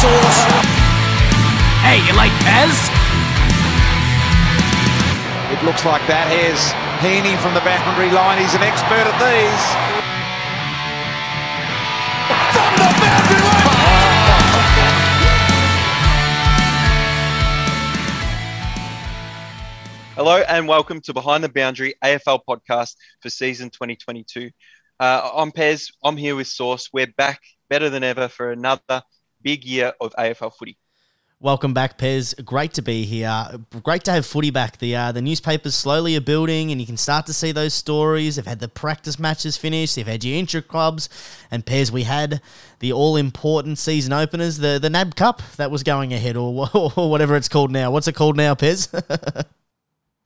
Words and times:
Sauce. 0.00 0.40
Hey, 1.84 2.00
you 2.08 2.16
like 2.16 2.32
Pez? 2.40 2.72
It 5.52 5.60
looks 5.62 5.84
like 5.84 6.00
that. 6.08 6.24
Here's 6.32 6.72
Heaney 7.04 7.36
from 7.36 7.52
the 7.52 7.60
boundary 7.60 8.08
line. 8.08 8.40
He's 8.40 8.54
an 8.54 8.62
expert 8.62 9.04
at 9.04 9.12
these. 9.20 9.64
From 12.56 12.72
the 12.80 12.88
boundary 12.96 13.44
line. 13.44 13.60
Hello 20.16 20.42
and 20.48 20.66
welcome 20.66 21.02
to 21.02 21.12
Behind 21.12 21.44
the 21.44 21.50
Boundary 21.50 21.92
AFL 22.02 22.40
podcast 22.48 22.96
for 23.20 23.28
season 23.28 23.68
2022. 23.68 24.48
Uh, 24.98 25.30
I'm 25.34 25.52
Pez. 25.52 25.92
I'm 26.02 26.16
here 26.16 26.36
with 26.36 26.46
Source. 26.46 26.88
We're 26.90 27.12
back 27.18 27.42
better 27.68 27.90
than 27.90 28.02
ever 28.02 28.28
for 28.28 28.50
another 28.50 29.02
big 29.42 29.64
year 29.64 29.92
of 30.00 30.14
AFL 30.16 30.54
footy. 30.54 30.78
Welcome 31.42 31.72
back, 31.72 31.96
Pez. 31.96 32.44
Great 32.44 32.74
to 32.74 32.82
be 32.82 33.04
here. 33.04 33.46
Great 33.82 34.04
to 34.04 34.12
have 34.12 34.26
footy 34.26 34.50
back. 34.50 34.76
The 34.76 34.94
uh, 34.94 35.12
the 35.12 35.22
newspapers 35.22 35.74
slowly 35.74 36.14
are 36.14 36.20
building, 36.20 36.70
and 36.70 36.78
you 36.78 36.86
can 36.86 36.98
start 36.98 37.24
to 37.26 37.32
see 37.32 37.50
those 37.50 37.72
stories. 37.72 38.36
They've 38.36 38.46
had 38.46 38.60
the 38.60 38.68
practice 38.68 39.18
matches 39.18 39.56
finished. 39.56 39.96
They've 39.96 40.06
had 40.06 40.22
your 40.22 40.36
intra 40.36 40.60
clubs, 40.60 41.08
and 41.50 41.64
Pez. 41.64 41.90
We 41.90 42.02
had 42.02 42.42
the 42.80 42.92
all 42.92 43.16
important 43.16 43.78
season 43.78 44.12
openers, 44.12 44.58
the 44.58 44.78
the 44.78 44.90
NAB 44.90 45.14
Cup 45.14 45.40
that 45.56 45.70
was 45.70 45.82
going 45.82 46.12
ahead, 46.12 46.36
or, 46.36 46.68
or 46.74 47.08
whatever 47.08 47.36
it's 47.36 47.48
called 47.48 47.70
now. 47.70 47.90
What's 47.90 48.06
it 48.06 48.14
called 48.14 48.36
now, 48.36 48.54
Pez? 48.54 48.88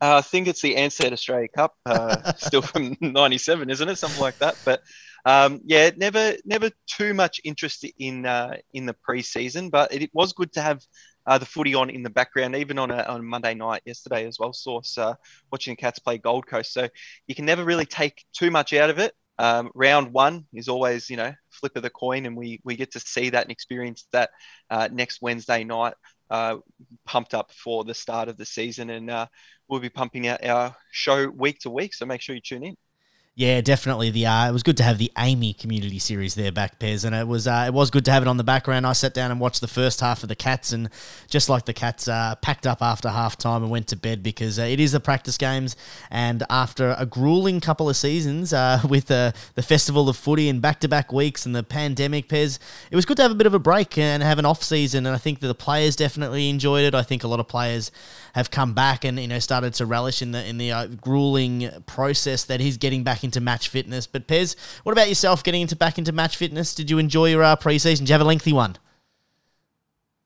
Uh, 0.00 0.18
I 0.18 0.20
think 0.20 0.48
it's 0.48 0.60
the 0.60 0.74
Ansett 0.74 1.12
Australia 1.12 1.48
Cup, 1.48 1.76
uh, 1.86 2.32
still 2.36 2.60
from 2.60 2.94
'97, 3.00 3.70
isn't 3.70 3.88
it? 3.88 3.96
Something 3.96 4.20
like 4.20 4.36
that. 4.38 4.54
But 4.62 4.82
um, 5.24 5.60
yeah, 5.64 5.90
never, 5.96 6.34
never 6.44 6.70
too 6.86 7.14
much 7.14 7.40
interest 7.44 7.86
in 7.98 8.26
uh, 8.26 8.56
in 8.74 8.84
the 8.86 8.94
preseason, 9.08 9.70
but 9.70 9.92
it, 9.92 10.02
it, 10.02 10.10
was 10.12 10.34
good 10.34 10.52
to 10.52 10.60
have 10.60 10.82
uh, 11.26 11.38
the 11.38 11.46
footy 11.46 11.74
on 11.74 11.88
in 11.88 12.02
the 12.02 12.10
background, 12.10 12.54
even 12.56 12.78
on 12.78 12.90
a 12.90 13.02
on 13.04 13.24
Monday 13.24 13.54
night 13.54 13.82
yesterday 13.86 14.26
as 14.26 14.38
well. 14.38 14.52
Source 14.52 14.98
uh, 14.98 15.14
watching 15.50 15.72
the 15.72 15.76
Cats 15.76 15.98
play 15.98 16.18
Gold 16.18 16.46
Coast, 16.46 16.74
so 16.74 16.88
you 17.26 17.34
can 17.34 17.46
never 17.46 17.64
really 17.64 17.86
take 17.86 18.24
too 18.34 18.50
much 18.50 18.74
out 18.74 18.90
of 18.90 18.98
it. 18.98 19.14
Um, 19.38 19.70
round 19.74 20.12
one 20.12 20.44
is 20.52 20.68
always, 20.68 21.08
you 21.08 21.16
know, 21.16 21.32
flip 21.50 21.76
of 21.76 21.82
the 21.82 21.90
coin, 21.90 22.26
and 22.26 22.36
we 22.36 22.60
we 22.62 22.76
get 22.76 22.92
to 22.92 23.00
see 23.00 23.30
that 23.30 23.42
and 23.42 23.50
experience 23.50 24.06
that 24.12 24.30
uh, 24.70 24.88
next 24.92 25.22
Wednesday 25.22 25.64
night. 25.64 25.94
Uh, 26.30 26.56
pumped 27.04 27.34
up 27.34 27.52
for 27.52 27.84
the 27.84 27.94
start 27.94 28.28
of 28.28 28.36
the 28.36 28.46
season, 28.46 28.90
and 28.90 29.10
uh, 29.10 29.26
we'll 29.68 29.78
be 29.78 29.90
pumping 29.90 30.26
out 30.26 30.44
our 30.44 30.74
show 30.90 31.28
week 31.28 31.58
to 31.60 31.70
week. 31.70 31.94
So 31.94 32.06
make 32.06 32.22
sure 32.22 32.34
you 32.34 32.40
tune 32.40 32.64
in. 32.64 32.76
Yeah, 33.36 33.60
definitely. 33.62 34.10
The 34.10 34.26
uh, 34.26 34.48
it 34.48 34.52
was 34.52 34.62
good 34.62 34.76
to 34.76 34.84
have 34.84 34.98
the 34.98 35.10
AAMI 35.16 35.58
community 35.58 35.98
series 35.98 36.36
there 36.36 36.52
back, 36.52 36.78
Pez, 36.78 37.04
and 37.04 37.16
it 37.16 37.26
was 37.26 37.48
uh, 37.48 37.64
it 37.66 37.74
was 37.74 37.90
good 37.90 38.04
to 38.04 38.12
have 38.12 38.22
it 38.22 38.28
on 38.28 38.36
the 38.36 38.44
background. 38.44 38.86
I 38.86 38.92
sat 38.92 39.12
down 39.12 39.32
and 39.32 39.40
watched 39.40 39.60
the 39.60 39.66
first 39.66 39.98
half 39.98 40.22
of 40.22 40.28
the 40.28 40.36
Cats, 40.36 40.70
and 40.70 40.88
just 41.28 41.48
like 41.48 41.64
the 41.64 41.72
Cats, 41.72 42.06
uh, 42.06 42.36
packed 42.42 42.64
up 42.64 42.80
after 42.80 43.08
half 43.08 43.36
time 43.36 43.64
and 43.64 43.72
went 43.72 43.88
to 43.88 43.96
bed 43.96 44.22
because 44.22 44.60
uh, 44.60 44.62
it 44.62 44.78
is 44.78 44.92
the 44.92 45.00
practice 45.00 45.36
games. 45.36 45.74
And 46.12 46.44
after 46.48 46.94
a 46.96 47.06
grueling 47.06 47.58
couple 47.58 47.90
of 47.90 47.96
seasons 47.96 48.52
uh, 48.52 48.80
with 48.88 49.10
uh, 49.10 49.32
the 49.56 49.62
festival 49.62 50.08
of 50.08 50.16
footy 50.16 50.48
and 50.48 50.62
back 50.62 50.78
to 50.80 50.88
back 50.88 51.12
weeks 51.12 51.44
and 51.44 51.56
the 51.56 51.64
pandemic, 51.64 52.28
Pez, 52.28 52.60
it 52.92 52.94
was 52.94 53.04
good 53.04 53.16
to 53.16 53.24
have 53.24 53.32
a 53.32 53.36
bit 53.36 53.48
of 53.48 53.54
a 53.54 53.58
break 53.58 53.98
and 53.98 54.22
have 54.22 54.38
an 54.38 54.46
off 54.46 54.62
season. 54.62 55.06
And 55.06 55.14
I 55.16 55.18
think 55.18 55.40
that 55.40 55.48
the 55.48 55.56
players 55.56 55.96
definitely 55.96 56.48
enjoyed 56.50 56.84
it. 56.84 56.94
I 56.94 57.02
think 57.02 57.24
a 57.24 57.28
lot 57.28 57.40
of 57.40 57.48
players 57.48 57.90
have 58.36 58.52
come 58.52 58.74
back 58.74 59.04
and 59.04 59.18
you 59.18 59.28
know 59.28 59.38
started 59.40 59.74
to 59.74 59.86
relish 59.86 60.22
in 60.22 60.30
the 60.30 60.44
in 60.46 60.58
the 60.58 60.98
grueling 61.00 61.68
process 61.86 62.44
that 62.44 62.60
he's 62.60 62.76
getting 62.76 63.02
back 63.02 63.23
into 63.24 63.40
match 63.40 63.68
fitness. 63.68 64.06
But 64.06 64.28
Pez, 64.28 64.56
what 64.84 64.92
about 64.92 65.08
yourself 65.08 65.42
getting 65.42 65.62
into 65.62 65.76
back 65.76 65.98
into 65.98 66.12
match 66.12 66.36
fitness? 66.36 66.74
Did 66.74 66.90
you 66.90 66.98
enjoy 66.98 67.30
your 67.30 67.42
uh, 67.42 67.56
preseason? 67.56 68.00
Did 68.00 68.08
you 68.10 68.12
have 68.12 68.20
a 68.20 68.24
lengthy 68.24 68.52
one? 68.52 68.76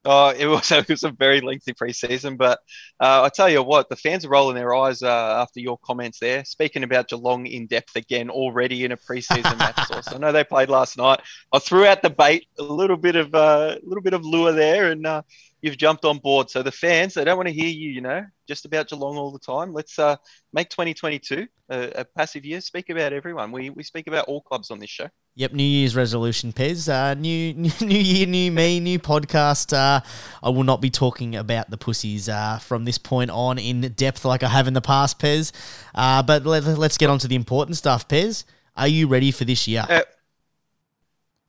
Oh, 0.05 0.31
it 0.31 0.47
was, 0.47 0.71
it 0.73 0.89
was 0.89 1.05
a 1.05 1.11
very 1.11 1.41
lengthy 1.41 1.75
preseason, 1.75 2.39
but 2.39 2.61
uh, 3.01 3.23
I 3.25 3.29
tell 3.29 3.49
you 3.49 3.63
what, 3.63 3.89
the 3.89 3.97
fans 3.97 4.25
are 4.25 4.31
rolling 4.31 4.55
their 4.55 4.75
eyes 4.75 5.03
uh, 5.03 5.43
after 5.43 5.61
your 5.61 5.79
comments 5.79 6.19
there. 6.19 6.45
Speaking 6.45 6.83
about 6.83 7.09
Geelong 7.09 7.47
in 7.47 7.67
depth 7.67 7.97
again 7.97 8.31
already 8.31 8.85
in 8.85 8.93
a 8.93 8.97
preseason 8.97 9.59
match. 9.59 9.87
Source. 9.87 10.09
I 10.13 10.19
know 10.19 10.33
they 10.33 10.45
played 10.45 10.71
last 10.71 10.97
night. 10.97 11.21
I 11.53 11.59
threw 11.59 11.85
out 11.85 12.03
the 12.03 12.11
bait, 12.11 12.47
a 12.59 12.63
little 12.63 12.97
bit 12.97 13.17
of 13.17 13.35
a 13.35 13.37
uh, 13.37 13.77
little 13.83 14.03
bit 14.03 14.15
of 14.15 14.25
lure 14.25 14.53
there, 14.53 14.91
and 14.91 15.07
uh, 15.07 15.23
you've 15.61 15.77
jumped 15.77 16.05
on 16.05 16.19
board. 16.19 16.51
So 16.51 16.63
the 16.63 16.73
fans, 16.73 17.15
they 17.15 17.25
don't 17.25 17.37
want 17.37 17.49
to 17.49 17.55
hear 17.55 17.69
you, 17.69 17.91
you 17.91 18.01
know, 18.01 18.25
just 18.47 18.65
about 18.65 18.89
Geelong 18.89 19.17
all 19.17 19.33
the 19.33 19.39
time. 19.39 19.73
Let's 19.73 19.99
uh, 19.99 20.17
make 20.53 20.69
2022 20.71 21.47
a, 21.71 22.01
a, 22.01 22.05
passive 22.05 22.45
year. 22.45 22.61
Speak 22.61 22.91
about 22.91 23.13
everyone. 23.13 23.53
We, 23.53 23.71
we 23.71 23.83
speak 23.83 24.07
about 24.07 24.27
all 24.27 24.41
clubs 24.41 24.71
on 24.71 24.79
this 24.79 24.91
show. 24.91 25.09
Yep, 25.35 25.53
New 25.53 25.65
Year's 25.65 25.95
resolution, 25.95 26.53
Pez. 26.53 26.89
Uh, 26.89 27.15
new, 27.15 27.55
new 27.55 27.71
new 27.81 27.99
year, 27.99 28.27
new 28.27 28.51
me, 28.51 28.81
new 28.81 28.99
podcast. 28.99 29.77
Uh, 29.77 30.01
I 30.43 30.49
will 30.51 30.65
not 30.65 30.81
be 30.81 30.91
talking 30.91 31.37
about 31.37 31.71
the 31.71 31.77
pussies 31.77 32.29
uh, 32.29 32.59
from 32.59 32.85
this 32.85 32.99
point 32.99 33.31
on 33.31 33.59
in 33.59 33.81
depth 33.81 34.25
like 34.25 34.43
I 34.43 34.49
have 34.49 34.67
in 34.67 34.75
the 34.75 34.81
past, 34.81 35.19
Pez. 35.19 35.53
Uh, 35.95 36.23
but 36.23 36.45
let, 36.47 36.65
us 36.67 36.99
get 36.99 37.11
on 37.11 37.19
to 37.21 37.29
the 37.29 37.37
important 37.37 37.77
stuff, 37.77 38.09
Pez. 38.09 38.45
Are 38.77 38.89
you 38.89 39.09
ready 39.09 39.33
for 39.33 39.45
this 39.45 39.67
year? 39.67 39.85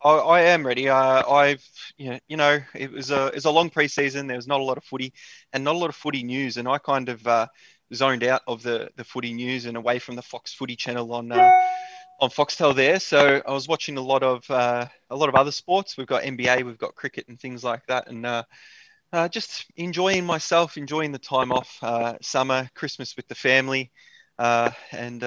Uh, 0.04 0.26
I, 0.28 0.40
I, 0.40 0.42
am 0.42 0.66
ready. 0.66 0.90
Uh, 0.90 1.30
I've, 1.30 1.66
you 1.98 2.12
know, 2.12 2.20
you 2.28 2.38
know, 2.38 2.60
it 2.74 2.92
was 2.92 3.12
a 3.12 3.28
it 3.28 3.36
was 3.36 3.46
a 3.46 3.52
long 3.52 3.70
preseason. 3.70 4.28
There 4.28 4.38
was 4.38 4.48
not 4.48 4.62
a 4.62 4.64
lot 4.64 4.78
of 4.78 4.84
footy, 4.84 5.14
and 5.54 5.64
not 5.64 5.76
a 5.76 5.78
lot 5.78 5.90
of 5.90 5.96
footy 5.96 6.24
news. 6.24 6.58
And 6.58 6.68
I 6.68 6.78
kind 6.78 7.10
of 7.10 7.28
uh, 7.28 7.48
zoned 7.94 8.24
out 8.24 8.42
of 8.48 8.64
the 8.64 8.90
the 8.96 9.04
footy 9.04 9.34
news 9.34 9.66
and 9.66 9.76
away 9.76 10.00
from 10.00 10.16
the 10.16 10.22
Fox 10.22 10.54
Footy 10.54 10.76
channel 10.76 11.12
on 11.14 11.32
uh, 11.32 11.52
on 12.22 12.30
Foxtel 12.30 12.76
there. 12.76 13.00
So 13.00 13.42
I 13.46 13.52
was 13.52 13.68
watching 13.68 13.98
a 13.98 14.02
lot 14.02 14.24
of 14.24 14.50
uh, 14.50 14.88
a 15.10 15.16
lot 15.16 15.30
of 15.30 15.36
other 15.36 15.52
sports. 15.52 15.98
We've 15.98 16.08
got 16.08 16.24
NBA, 16.24 16.64
we've 16.64 16.78
got 16.78 16.96
cricket, 16.96 17.28
and 17.28 17.40
things 17.40 17.64
like 17.64 17.86
that, 17.88 18.08
and 18.08 18.26
uh, 18.26 18.44
uh, 19.12 19.28
just 19.28 19.66
enjoying 19.76 20.26
myself, 20.26 20.78
enjoying 20.78 21.12
the 21.12 21.20
time 21.20 21.52
off, 21.52 21.78
summer, 22.22 22.70
Christmas 22.74 23.18
with 23.18 23.28
the 23.28 23.36
family, 23.36 23.92
and 24.38 25.22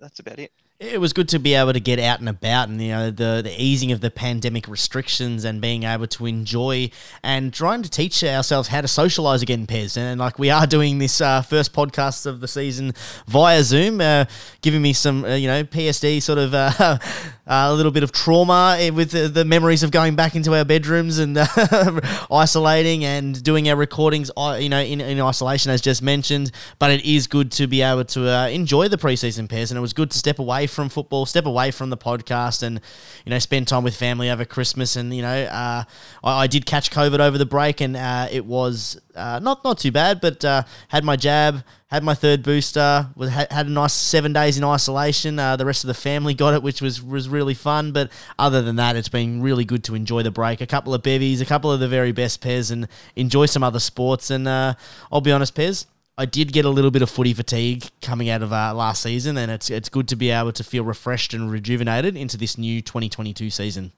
that's 0.00 0.20
about 0.20 0.38
it 0.38 0.52
it 0.80 1.00
was 1.00 1.12
good 1.12 1.28
to 1.28 1.40
be 1.40 1.54
able 1.54 1.72
to 1.72 1.80
get 1.80 1.98
out 1.98 2.20
and 2.20 2.28
about 2.28 2.68
and 2.68 2.80
you 2.80 2.90
know 2.90 3.10
the 3.10 3.40
the 3.42 3.52
easing 3.60 3.90
of 3.90 4.00
the 4.00 4.10
pandemic 4.10 4.68
restrictions 4.68 5.44
and 5.44 5.60
being 5.60 5.82
able 5.82 6.06
to 6.06 6.24
enjoy 6.24 6.88
and 7.24 7.52
trying 7.52 7.82
to 7.82 7.90
teach 7.90 8.22
ourselves 8.22 8.68
how 8.68 8.80
to 8.80 8.86
socialize 8.86 9.42
again 9.42 9.66
Pez. 9.66 9.96
And 9.96 10.20
like 10.20 10.38
we 10.38 10.50
are 10.50 10.68
doing 10.68 10.98
this 10.98 11.20
uh, 11.20 11.42
first 11.42 11.72
podcast 11.72 12.26
of 12.26 12.40
the 12.40 12.46
season 12.46 12.92
via 13.26 13.64
Zoom 13.64 14.00
uh, 14.00 14.26
giving 14.60 14.80
me 14.80 14.92
some 14.92 15.24
uh, 15.24 15.34
you 15.34 15.48
know 15.48 15.64
PSD 15.64 16.22
sort 16.22 16.38
of 16.38 16.54
uh, 16.54 16.98
a 17.48 17.72
little 17.72 17.92
bit 17.92 18.02
of 18.02 18.12
trauma 18.12 18.76
eh, 18.78 18.90
with 18.90 19.10
the, 19.10 19.28
the, 19.28 19.44
memories 19.44 19.82
of 19.82 19.90
going 19.90 20.14
back 20.14 20.36
into 20.36 20.54
our 20.54 20.64
bedrooms 20.64 21.18
and 21.18 21.38
isolating 22.30 23.04
and 23.04 23.42
doing 23.42 23.68
our 23.68 23.76
recordings 23.76 24.30
uh, 24.36 24.58
you 24.60 24.68
know 24.68 24.80
in, 24.80 25.00
in 25.00 25.20
isolation 25.20 25.70
as 25.70 25.80
just 25.80 26.02
mentioned 26.02 26.50
but 26.78 26.90
it 26.90 27.04
is 27.04 27.26
good 27.26 27.50
to 27.50 27.66
be 27.66 27.80
able 27.80 28.04
to 28.04 28.28
uh, 28.28 28.46
enjoy 28.48 28.86
the 28.88 28.98
preseason 28.98 29.48
Pez 29.48 29.70
and 29.70 29.78
it 29.78 29.80
was 29.80 29.92
good 29.92 30.10
to 30.10 30.18
step 30.18 30.38
away 30.38 30.66
from 30.66 30.88
football, 30.88 31.26
step 31.26 31.46
away 31.46 31.70
from 31.70 31.90
the 31.90 31.96
podcast, 31.96 32.62
and 32.62 32.80
you 33.24 33.30
know 33.30 33.38
spend 33.38 33.66
time 33.68 33.84
with 33.84 33.96
family 33.96 34.30
over 34.30 34.44
Christmas. 34.44 34.96
And 34.96 35.14
you 35.14 35.22
know, 35.22 35.44
uh, 35.44 35.84
I, 36.24 36.42
I, 36.42 36.46
did 36.46 36.66
catch 36.66 36.90
COVID 36.90 37.20
over 37.20 37.38
the 37.38 37.46
break, 37.46 37.80
and 37.80 37.96
uh, 37.96 38.28
it 38.30 38.44
was 38.44 39.00
uh, 39.14 39.40
not 39.42 39.64
not 39.64 39.78
too 39.78 39.92
bad, 39.92 40.20
but 40.20 40.44
uh, 40.44 40.62
had 40.88 41.04
my 41.04 41.16
jab, 41.16 41.64
had 41.88 42.04
my 42.04 42.14
third 42.14 42.42
booster, 42.42 43.08
was 43.16 43.30
had, 43.30 43.66
a 43.66 43.70
nice 43.70 43.94
seven 43.94 44.32
days 44.32 44.58
in 44.58 44.64
isolation. 44.64 45.38
Uh, 45.38 45.56
the 45.56 45.64
rest 45.64 45.84
of 45.84 45.88
the 45.88 45.94
family 45.94 46.34
got 46.34 46.52
it, 46.52 46.62
which 46.62 46.82
was 46.82 47.02
was 47.02 47.28
really 47.28 47.54
fun. 47.54 47.92
But 47.92 48.10
other 48.38 48.60
than 48.62 48.76
that, 48.76 48.94
it's 48.94 49.08
been 49.08 49.40
really 49.42 49.64
good 49.64 49.84
to 49.84 49.94
enjoy 49.94 50.22
the 50.22 50.30
break. 50.30 50.60
A 50.60 50.66
couple 50.66 50.92
of 50.92 51.02
bevies, 51.02 51.40
a 51.40 51.46
couple 51.46 51.72
of 51.72 51.80
the 51.80 51.88
very 51.88 52.12
best 52.12 52.42
Pez, 52.42 52.70
and 52.70 52.88
enjoy 53.16 53.46
some 53.46 53.62
other 53.62 53.80
sports. 53.80 54.30
And 54.30 54.46
uh, 54.46 54.74
I'll 55.10 55.22
be 55.22 55.32
honest, 55.32 55.54
Pez. 55.54 55.86
I 56.18 56.26
did 56.26 56.52
get 56.52 56.64
a 56.64 56.70
little 56.70 56.90
bit 56.90 57.00
of 57.00 57.08
footy 57.08 57.32
fatigue 57.32 57.84
coming 58.02 58.28
out 58.28 58.42
of 58.42 58.52
uh, 58.52 58.74
last 58.74 59.02
season, 59.02 59.38
and 59.38 59.50
it's 59.50 59.70
it's 59.70 59.88
good 59.88 60.08
to 60.08 60.16
be 60.16 60.30
able 60.30 60.52
to 60.52 60.64
feel 60.64 60.84
refreshed 60.84 61.32
and 61.32 61.50
rejuvenated 61.50 62.16
into 62.16 62.36
this 62.36 62.58
new 62.58 62.82
2022 62.82 63.48
season. 63.50 63.92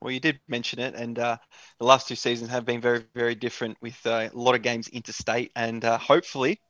Well, 0.00 0.12
you 0.12 0.20
did 0.20 0.40
mention 0.48 0.80
it, 0.80 0.94
and 0.94 1.18
uh, 1.18 1.38
the 1.78 1.86
last 1.86 2.08
two 2.08 2.14
seasons 2.16 2.50
have 2.50 2.64
been 2.66 2.80
very, 2.80 3.04
very 3.14 3.34
different 3.34 3.78
with 3.80 3.98
uh, 4.06 4.28
a 4.32 4.36
lot 4.38 4.54
of 4.54 4.62
games 4.62 4.88
interstate, 4.88 5.50
and 5.56 5.82
uh, 5.84 5.98
hopefully, 5.98 6.60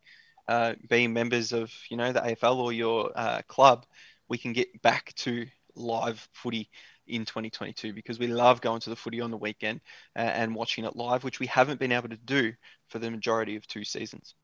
uh, 0.48 0.74
being 0.88 1.12
members 1.12 1.52
of 1.52 1.72
you 1.90 1.96
know 1.96 2.12
the 2.12 2.24
AFL 2.24 2.60
or 2.60 2.72
your 2.72 3.12
uh, 3.16 3.42
club, 3.48 3.86
we 4.28 4.38
can 4.38 4.52
get 4.52 4.82
back 4.82 5.14
to 5.16 5.46
live 5.76 6.28
footy 6.32 6.70
in 7.06 7.24
2022 7.24 7.92
because 7.92 8.18
we 8.18 8.28
love 8.28 8.60
going 8.60 8.80
to 8.80 8.90
the 8.90 8.96
footy 8.96 9.20
on 9.20 9.30
the 9.30 9.36
weekend 9.38 9.80
and 10.16 10.54
watching 10.54 10.84
it 10.84 10.96
live, 10.96 11.24
which 11.24 11.40
we 11.40 11.46
haven't 11.46 11.80
been 11.80 11.92
able 11.92 12.08
to 12.10 12.16
do 12.16 12.52
for 12.88 12.98
the 12.98 13.10
majority 13.10 13.56
of 13.56 13.66
two 13.66 13.84
seasons. 13.84 14.34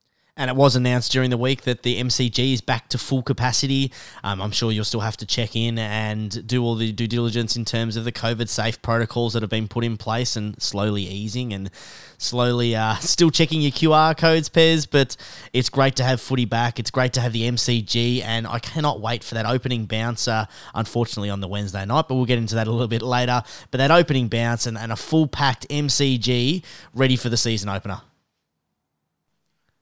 And 0.41 0.49
it 0.49 0.57
was 0.57 0.75
announced 0.75 1.13
during 1.13 1.29
the 1.29 1.37
week 1.37 1.65
that 1.65 1.83
the 1.83 2.01
MCG 2.01 2.55
is 2.55 2.63
back 2.63 2.89
to 2.89 2.97
full 2.97 3.23
capacity. 3.23 3.93
Um, 4.25 4.41
I'm 4.41 4.53
sure 4.53 4.73
you'll 4.73 4.87
still 4.87 5.01
have 5.01 5.19
to 5.19 5.27
check 5.27 5.55
in 5.55 5.79
and 5.79 6.47
do 6.47 6.65
all 6.65 6.77
the 6.77 6.93
due 6.93 7.07
diligence 7.07 7.57
in 7.57 7.67
terms 7.67 7.95
of 7.95 8.05
the 8.05 8.11
COVID 8.11 8.49
safe 8.49 8.81
protocols 8.81 9.35
that 9.35 9.43
have 9.43 9.51
been 9.51 9.69
put 9.69 9.85
in 9.85 9.99
place 9.99 10.37
and 10.37 10.59
slowly 10.61 11.03
easing 11.03 11.53
and 11.53 11.71
slowly 12.17 12.75
uh, 12.75 12.95
still 13.01 13.31
checking 13.31 13.61
your 13.61 13.71
QR 13.71 14.17
codes, 14.17 14.49
Pez. 14.49 14.89
But 14.91 15.15
it's 15.53 15.69
great 15.69 15.97
to 15.97 16.05
have 16.05 16.23
footy 16.23 16.47
back. 16.47 16.79
It's 16.79 16.91
great 16.91 17.13
to 17.13 17.21
have 17.21 17.35
the 17.35 17.43
MCG. 17.43 18.23
And 18.25 18.47
I 18.47 18.61
cannot 18.61 19.03
wait 19.03 19.23
for 19.23 19.35
that 19.35 19.45
opening 19.45 19.85
bouncer, 19.85 20.49
unfortunately, 20.75 21.29
on 21.29 21.41
the 21.41 21.49
Wednesday 21.49 21.85
night. 21.85 22.07
But 22.09 22.15
we'll 22.15 22.25
get 22.25 22.39
into 22.39 22.55
that 22.55 22.67
a 22.67 22.71
little 22.71 22.89
bit 22.89 23.03
later. 23.03 23.43
But 23.71 23.77
that 23.77 23.91
opening 23.91 24.29
bounce 24.29 24.65
and, 24.65 24.79
and 24.79 24.91
a 24.91 24.97
full 24.97 25.27
packed 25.27 25.69
MCG 25.69 26.65
ready 26.95 27.17
for 27.17 27.29
the 27.29 27.37
season 27.37 27.69
opener. 27.69 28.01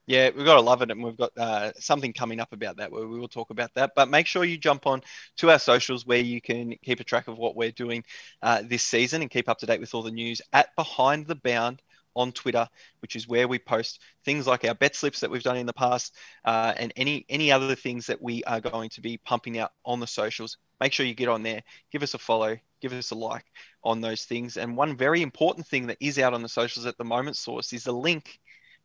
Yeah, 0.09 0.31
we've 0.35 0.47
got 0.47 0.55
to 0.55 0.63
love 0.63 0.81
it, 0.81 0.91
and 0.91 1.05
we've 1.05 1.19
got 1.19 1.37
uh, 1.37 1.73
something 1.79 2.15
coming 2.15 2.41
up 2.41 2.55
about 2.55 2.79
that 2.79 2.91
where 2.91 3.07
we 3.07 3.19
will 3.19 3.29
talk 3.29 3.51
about 3.51 3.75
that. 3.75 3.93
But 3.95 4.09
make 4.09 4.27
sure 4.27 4.43
you 4.43 4.57
jump 4.57 4.87
on 4.87 5.03
to 5.37 5.51
our 5.51 5.59
socials 5.59 6.07
where 6.07 6.19
you 6.19 6.41
can 6.41 6.75
keep 6.83 7.01
a 7.01 7.05
track 7.05 7.29
of 7.29 7.37
what 7.37 7.55
we're 7.55 7.73
doing 7.73 8.03
uh, 8.43 8.63
this 8.65 8.83
season 8.83 9.21
and 9.21 9.31
keep 9.31 9.51
up 9.51 9.59
to 9.59 9.67
date 9.67 9.81
with 9.81 9.95
all 9.95 10.03
the 10.03 10.11
news 10.11 10.41
at 10.55 10.75
Behind 10.77 11.27
the 11.27 11.35
Bound 11.35 11.83
on 12.17 12.33
Twitter, 12.33 12.67
which 13.03 13.17
is 13.17 13.29
where 13.29 13.47
we 13.47 13.59
post 13.59 14.01
things 14.25 14.47
like 14.47 14.65
our 14.65 14.75
bet 14.75 14.97
slips 14.97 15.21
that 15.21 15.31
we've 15.31 15.43
done 15.43 15.59
in 15.59 15.67
the 15.67 15.75
past 15.75 16.17
uh, 16.47 16.73
and 16.79 16.91
any 16.97 17.27
any 17.29 17.53
other 17.53 17.75
things 17.75 18.07
that 18.07 18.23
we 18.23 18.43
are 18.45 18.63
going 18.63 18.89
to 18.89 19.03
be 19.03 19.19
pumping 19.19 19.59
out 19.59 19.73
on 19.85 20.01
the 20.01 20.07
socials. 20.07 20.57
Make 20.81 20.95
sure 20.95 21.05
you 21.05 21.13
get 21.13 21.29
on 21.29 21.43
there, 21.43 21.63
give 21.93 22.03
us 22.03 22.15
a 22.15 22.19
follow, 22.19 22.57
give 22.81 22.95
us 22.95 23.11
a 23.11 23.15
like 23.15 23.45
on 23.85 24.01
those 24.01 24.25
things. 24.25 24.57
And 24.57 24.75
one 24.75 24.97
very 24.97 25.21
important 25.21 25.67
thing 25.67 25.89
that 25.89 25.99
is 26.01 26.19
out 26.19 26.33
on 26.33 26.41
the 26.41 26.49
socials 26.49 26.87
at 26.87 26.97
the 26.97 27.05
moment, 27.05 27.37
Source, 27.37 27.75
is 27.75 27.87
a 27.87 27.93
link 27.93 28.41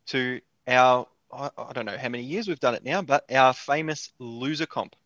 to 0.08 0.42
our 0.68 1.06
I, 1.34 1.50
I 1.58 1.72
don't 1.72 1.86
know 1.86 1.98
how 1.98 2.08
many 2.08 2.24
years 2.24 2.48
we've 2.48 2.60
done 2.60 2.74
it 2.74 2.84
now, 2.84 3.02
but 3.02 3.30
our 3.32 3.52
famous 3.52 4.12
loser 4.18 4.66
comp. 4.66 4.96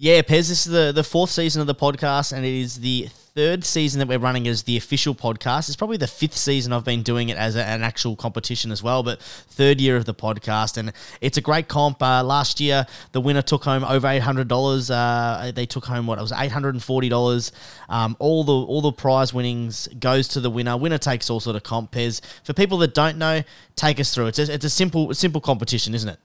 Yeah, 0.00 0.22
Pez, 0.22 0.46
this 0.48 0.64
is 0.64 0.66
the, 0.66 0.92
the 0.92 1.02
fourth 1.02 1.28
season 1.28 1.60
of 1.60 1.66
the 1.66 1.74
podcast, 1.74 2.32
and 2.32 2.46
it 2.46 2.54
is 2.54 2.76
the 2.76 3.08
third 3.10 3.64
season 3.64 3.98
that 3.98 4.06
we're 4.06 4.20
running 4.20 4.46
as 4.46 4.62
the 4.62 4.76
official 4.76 5.12
podcast. 5.12 5.66
It's 5.66 5.74
probably 5.74 5.96
the 5.96 6.06
fifth 6.06 6.36
season 6.36 6.72
I've 6.72 6.84
been 6.84 7.02
doing 7.02 7.30
it 7.30 7.36
as 7.36 7.56
a, 7.56 7.64
an 7.64 7.82
actual 7.82 8.14
competition 8.14 8.70
as 8.70 8.80
well, 8.80 9.02
but 9.02 9.20
third 9.20 9.80
year 9.80 9.96
of 9.96 10.04
the 10.04 10.14
podcast, 10.14 10.76
and 10.76 10.92
it's 11.20 11.36
a 11.36 11.40
great 11.40 11.66
comp. 11.66 12.00
Uh, 12.00 12.22
last 12.22 12.60
year, 12.60 12.86
the 13.10 13.20
winner 13.20 13.42
took 13.42 13.64
home 13.64 13.82
over 13.82 14.06
eight 14.06 14.22
hundred 14.22 14.46
dollars. 14.46 14.88
Uh, 14.88 15.50
they 15.52 15.66
took 15.66 15.84
home 15.84 16.06
what 16.06 16.20
it 16.20 16.22
was 16.22 16.30
eight 16.30 16.52
hundred 16.52 16.76
and 16.76 16.82
forty 16.84 17.08
dollars. 17.08 17.50
Um, 17.88 18.16
all 18.20 18.44
the 18.44 18.52
all 18.52 18.80
the 18.80 18.92
prize 18.92 19.34
winnings 19.34 19.88
goes 19.98 20.28
to 20.28 20.40
the 20.40 20.48
winner. 20.48 20.76
Winner 20.76 20.98
takes 20.98 21.28
all 21.28 21.40
sort 21.40 21.56
of 21.56 21.64
comp. 21.64 21.90
Pez 21.90 22.20
for 22.44 22.52
people 22.52 22.78
that 22.78 22.94
don't 22.94 23.18
know, 23.18 23.42
take 23.74 23.98
us 23.98 24.14
through. 24.14 24.26
It's 24.26 24.38
a, 24.38 24.54
it's 24.54 24.64
a 24.64 24.70
simple 24.70 25.12
simple 25.12 25.40
competition, 25.40 25.92
isn't 25.92 26.08
it? 26.08 26.20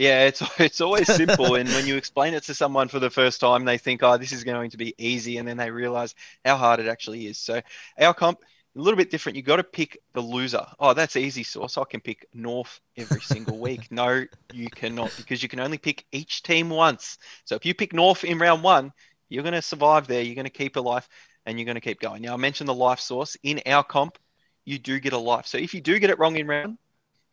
Yeah, 0.00 0.22
it's 0.22 0.40
it's 0.58 0.80
always 0.80 1.06
simple, 1.06 1.56
and 1.56 1.68
when 1.68 1.86
you 1.86 1.96
explain 1.96 2.32
it 2.32 2.44
to 2.44 2.54
someone 2.54 2.88
for 2.88 2.98
the 2.98 3.10
first 3.10 3.38
time, 3.38 3.66
they 3.66 3.76
think, 3.76 4.02
"Oh, 4.02 4.16
this 4.16 4.32
is 4.32 4.44
going 4.44 4.70
to 4.70 4.78
be 4.78 4.94
easy," 4.96 5.36
and 5.36 5.46
then 5.46 5.58
they 5.58 5.70
realize 5.70 6.14
how 6.42 6.56
hard 6.56 6.80
it 6.80 6.88
actually 6.88 7.26
is. 7.26 7.36
So, 7.36 7.60
our 7.98 8.14
comp 8.14 8.38
a 8.40 8.80
little 8.80 8.96
bit 8.96 9.10
different. 9.10 9.36
You 9.36 9.42
got 9.42 9.56
to 9.56 9.62
pick 9.62 10.00
the 10.14 10.22
loser. 10.22 10.64
Oh, 10.78 10.94
that's 10.94 11.16
easy, 11.16 11.42
source. 11.42 11.76
I 11.76 11.84
can 11.84 12.00
pick 12.00 12.26
North 12.32 12.80
every 12.96 13.20
single 13.20 13.58
week. 13.66 13.88
No, 13.90 14.24
you 14.54 14.70
cannot 14.70 15.12
because 15.18 15.42
you 15.42 15.50
can 15.50 15.60
only 15.60 15.76
pick 15.76 16.06
each 16.12 16.42
team 16.44 16.70
once. 16.70 17.18
So 17.44 17.54
if 17.56 17.66
you 17.66 17.74
pick 17.74 17.92
North 17.92 18.24
in 18.24 18.38
round 18.38 18.62
one, 18.62 18.94
you're 19.28 19.42
going 19.42 19.52
to 19.52 19.60
survive 19.60 20.06
there. 20.06 20.22
You're 20.22 20.34
going 20.34 20.44
to 20.46 20.50
keep 20.50 20.76
a 20.76 20.80
life, 20.80 21.10
and 21.44 21.58
you're 21.58 21.66
going 21.66 21.74
to 21.74 21.80
keep 21.82 22.00
going. 22.00 22.22
Now 22.22 22.32
I 22.32 22.38
mentioned 22.38 22.68
the 22.68 22.74
life 22.74 23.00
source 23.00 23.36
in 23.42 23.60
our 23.66 23.84
comp. 23.84 24.16
You 24.64 24.78
do 24.78 24.98
get 24.98 25.12
a 25.12 25.18
life. 25.18 25.46
So 25.46 25.58
if 25.58 25.74
you 25.74 25.82
do 25.82 25.98
get 25.98 26.08
it 26.08 26.18
wrong 26.18 26.36
in 26.36 26.46
round 26.46 26.78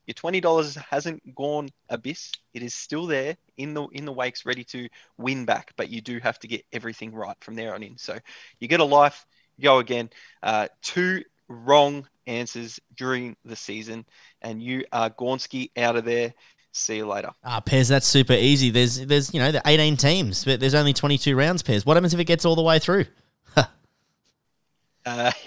your 0.08 0.16
twenty 0.16 0.40
dollars 0.40 0.76
hasn't 0.76 1.36
gone 1.36 1.70
abyss. 1.90 2.32
It 2.54 2.64
is 2.64 2.74
still 2.74 3.06
there 3.06 3.38
in 3.58 3.74
the 3.74 3.84
in 3.88 4.06
the 4.06 4.12
wakes, 4.12 4.46
ready 4.46 4.64
to 4.66 4.90
win 5.18 5.46
back. 5.46 5.74
But 5.76 5.90
you 5.90 6.02
do 6.02 6.20
have 6.20 6.40
to 6.40 6.48
get 6.48 6.66
everything 6.74 7.14
right 7.14 7.38
from 7.42 7.56
there 7.56 7.76
on 7.76 7.84
in. 7.84 7.98
So 7.98 8.18
you 8.60 8.68
get 8.68 8.80
a 8.80 8.86
life. 8.86 9.26
Go 9.62 9.80
again. 9.80 10.10
Uh, 10.42 10.68
two 10.82 11.24
wrong 11.50 12.08
answers 12.26 12.80
during 12.96 13.36
the 13.46 13.56
season, 13.56 14.06
and 14.42 14.62
you 14.62 14.86
are 14.92 15.10
Gornsky 15.10 15.72
out 15.78 15.96
of 15.96 16.06
there. 16.06 16.34
See 16.72 16.98
you 16.98 17.08
later. 17.08 17.32
Ah, 17.44 17.60
Pez, 17.60 17.90
that's 17.90 18.08
super 18.08 18.34
easy. 18.34 18.70
There's 18.70 19.06
there's 19.06 19.34
you 19.34 19.40
know 19.40 19.52
the 19.52 19.62
18 19.66 19.98
teams, 19.98 20.46
but 20.46 20.60
there's 20.60 20.76
only 20.76 20.94
22 20.94 21.36
rounds. 21.36 21.64
Pez, 21.64 21.86
what 21.86 21.98
happens 21.98 22.14
if 22.14 22.20
it 22.20 22.26
gets 22.26 22.46
all 22.46 22.56
the 22.56 22.62
way 22.62 22.80
through? 22.80 23.06
Uh, 25.08 25.32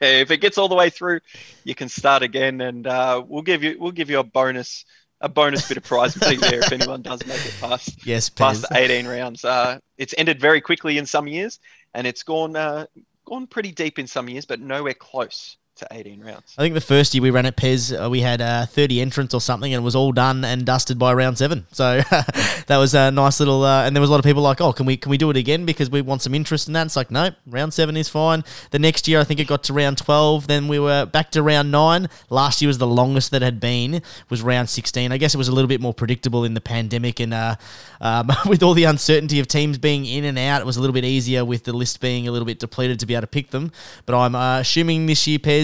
if 0.00 0.30
it 0.30 0.38
gets 0.38 0.56
all 0.56 0.68
the 0.68 0.74
way 0.74 0.88
through, 0.88 1.20
you 1.64 1.74
can 1.74 1.88
start 1.88 2.22
again, 2.22 2.60
and 2.60 2.86
uh, 2.86 3.22
we'll 3.26 3.42
give 3.42 3.64
you 3.64 3.76
we'll 3.78 3.92
give 3.92 4.08
you 4.08 4.20
a 4.20 4.24
bonus 4.24 4.84
a 5.20 5.28
bonus 5.28 5.68
bit 5.68 5.76
of 5.76 5.82
prize 5.82 6.18
money 6.18 6.36
there 6.36 6.60
if 6.60 6.72
anyone 6.72 7.02
does 7.02 7.26
make 7.26 7.44
it 7.44 7.54
past 7.60 7.98
yes 8.06 8.30
past 8.30 8.62
the 8.62 8.76
18 8.76 9.06
rounds. 9.06 9.44
Uh, 9.44 9.78
it's 9.98 10.14
ended 10.16 10.40
very 10.40 10.60
quickly 10.60 10.96
in 10.96 11.06
some 11.06 11.26
years, 11.26 11.58
and 11.92 12.06
it's 12.06 12.22
gone 12.22 12.54
uh, 12.54 12.86
gone 13.24 13.46
pretty 13.46 13.72
deep 13.72 13.98
in 13.98 14.06
some 14.06 14.28
years, 14.28 14.46
but 14.46 14.60
nowhere 14.60 14.94
close 14.94 15.56
to 15.76 15.86
18 15.90 16.20
rounds. 16.20 16.54
I 16.58 16.62
think 16.62 16.74
the 16.74 16.80
first 16.80 17.14
year 17.14 17.22
we 17.22 17.30
ran 17.30 17.46
at 17.46 17.56
Pez, 17.56 17.92
uh, 17.92 18.08
we 18.08 18.20
had 18.20 18.40
uh, 18.40 18.66
30 18.66 19.00
entrants 19.00 19.34
or 19.34 19.40
something, 19.40 19.72
and 19.72 19.82
it 19.82 19.84
was 19.84 19.96
all 19.96 20.12
done 20.12 20.44
and 20.44 20.64
dusted 20.64 20.98
by 20.98 21.12
round 21.12 21.38
seven. 21.38 21.66
So 21.72 22.00
that 22.10 22.76
was 22.76 22.94
a 22.94 23.10
nice 23.10 23.40
little. 23.40 23.64
Uh, 23.64 23.84
and 23.84 23.96
there 23.96 24.00
was 24.00 24.10
a 24.10 24.12
lot 24.12 24.18
of 24.18 24.24
people 24.24 24.42
like, 24.42 24.60
"Oh, 24.60 24.72
can 24.72 24.86
we 24.86 24.96
can 24.96 25.10
we 25.10 25.16
do 25.16 25.30
it 25.30 25.36
again 25.36 25.64
because 25.64 25.90
we 25.90 26.02
want 26.02 26.22
some 26.22 26.34
interest 26.34 26.68
in 26.68 26.74
that?" 26.74 26.86
It's 26.86 26.96
like, 26.96 27.10
no, 27.10 27.30
round 27.46 27.72
seven 27.72 27.96
is 27.96 28.08
fine. 28.08 28.44
The 28.70 28.78
next 28.78 29.08
year, 29.08 29.20
I 29.20 29.24
think 29.24 29.40
it 29.40 29.46
got 29.46 29.64
to 29.64 29.72
round 29.72 29.98
12. 29.98 30.46
Then 30.46 30.68
we 30.68 30.78
were 30.78 31.06
back 31.06 31.30
to 31.32 31.42
round 31.42 31.70
nine. 31.70 32.08
Last 32.28 32.60
year 32.60 32.68
was 32.68 32.78
the 32.78 32.86
longest 32.86 33.30
that 33.30 33.42
had 33.42 33.60
been. 33.60 34.02
Was 34.28 34.42
round 34.42 34.68
16. 34.68 35.12
I 35.12 35.18
guess 35.18 35.34
it 35.34 35.38
was 35.38 35.48
a 35.48 35.52
little 35.52 35.68
bit 35.68 35.80
more 35.80 35.94
predictable 35.94 36.44
in 36.44 36.54
the 36.54 36.60
pandemic 36.60 37.20
and 37.20 37.32
uh, 37.32 37.56
um, 38.00 38.30
with 38.46 38.62
all 38.62 38.74
the 38.74 38.84
uncertainty 38.84 39.40
of 39.40 39.48
teams 39.48 39.78
being 39.78 40.04
in 40.04 40.24
and 40.24 40.38
out. 40.38 40.60
It 40.60 40.66
was 40.66 40.76
a 40.76 40.80
little 40.80 40.94
bit 40.94 41.04
easier 41.04 41.44
with 41.44 41.64
the 41.64 41.72
list 41.72 42.00
being 42.00 42.28
a 42.28 42.32
little 42.32 42.46
bit 42.46 42.58
depleted 42.58 43.00
to 43.00 43.06
be 43.06 43.14
able 43.14 43.22
to 43.22 43.26
pick 43.28 43.50
them. 43.50 43.72
But 44.04 44.18
I'm 44.18 44.34
uh, 44.34 44.60
assuming 44.60 45.06
this 45.06 45.26
year, 45.26 45.38
Pez 45.38 45.59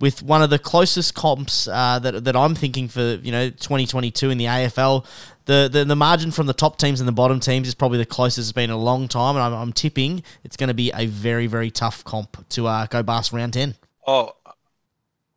with 0.00 0.22
one 0.22 0.42
of 0.42 0.50
the 0.50 0.58
closest 0.58 1.14
comps 1.14 1.68
uh, 1.68 1.98
that, 2.00 2.24
that 2.24 2.36
I'm 2.36 2.54
thinking 2.54 2.88
for 2.88 3.18
you 3.22 3.32
know 3.32 3.50
2022 3.50 4.30
in 4.30 4.38
the 4.38 4.46
AFL. 4.46 5.04
The, 5.46 5.68
the, 5.72 5.84
the 5.84 5.96
margin 5.96 6.30
from 6.30 6.46
the 6.46 6.52
top 6.52 6.78
teams 6.78 7.00
and 7.00 7.08
the 7.08 7.12
bottom 7.12 7.40
teams 7.40 7.66
is 7.66 7.74
probably 7.74 7.98
the 7.98 8.06
closest 8.06 8.38
it's 8.38 8.52
been 8.52 8.64
in 8.64 8.70
a 8.70 8.78
long 8.78 9.08
time, 9.08 9.34
and 9.36 9.42
I'm, 9.42 9.52
I'm 9.52 9.72
tipping 9.72 10.22
it's 10.44 10.56
going 10.56 10.68
to 10.68 10.74
be 10.74 10.92
a 10.94 11.06
very 11.06 11.46
very 11.46 11.70
tough 11.70 12.04
comp 12.04 12.48
to 12.50 12.66
uh, 12.66 12.86
go 12.86 13.02
past 13.02 13.32
round 13.32 13.54
ten. 13.54 13.74
Oh, 14.06 14.34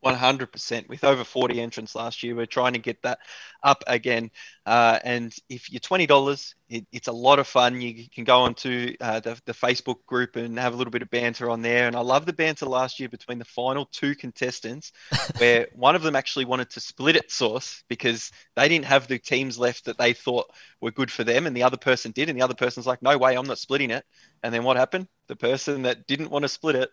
100% 0.03 0.89
with 0.89 1.03
over 1.03 1.23
40 1.23 1.61
entrants 1.61 1.95
last 1.95 2.23
year. 2.23 2.35
We're 2.35 2.45
trying 2.45 2.73
to 2.73 2.79
get 2.79 3.01
that 3.03 3.19
up 3.63 3.83
again. 3.88 4.31
Uh, 4.65 5.00
and 5.03 5.33
if 5.50 5.71
you're 5.71 5.79
$20, 5.79 6.53
it, 6.69 6.85
it's 6.91 7.07
a 7.07 7.13
lot 7.13 7.39
of 7.39 7.47
fun. 7.47 7.81
You 7.81 8.05
can 8.13 8.23
go 8.23 8.39
onto 8.41 8.95
uh, 9.00 9.19
the, 9.19 9.39
the 9.45 9.53
Facebook 9.53 10.05
group 10.05 10.35
and 10.35 10.57
have 10.59 10.73
a 10.73 10.77
little 10.77 10.91
bit 10.91 11.01
of 11.01 11.09
banter 11.09 11.50
on 11.50 11.61
there. 11.61 11.88
And 11.88 11.95
I 11.95 12.01
love 12.01 12.25
the 12.25 12.33
banter 12.33 12.65
last 12.65 13.00
year 13.00 13.09
between 13.09 13.39
the 13.39 13.45
final 13.45 13.85
two 13.91 14.15
contestants, 14.15 14.91
where 15.38 15.67
one 15.73 15.95
of 15.95 16.03
them 16.03 16.15
actually 16.15 16.45
wanted 16.45 16.69
to 16.71 16.79
split 16.79 17.15
it 17.15 17.31
source 17.31 17.83
because 17.88 18.31
they 18.55 18.67
didn't 18.69 18.86
have 18.86 19.07
the 19.07 19.19
teams 19.19 19.57
left 19.57 19.86
that 19.86 19.98
they 19.98 20.13
thought 20.13 20.50
were 20.81 20.91
good 20.91 21.12
for 21.12 21.24
them. 21.24 21.48
And 21.48 21.55
the 21.55 21.63
other 21.63 21.77
person 21.77 22.12
did. 22.12 22.29
And 22.29 22.38
the 22.38 22.43
other 22.43 22.55
person's 22.55 22.88
like, 22.88 23.01
no 23.01 23.17
way, 23.17 23.36
I'm 23.36 23.45
not 23.48 23.60
splitting 23.60 23.91
it. 23.91 24.05
And 24.43 24.53
then 24.53 24.63
what 24.63 24.77
happened? 24.77 25.07
The 25.27 25.36
person 25.36 25.83
that 25.83 26.07
didn't 26.07 26.29
want 26.31 26.43
to 26.43 26.50
split 26.50 26.75
it 26.75 26.89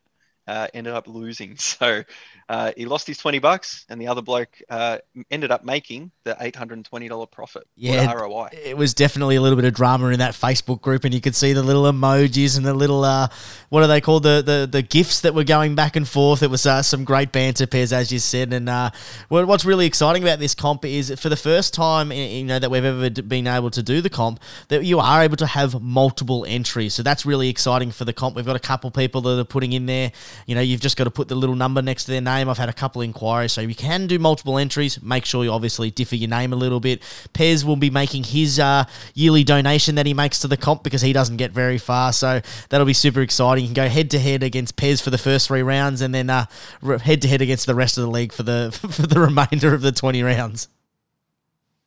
uh, 0.51 0.67
ended 0.75 0.93
up 0.93 1.07
losing. 1.07 1.57
So 1.81 2.03
uh, 2.49 2.73
he 2.77 2.85
lost 2.85 3.07
his 3.07 3.17
20 3.17 3.39
bucks, 3.39 3.87
and 3.89 4.01
the 4.01 4.09
other 4.09 4.23
bloke 4.23 4.61
uh, 4.69 4.99
ended 5.31 5.53
up 5.53 5.65
making 5.65 6.11
the 6.25 6.35
$820 6.35 7.31
profit. 7.31 7.63
Yeah, 7.77 8.13
ROI. 8.13 8.49
It 8.53 8.77
was 8.77 8.93
definitely 8.93 9.37
a 9.37 9.41
little 9.41 9.55
bit 9.55 9.65
of 9.65 9.73
drama 9.73 10.09
in 10.09 10.19
that 10.19 10.35
Facebook 10.35 10.81
group, 10.81 11.05
and 11.05 11.15
you 11.15 11.21
could 11.21 11.37
see 11.37 11.53
the 11.53 11.63
little 11.63 11.85
emojis 11.85 12.57
and 12.57 12.67
the 12.67 12.75
little, 12.75 13.05
uh, 13.05 13.29
what 13.69 13.85
are 13.85 13.87
they 13.87 14.01
called? 14.01 14.25
The, 14.25 14.43
the 14.45 14.69
the 14.71 14.83
gifts 14.83 15.21
that 15.21 15.33
were 15.33 15.45
going 15.45 15.77
back 15.77 15.95
and 15.95 16.09
forth. 16.09 16.43
It 16.43 16.51
was 16.51 16.67
uh, 16.67 16.83
some 16.83 17.05
great 17.05 17.31
banter 17.31 17.69
pairs, 17.69 17.93
as 17.93 18.11
you 18.11 18.19
said. 18.19 18.53
And 18.53 18.69
uh, 18.69 18.91
what's 19.29 19.65
really 19.65 19.87
exciting 19.87 20.25
about 20.25 20.41
this 20.41 20.55
comp 20.55 20.85
is 20.85 21.15
for 21.21 21.29
the 21.29 21.37
first 21.37 21.73
time 21.73 22.11
you 22.11 22.45
know 22.45 22.59
that 22.59 22.71
we've 22.71 22.85
ever 22.85 23.11
been 23.11 23.47
able 23.47 23.71
to 23.71 23.83
do 23.83 24.01
the 24.01 24.11
comp, 24.11 24.41
that 24.69 24.85
you 24.85 24.99
are 24.99 25.23
able 25.23 25.37
to 25.37 25.47
have 25.47 25.81
multiple 25.81 26.45
entries. 26.49 26.95
So 26.95 27.05
that's 27.05 27.25
really 27.25 27.49
exciting 27.49 27.93
for 27.93 28.05
the 28.05 28.13
comp. 28.13 28.35
We've 28.35 28.45
got 28.45 28.57
a 28.57 28.61
couple 28.61 28.91
people 28.91 29.21
that 29.21 29.39
are 29.39 29.45
putting 29.45 29.73
in 29.73 29.87
there 29.87 30.11
you 30.47 30.55
know, 30.55 30.61
you've 30.61 30.81
just 30.81 30.97
got 30.97 31.05
to 31.05 31.11
put 31.11 31.29
the 31.29 31.35
little 31.35 31.55
number 31.55 31.83
next 31.83 32.05
to 32.05 32.13
their 32.13 32.21
name. 32.21 32.49
I've 32.49 32.59
had 32.59 32.69
a 32.69 32.73
couple 32.73 33.03
inquiries, 33.03 33.53
so 33.53 33.61
you 33.61 33.75
can 33.75 34.07
do 34.07 34.19
multiple 34.19 34.59
entries. 34.59 35.03
Make 35.03 35.25
sure 35.25 35.45
you 35.45 35.51
obviously 35.51 35.91
differ 35.91 36.17
your 36.17 36.31
name 36.31 36.53
a 36.53 36.57
little 36.57 36.81
bit. 36.81 37.03
Pez 37.35 37.65
will 37.65 37.77
be 37.77 37.91
making 37.91 38.25
his 38.25 38.59
uh, 38.59 38.85
yearly 39.15 39.45
donation 39.45 39.95
that 39.97 40.07
he 40.07 40.15
makes 40.15 40.41
to 40.41 40.49
the 40.49 40.57
comp 40.57 40.83
because 40.83 41.03
he 41.03 41.13
doesn't 41.13 41.37
get 41.37 41.53
very 41.53 41.79
far, 41.79 42.13
so 42.13 42.41
that'll 42.69 42.87
be 42.87 42.93
super 42.93 43.21
exciting. 43.21 43.65
You 43.65 43.69
can 43.69 43.75
go 43.75 43.89
head 43.89 44.11
to 44.13 44.19
head 44.19 44.43
against 44.43 44.77
Pez 44.77 45.03
for 45.03 45.11
the 45.11 45.19
first 45.19 45.49
three 45.49 45.63
rounds, 45.63 46.01
and 46.01 46.15
then 46.15 46.29
head 46.29 47.23
to 47.23 47.29
head 47.29 47.43
against 47.43 47.67
the 47.67 47.75
rest 47.75 47.99
of 47.99 48.03
the 48.03 48.11
league 48.11 48.33
for 48.33 48.43
the 48.43 48.71
for 48.91 49.07
the 49.07 49.21
remainder 49.21 49.75
of 49.75 49.83
the 49.83 49.93
twenty 49.93 50.23
rounds. 50.23 50.69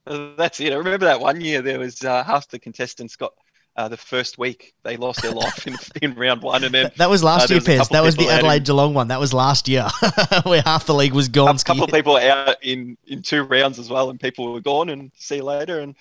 That's 0.06 0.60
it. 0.60 0.74
I 0.74 0.76
remember 0.76 1.06
that 1.06 1.22
one 1.22 1.40
year 1.40 1.62
there 1.62 1.80
was 1.80 2.04
uh, 2.04 2.24
half 2.24 2.50
the 2.50 2.60
contestants 2.60 3.16
got 3.16 3.34
uh, 3.76 3.88
the 3.88 3.98
first 3.98 4.38
week 4.38 4.74
they 4.84 4.98
lost 4.98 5.22
their 5.22 5.32
life 5.32 5.66
in, 5.68 5.76
in 6.02 6.16
round 6.16 6.42
one, 6.42 6.64
and 6.64 6.74
then 6.74 6.92
That 6.98 7.10
was 7.10 7.24
last 7.24 7.50
uh, 7.50 7.56
year, 7.56 7.62
Pez. 7.62 7.90
That 7.90 8.04
was 8.04 8.16
the 8.16 8.26
out 8.26 8.30
in- 8.30 8.36
Adelaide 8.38 8.66
Geelong 8.66 8.94
one. 8.94 9.08
That 9.08 9.20
was 9.20 9.34
last 9.34 9.68
year, 9.68 9.88
where 10.44 10.62
half 10.62 10.86
the 10.86 10.94
league 10.94 11.14
was 11.14 11.28
gone. 11.28 11.56
a 11.56 11.60
couple 11.60 11.84
of 11.84 11.92
people 11.92 12.18
out 12.18 12.58
in 12.62 12.98
in 13.08 13.22
two 13.22 13.44
rounds 13.44 13.80
as 13.80 13.90
well, 13.90 14.10
and 14.10 14.20
people 14.20 14.54
were 14.54 14.62
gone. 14.62 14.90
And 14.90 15.12
see 15.16 15.38
you 15.38 15.44
later. 15.44 15.80
And 15.80 15.96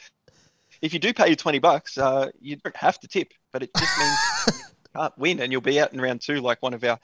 if 0.80 0.92
you 0.92 0.98
do 0.98 1.12
pay 1.14 1.28
your 1.28 1.36
twenty 1.36 1.58
bucks, 1.58 1.96
uh, 1.96 2.30
you 2.40 2.56
don't 2.56 2.76
have 2.76 2.98
to 3.00 3.08
tip, 3.08 3.32
but 3.52 3.62
it 3.62 3.70
just 3.76 3.98
means 3.98 4.18
you 4.68 5.00
can't 5.00 5.18
win, 5.18 5.40
and 5.40 5.50
you'll 5.50 5.60
be 5.60 5.80
out 5.80 5.92
in 5.92 6.00
round 6.00 6.20
two 6.20 6.40
like 6.40 6.62
one 6.62 6.74
of 6.74 6.84
our 6.84 6.98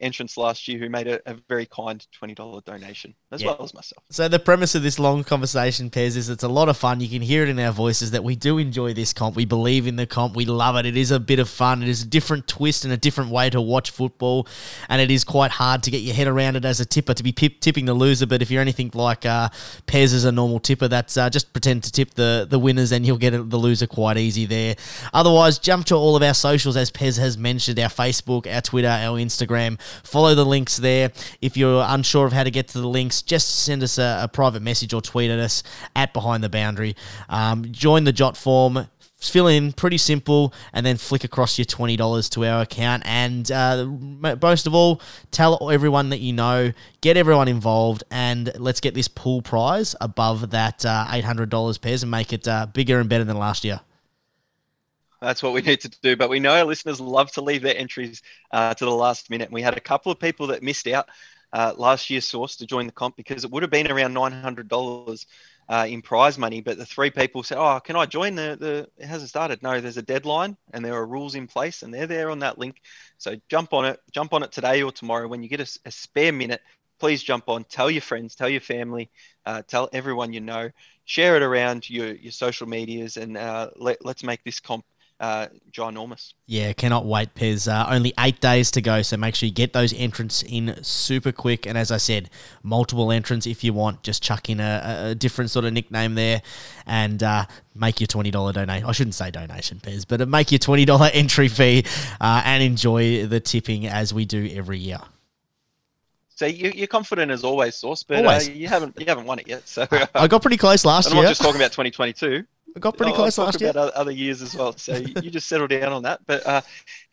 entrants 0.00 0.36
last 0.36 0.68
year 0.68 0.78
who 0.78 0.88
made 0.88 1.08
a, 1.08 1.20
a 1.30 1.34
very 1.48 1.66
kind 1.66 2.06
twenty 2.12 2.34
dollar 2.34 2.60
donation 2.62 3.14
as 3.32 3.42
Yeah. 3.42 3.48
well 3.48 3.64
as 3.64 3.74
myself. 3.74 4.02
So 4.10 4.28
the 4.28 4.38
premise 4.38 4.74
of 4.74 4.82
this 4.82 4.98
long 4.98 5.24
conversation, 5.24 5.90
Pez, 5.90 6.16
is 6.16 6.28
it's 6.28 6.44
a 6.44 6.48
lot 6.48 6.68
of 6.68 6.76
fun. 6.76 7.00
You 7.00 7.08
can 7.08 7.22
hear 7.22 7.42
it 7.42 7.48
in 7.48 7.58
our 7.58 7.72
voices 7.72 8.12
that 8.12 8.22
we 8.24 8.36
do 8.36 8.58
enjoy 8.58 8.94
this 8.94 9.12
comp. 9.12 9.36
We 9.36 9.44
believe 9.44 9.86
in 9.86 9.96
the 9.96 10.06
comp. 10.06 10.36
We 10.36 10.44
love 10.44 10.76
it. 10.76 10.86
It 10.86 10.96
is 10.96 11.10
a 11.10 11.18
bit 11.20 11.38
of 11.38 11.48
fun. 11.48 11.82
It 11.82 11.88
is 11.88 12.02
a 12.02 12.06
different 12.06 12.46
twist 12.46 12.84
and 12.84 12.92
a 12.92 12.96
different 12.96 13.30
way 13.30 13.50
to 13.50 13.60
watch 13.60 13.90
football, 13.90 14.46
and 14.88 15.00
it 15.02 15.10
is 15.10 15.24
quite 15.24 15.50
hard 15.50 15.82
to 15.82 15.90
get 15.90 15.98
your 16.02 16.14
head 16.14 16.28
around 16.28 16.56
it 16.56 16.64
as 16.64 16.80
a 16.80 16.84
tipper 16.86 17.14
to 17.14 17.22
be 17.22 17.32
pip- 17.32 17.60
tipping 17.60 17.84
the 17.86 17.94
loser. 17.94 18.26
But 18.26 18.40
if 18.42 18.50
you're 18.50 18.62
anything 18.62 18.90
like 18.94 19.26
uh, 19.26 19.48
Pez 19.86 20.14
is 20.14 20.24
a 20.24 20.32
normal 20.32 20.60
tipper, 20.60 20.88
that's 20.88 21.16
uh, 21.16 21.28
just 21.30 21.52
pretend 21.52 21.82
to 21.84 21.92
tip 21.92 22.14
the 22.14 22.46
the 22.48 22.58
winners, 22.58 22.92
and 22.92 23.04
you'll 23.04 23.18
get 23.18 23.30
the 23.32 23.56
loser 23.58 23.86
quite 23.86 24.16
easy 24.16 24.46
there. 24.46 24.76
Otherwise, 25.12 25.58
jump 25.58 25.86
to 25.86 25.94
all 25.96 26.16
of 26.16 26.22
our 26.22 26.34
socials 26.34 26.76
as 26.76 26.90
Pez 26.90 27.18
has 27.18 27.36
mentioned: 27.36 27.78
our 27.78 27.88
Facebook, 27.88 28.52
our 28.52 28.60
Twitter, 28.60 28.88
our 28.88 29.18
Instagram. 29.18 29.78
Follow 30.02 30.34
the 30.34 30.46
links 30.46 30.76
there. 30.76 31.12
If 31.40 31.56
you're 31.56 31.84
unsure 31.86 32.26
of 32.26 32.32
how 32.32 32.44
to 32.44 32.50
get 32.50 32.68
to 32.68 32.80
the 32.80 32.88
links, 32.88 33.22
just 33.22 33.64
send 33.64 33.82
us 33.82 33.98
a, 33.98 34.20
a 34.22 34.28
private 34.28 34.62
message 34.62 34.94
or 34.94 35.00
tweet 35.00 35.30
at 35.30 35.38
us 35.38 35.62
at 35.94 36.12
Behind 36.12 36.42
the 36.42 36.48
Boundary. 36.48 36.96
Um, 37.28 37.64
join 37.70 38.04
the 38.04 38.12
Jotform. 38.12 38.88
Fill 39.20 39.48
in 39.48 39.72
pretty 39.72 39.98
simple, 39.98 40.54
and 40.72 40.86
then 40.86 40.96
flick 40.96 41.24
across 41.24 41.58
your 41.58 41.64
twenty 41.64 41.96
dollars 41.96 42.28
to 42.28 42.44
our 42.44 42.62
account. 42.62 43.02
And 43.04 43.50
uh, 43.50 43.84
most 43.84 44.68
of 44.68 44.76
all, 44.76 45.02
tell 45.32 45.70
everyone 45.70 46.10
that 46.10 46.20
you 46.20 46.32
know, 46.32 46.72
get 47.00 47.16
everyone 47.16 47.48
involved, 47.48 48.04
and 48.12 48.52
let's 48.60 48.78
get 48.78 48.94
this 48.94 49.08
pool 49.08 49.42
prize 49.42 49.96
above 50.00 50.50
that 50.50 50.86
uh, 50.86 51.08
eight 51.10 51.24
hundred 51.24 51.50
dollars 51.50 51.78
pairs 51.78 52.04
and 52.04 52.12
make 52.12 52.32
it 52.32 52.46
uh, 52.46 52.66
bigger 52.66 53.00
and 53.00 53.08
better 53.08 53.24
than 53.24 53.36
last 53.36 53.64
year. 53.64 53.80
That's 55.20 55.42
what 55.42 55.52
we 55.52 55.62
need 55.62 55.80
to 55.80 55.88
do. 55.88 56.16
But 56.16 56.30
we 56.30 56.40
know 56.40 56.54
our 56.54 56.64
listeners 56.64 57.00
love 57.00 57.30
to 57.32 57.42
leave 57.42 57.62
their 57.62 57.76
entries 57.76 58.22
uh, 58.52 58.74
to 58.74 58.84
the 58.84 58.90
last 58.90 59.30
minute. 59.30 59.48
And 59.48 59.54
we 59.54 59.62
had 59.62 59.76
a 59.76 59.80
couple 59.80 60.12
of 60.12 60.18
people 60.20 60.48
that 60.48 60.62
missed 60.62 60.86
out 60.86 61.08
uh, 61.52 61.72
last 61.76 62.10
year's 62.10 62.26
source 62.28 62.56
to 62.56 62.66
join 62.66 62.86
the 62.86 62.92
comp 62.92 63.16
because 63.16 63.44
it 63.44 63.50
would 63.50 63.62
have 63.62 63.70
been 63.70 63.90
around 63.90 64.14
$900 64.14 65.26
uh, 65.68 65.86
in 65.88 66.02
prize 66.02 66.38
money. 66.38 66.60
But 66.60 66.78
the 66.78 66.86
three 66.86 67.10
people 67.10 67.42
said, 67.42 67.58
Oh, 67.58 67.80
can 67.80 67.96
I 67.96 68.06
join? 68.06 68.34
The, 68.36 68.56
the 68.58 68.88
It 69.02 69.06
hasn't 69.06 69.30
started. 69.30 69.62
No, 69.62 69.80
there's 69.80 69.96
a 69.96 70.02
deadline 70.02 70.56
and 70.72 70.84
there 70.84 70.94
are 70.94 71.06
rules 71.06 71.34
in 71.34 71.46
place 71.48 71.82
and 71.82 71.92
they're 71.92 72.06
there 72.06 72.30
on 72.30 72.40
that 72.40 72.58
link. 72.58 72.80
So 73.18 73.36
jump 73.48 73.72
on 73.72 73.86
it. 73.86 74.00
Jump 74.12 74.32
on 74.34 74.42
it 74.42 74.52
today 74.52 74.82
or 74.82 74.92
tomorrow 74.92 75.26
when 75.26 75.42
you 75.42 75.48
get 75.48 75.60
a 75.84 75.90
spare 75.90 76.32
minute. 76.32 76.60
Please 77.00 77.22
jump 77.22 77.48
on. 77.48 77.64
Tell 77.64 77.90
your 77.90 78.02
friends, 78.02 78.34
tell 78.34 78.48
your 78.48 78.60
family, 78.60 79.10
uh, 79.46 79.62
tell 79.66 79.88
everyone 79.92 80.32
you 80.32 80.40
know. 80.40 80.70
Share 81.04 81.36
it 81.36 81.42
around 81.42 81.88
your, 81.88 82.12
your 82.14 82.32
social 82.32 82.68
medias 82.68 83.16
and 83.16 83.36
uh, 83.36 83.70
let, 83.76 84.04
let's 84.04 84.22
make 84.24 84.42
this 84.44 84.60
comp 84.60 84.84
uh, 85.20 85.46
ginormous. 85.72 86.32
Yeah, 86.46 86.72
cannot 86.72 87.04
wait, 87.04 87.34
Pez. 87.34 87.70
Uh, 87.70 87.86
only 87.90 88.12
eight 88.18 88.40
days 88.40 88.70
to 88.72 88.80
go, 88.80 89.02
so 89.02 89.16
make 89.16 89.34
sure 89.34 89.46
you 89.48 89.52
get 89.52 89.72
those 89.72 89.92
entrants 89.92 90.42
in 90.42 90.82
super 90.82 91.32
quick. 91.32 91.66
And 91.66 91.76
as 91.76 91.90
I 91.90 91.96
said, 91.96 92.30
multiple 92.62 93.10
entrants 93.10 93.46
if 93.46 93.64
you 93.64 93.72
want. 93.72 94.02
Just 94.02 94.22
chuck 94.22 94.48
in 94.48 94.60
a, 94.60 95.08
a- 95.10 95.14
different 95.14 95.50
sort 95.50 95.64
of 95.64 95.72
nickname 95.72 96.14
there 96.14 96.42
and 96.86 97.22
uh, 97.22 97.46
make 97.74 98.00
your 98.00 98.06
$20 98.06 98.30
donation. 98.52 98.86
I 98.86 98.92
shouldn't 98.92 99.14
say 99.14 99.30
donation, 99.30 99.80
Pez, 99.80 100.04
but 100.06 100.20
uh, 100.20 100.26
make 100.26 100.52
your 100.52 100.60
$20 100.60 101.10
entry 101.14 101.48
fee 101.48 101.84
uh, 102.20 102.42
and 102.44 102.62
enjoy 102.62 103.26
the 103.26 103.40
tipping 103.40 103.86
as 103.86 104.14
we 104.14 104.24
do 104.24 104.48
every 104.52 104.78
year. 104.78 105.00
So 106.28 106.46
you, 106.46 106.70
you're 106.72 106.86
confident 106.86 107.32
as 107.32 107.42
always, 107.42 107.74
Source, 107.74 108.04
but 108.04 108.18
Always. 108.18 108.48
Uh, 108.48 108.52
you 108.52 108.68
haven't 108.68 108.96
you 108.96 109.06
haven't 109.06 109.24
won 109.26 109.40
it 109.40 109.48
yet. 109.48 109.66
So 109.66 109.88
uh, 109.90 110.06
I 110.14 110.28
got 110.28 110.40
pretty 110.40 110.56
close 110.56 110.84
last 110.84 111.08
year. 111.10 111.16
I'm 111.18 111.24
not 111.24 111.30
just 111.30 111.40
talking 111.40 111.60
about 111.60 111.72
2022. 111.72 112.44
I 112.76 112.80
got 112.80 112.96
pretty 112.96 113.12
I'll 113.12 113.16
close 113.16 113.36
talk 113.36 113.46
last 113.46 113.60
year. 113.60 113.70
about 113.70 113.92
other 113.94 114.10
years 114.10 114.42
as 114.42 114.54
well. 114.54 114.76
So 114.76 114.96
you 114.96 115.14
you 115.22 115.30
just 115.30 115.48
settle 115.48 115.66
down 115.66 115.92
on 115.92 116.02
that. 116.02 116.20
But 116.26 116.46
uh, 116.46 116.60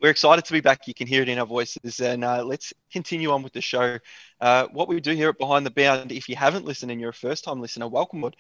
we're 0.02 0.12
excited 0.12 0.46
to 0.46 0.54
be 0.54 0.62
back. 0.62 0.88
You 0.88 0.94
can 0.94 1.08
hear 1.08 1.22
it 1.22 1.30
in 1.30 1.40
our 1.40 1.46
voices, 1.46 2.00
and 2.00 2.24
uh, 2.24 2.44
let's 2.44 2.74
continue 2.92 3.32
on 3.32 3.44
with 3.44 3.54
the 3.54 3.62
show. 3.62 3.98
Uh, 4.42 4.68
what 4.72 4.88
we 4.88 5.00
do 5.00 5.12
here 5.12 5.30
at 5.30 5.38
Behind 5.38 5.66
the 5.66 5.72
Bound, 5.72 6.12
if 6.12 6.30
you 6.30 6.36
haven't 6.36 6.66
listened 6.66 6.92
and 6.92 7.00
you're 7.00 7.12
a 7.12 7.14
first-time 7.14 7.62
listener, 7.62 7.88
welcome. 7.88 8.22
Wood. 8.22 8.36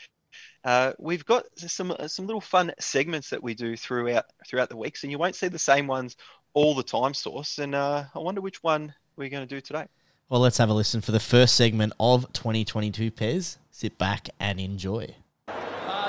Uh, 0.63 0.93
we've 0.99 1.25
got 1.25 1.45
some 1.55 1.91
uh, 1.91 2.07
some 2.07 2.25
little 2.25 2.41
fun 2.41 2.73
segments 2.79 3.29
that 3.29 3.41
we 3.41 3.53
do 3.53 3.77
throughout 3.77 4.25
throughout 4.47 4.69
the 4.69 4.77
weeks, 4.77 5.03
and 5.03 5.11
you 5.11 5.17
won't 5.17 5.35
see 5.35 5.47
the 5.47 5.59
same 5.59 5.87
ones 5.87 6.17
all 6.53 6.75
the 6.75 6.83
time, 6.83 7.13
Source. 7.13 7.59
And 7.59 7.75
uh, 7.75 8.05
I 8.13 8.19
wonder 8.19 8.41
which 8.41 8.63
one 8.63 8.93
we're 9.15 9.29
going 9.29 9.47
to 9.47 9.55
do 9.55 9.61
today. 9.61 9.85
Well, 10.29 10.41
let's 10.41 10.57
have 10.57 10.69
a 10.69 10.73
listen 10.73 11.01
for 11.01 11.11
the 11.11 11.19
first 11.19 11.55
segment 11.55 11.93
of 11.99 12.31
2022 12.33 13.11
Pez. 13.11 13.57
Sit 13.69 13.97
back 13.97 14.29
and 14.39 14.59
enjoy. 14.59 15.15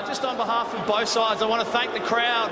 Just 0.07 0.23
on 0.23 0.37
behalf 0.37 0.73
of 0.73 0.87
both 0.87 1.09
sides, 1.09 1.41
I 1.41 1.45
want 1.47 1.65
to 1.65 1.69
thank 1.69 1.91
the 1.91 1.99
crowd. 1.99 2.49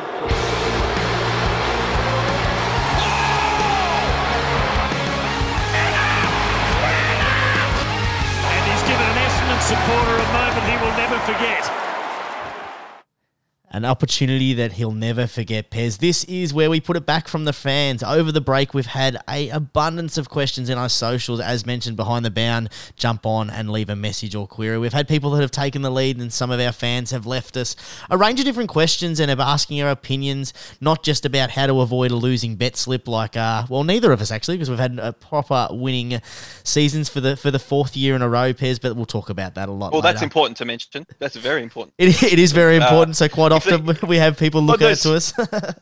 And 8.51 8.61
he's 8.67 8.83
given 8.83 9.07
an 9.07 9.17
Essendon 9.23 9.61
supporter 9.63 10.19
a 10.19 10.27
moment 10.35 10.67
he 10.67 10.75
will 10.83 10.97
never 10.99 11.17
forget. 11.23 11.94
An 13.75 13.83
opportunity 13.83 14.53
that 14.53 14.71
he'll 14.71 14.93
never 14.93 15.27
forget, 15.27 15.69
Pez. 15.69 15.97
This 15.97 16.23
is 16.23 16.53
where 16.53 16.69
we 16.69 16.79
put 16.79 16.95
it 16.95 17.05
back 17.05 17.27
from 17.27 17.43
the 17.43 17.51
fans. 17.51 18.03
Over 18.03 18.31
the 18.31 18.39
break, 18.39 18.73
we've 18.73 18.85
had 18.85 19.17
a 19.29 19.49
abundance 19.49 20.17
of 20.17 20.29
questions 20.29 20.69
in 20.69 20.77
our 20.77 20.87
socials, 20.87 21.41
as 21.41 21.65
mentioned 21.65 21.97
behind 21.97 22.23
the 22.23 22.31
bound. 22.31 22.69
Jump 22.95 23.25
on 23.25 23.49
and 23.49 23.69
leave 23.69 23.89
a 23.89 23.95
message 23.97 24.33
or 24.33 24.47
query. 24.47 24.77
We've 24.77 24.93
had 24.93 25.09
people 25.09 25.29
that 25.31 25.41
have 25.41 25.51
taken 25.51 25.81
the 25.81 25.89
lead, 25.89 26.17
and 26.19 26.31
some 26.31 26.51
of 26.51 26.59
our 26.61 26.71
fans 26.71 27.11
have 27.11 27.25
left 27.25 27.57
us 27.57 27.75
a 28.09 28.17
range 28.17 28.39
of 28.39 28.45
different 28.45 28.69
questions 28.69 29.19
and 29.19 29.29
are 29.29 29.41
asking 29.41 29.81
our 29.81 29.89
opinions, 29.89 30.53
not 30.79 31.03
just 31.03 31.25
about 31.25 31.49
how 31.49 31.67
to 31.67 31.81
avoid 31.81 32.11
a 32.11 32.15
losing 32.15 32.55
bet 32.55 32.77
slip, 32.77 33.09
like 33.09 33.35
uh, 33.35 33.65
well, 33.69 33.83
neither 33.83 34.13
of 34.13 34.21
us 34.21 34.31
actually, 34.31 34.55
because 34.55 34.69
we've 34.69 34.79
had 34.79 34.97
a 34.99 35.11
proper 35.11 35.67
winning 35.71 36.21
seasons 36.63 37.09
for 37.09 37.19
the 37.19 37.35
for 37.35 37.51
the 37.51 37.59
fourth 37.59 37.97
year 37.97 38.15
in 38.15 38.21
a 38.21 38.29
row, 38.29 38.53
Pez. 38.53 38.79
But 38.79 38.95
we'll 38.95 39.05
talk 39.05 39.29
about 39.29 39.55
that 39.55 39.67
a 39.67 39.73
lot. 39.73 39.91
Well, 39.91 40.01
that's 40.01 40.21
important 40.21 40.55
to 40.59 40.65
mention. 40.65 41.05
That's 41.19 41.35
very 41.35 41.61
important. 41.61 41.93
It, 41.97 42.23
it 42.23 42.39
is 42.39 42.53
very 42.53 42.77
Uh, 42.77 42.83
important. 42.87 43.17
so 43.17 43.27
quite 43.27 43.51
if 43.64 43.64
often 43.67 43.97
we 44.07 44.17
have 44.17 44.37
people 44.37 44.61
look 44.61 44.81
Well, 44.81 44.91
out 44.91 44.97
to 44.99 45.15
us. 45.15 45.33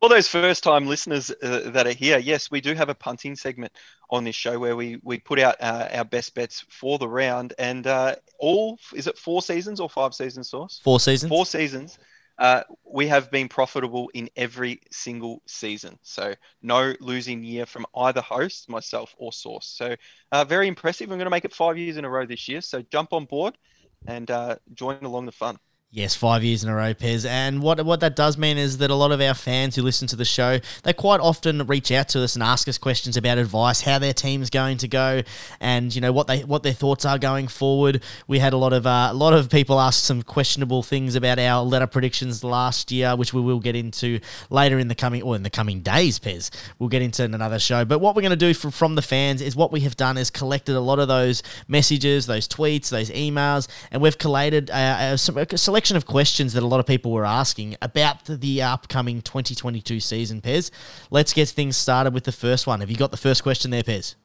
all 0.00 0.08
those 0.08 0.28
first 0.28 0.62
time 0.62 0.86
listeners 0.86 1.30
uh, 1.42 1.70
that 1.72 1.86
are 1.86 1.92
here, 1.92 2.18
yes, 2.18 2.50
we 2.50 2.60
do 2.60 2.74
have 2.74 2.88
a 2.88 2.94
punting 2.94 3.34
segment 3.36 3.72
on 4.10 4.24
this 4.24 4.36
show 4.36 4.58
where 4.58 4.76
we 4.76 4.98
we 5.02 5.18
put 5.18 5.38
out 5.40 5.56
uh, 5.60 5.88
our 5.92 6.04
best 6.04 6.34
bets 6.34 6.64
for 6.68 6.98
the 6.98 7.08
round, 7.08 7.54
and 7.58 7.86
uh, 7.86 8.14
all 8.38 8.78
is 8.94 9.06
it 9.06 9.18
four 9.18 9.42
seasons 9.42 9.80
or 9.80 9.88
five 9.90 10.14
seasons, 10.14 10.50
source? 10.50 10.80
Four 10.82 11.00
seasons. 11.00 11.28
Four 11.30 11.46
seasons. 11.46 11.98
Uh, 12.38 12.62
we 12.84 13.08
have 13.08 13.30
been 13.32 13.48
profitable 13.48 14.10
in 14.14 14.28
every 14.36 14.80
single 14.92 15.42
season, 15.46 15.98
so 16.02 16.34
no 16.62 16.94
losing 17.00 17.42
year 17.42 17.66
from 17.66 17.84
either 17.96 18.20
host, 18.20 18.68
myself 18.68 19.14
or 19.18 19.32
Source. 19.32 19.66
So 19.66 19.96
uh, 20.30 20.44
very 20.44 20.68
impressive. 20.68 21.10
I'm 21.10 21.18
going 21.18 21.26
to 21.26 21.30
make 21.30 21.44
it 21.44 21.54
five 21.54 21.76
years 21.76 21.96
in 21.96 22.04
a 22.04 22.10
row 22.10 22.26
this 22.26 22.48
year. 22.48 22.60
So 22.60 22.82
jump 22.82 23.12
on 23.12 23.24
board 23.24 23.58
and 24.06 24.30
uh, 24.30 24.56
join 24.74 25.02
along 25.04 25.26
the 25.26 25.32
fun. 25.32 25.58
Yes, 25.90 26.14
five 26.14 26.44
years 26.44 26.62
in 26.62 26.68
a 26.68 26.74
row, 26.74 26.92
Pez. 26.92 27.24
And 27.24 27.62
what 27.62 27.82
what 27.86 28.00
that 28.00 28.14
does 28.14 28.36
mean 28.36 28.58
is 28.58 28.76
that 28.76 28.90
a 28.90 28.94
lot 28.94 29.10
of 29.10 29.22
our 29.22 29.32
fans 29.32 29.74
who 29.74 29.80
listen 29.80 30.06
to 30.08 30.16
the 30.16 30.24
show, 30.26 30.58
they 30.82 30.92
quite 30.92 31.18
often 31.18 31.66
reach 31.66 31.90
out 31.90 32.10
to 32.10 32.22
us 32.22 32.34
and 32.34 32.42
ask 32.42 32.68
us 32.68 32.76
questions 32.76 33.16
about 33.16 33.38
advice, 33.38 33.80
how 33.80 33.98
their 33.98 34.12
team's 34.12 34.50
going 34.50 34.76
to 34.78 34.88
go, 34.88 35.22
and 35.60 35.94
you 35.94 36.02
know 36.02 36.12
what 36.12 36.26
they 36.26 36.40
what 36.40 36.62
their 36.62 36.74
thoughts 36.74 37.06
are 37.06 37.18
going 37.18 37.48
forward. 37.48 38.02
We 38.26 38.38
had 38.38 38.52
a 38.52 38.58
lot 38.58 38.74
of 38.74 38.86
uh, 38.86 39.08
a 39.10 39.14
lot 39.14 39.32
of 39.32 39.48
people 39.48 39.80
ask 39.80 40.04
some 40.04 40.22
questionable 40.22 40.82
things 40.82 41.14
about 41.14 41.38
our 41.38 41.64
letter 41.64 41.86
predictions 41.86 42.44
last 42.44 42.92
year, 42.92 43.16
which 43.16 43.32
we 43.32 43.40
will 43.40 43.60
get 43.60 43.74
into 43.74 44.20
later 44.50 44.78
in 44.78 44.88
the 44.88 44.94
coming 44.94 45.22
or 45.22 45.36
in 45.36 45.42
the 45.42 45.48
coming 45.48 45.80
days, 45.80 46.18
Pez. 46.18 46.50
We'll 46.78 46.90
get 46.90 47.00
into 47.00 47.24
in 47.24 47.32
another 47.32 47.58
show. 47.58 47.86
But 47.86 48.00
what 48.00 48.14
we're 48.14 48.20
going 48.20 48.30
to 48.30 48.36
do 48.36 48.52
from 48.52 48.72
from 48.72 48.94
the 48.94 49.00
fans 49.00 49.40
is 49.40 49.56
what 49.56 49.72
we 49.72 49.80
have 49.80 49.96
done 49.96 50.18
is 50.18 50.28
collected 50.28 50.76
a 50.76 50.80
lot 50.80 50.98
of 50.98 51.08
those 51.08 51.42
messages, 51.66 52.26
those 52.26 52.46
tweets, 52.46 52.90
those 52.90 53.08
emails, 53.08 53.68
and 53.90 54.02
we've 54.02 54.18
collated 54.18 54.70
uh, 54.70 55.12
a, 55.14 55.16
some, 55.16 55.38
a 55.38 55.46
selection 55.78 55.96
of 55.96 56.06
questions 56.06 56.54
that 56.54 56.64
a 56.64 56.66
lot 56.66 56.80
of 56.80 56.86
people 56.86 57.12
were 57.12 57.24
asking 57.24 57.76
about 57.80 58.24
the, 58.24 58.60
upcoming 58.60 59.22
2022 59.22 60.00
season, 60.00 60.40
Pez. 60.40 60.72
Let's 61.12 61.32
get 61.32 61.48
things 61.50 61.76
started 61.76 62.12
with 62.12 62.24
the 62.24 62.32
first 62.32 62.66
one. 62.66 62.80
Have 62.80 62.90
you 62.90 62.96
got 62.96 63.12
the 63.12 63.16
first 63.16 63.44
question 63.44 63.70
there, 63.70 63.84
Pez? 63.84 64.16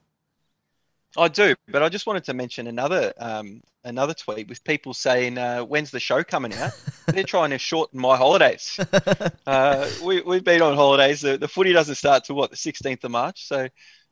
I 1.15 1.27
do, 1.27 1.53
but 1.67 1.83
I 1.83 1.89
just 1.89 2.07
wanted 2.07 2.23
to 2.23 2.33
mention 2.33 2.65
another 2.65 3.13
um, 3.19 3.61
another 3.83 4.15
tweet 4.15 4.49
with 4.49 4.63
people 4.63 4.95
saying, 4.95 5.37
uh, 5.37 5.61
"When's 5.61 5.91
the 5.91 5.99
show 5.99 6.23
coming 6.23 6.55
out?" 6.55 6.71
They're 7.07 7.23
trying 7.23 7.51
to 7.51 7.59
shorten 7.59 7.99
my 7.99 8.17
holidays. 8.17 8.79
uh, 9.45 9.87
we, 10.03 10.21
we've 10.21 10.43
been 10.43 10.63
on 10.63 10.75
holidays. 10.75 11.21
The, 11.21 11.37
the 11.37 11.47
footy 11.47 11.71
doesn't 11.71 11.95
start 11.95 12.23
till 12.23 12.35
what 12.35 12.49
the 12.49 12.57
16th 12.57 13.03
of 13.03 13.11
March, 13.11 13.45
so 13.45 13.67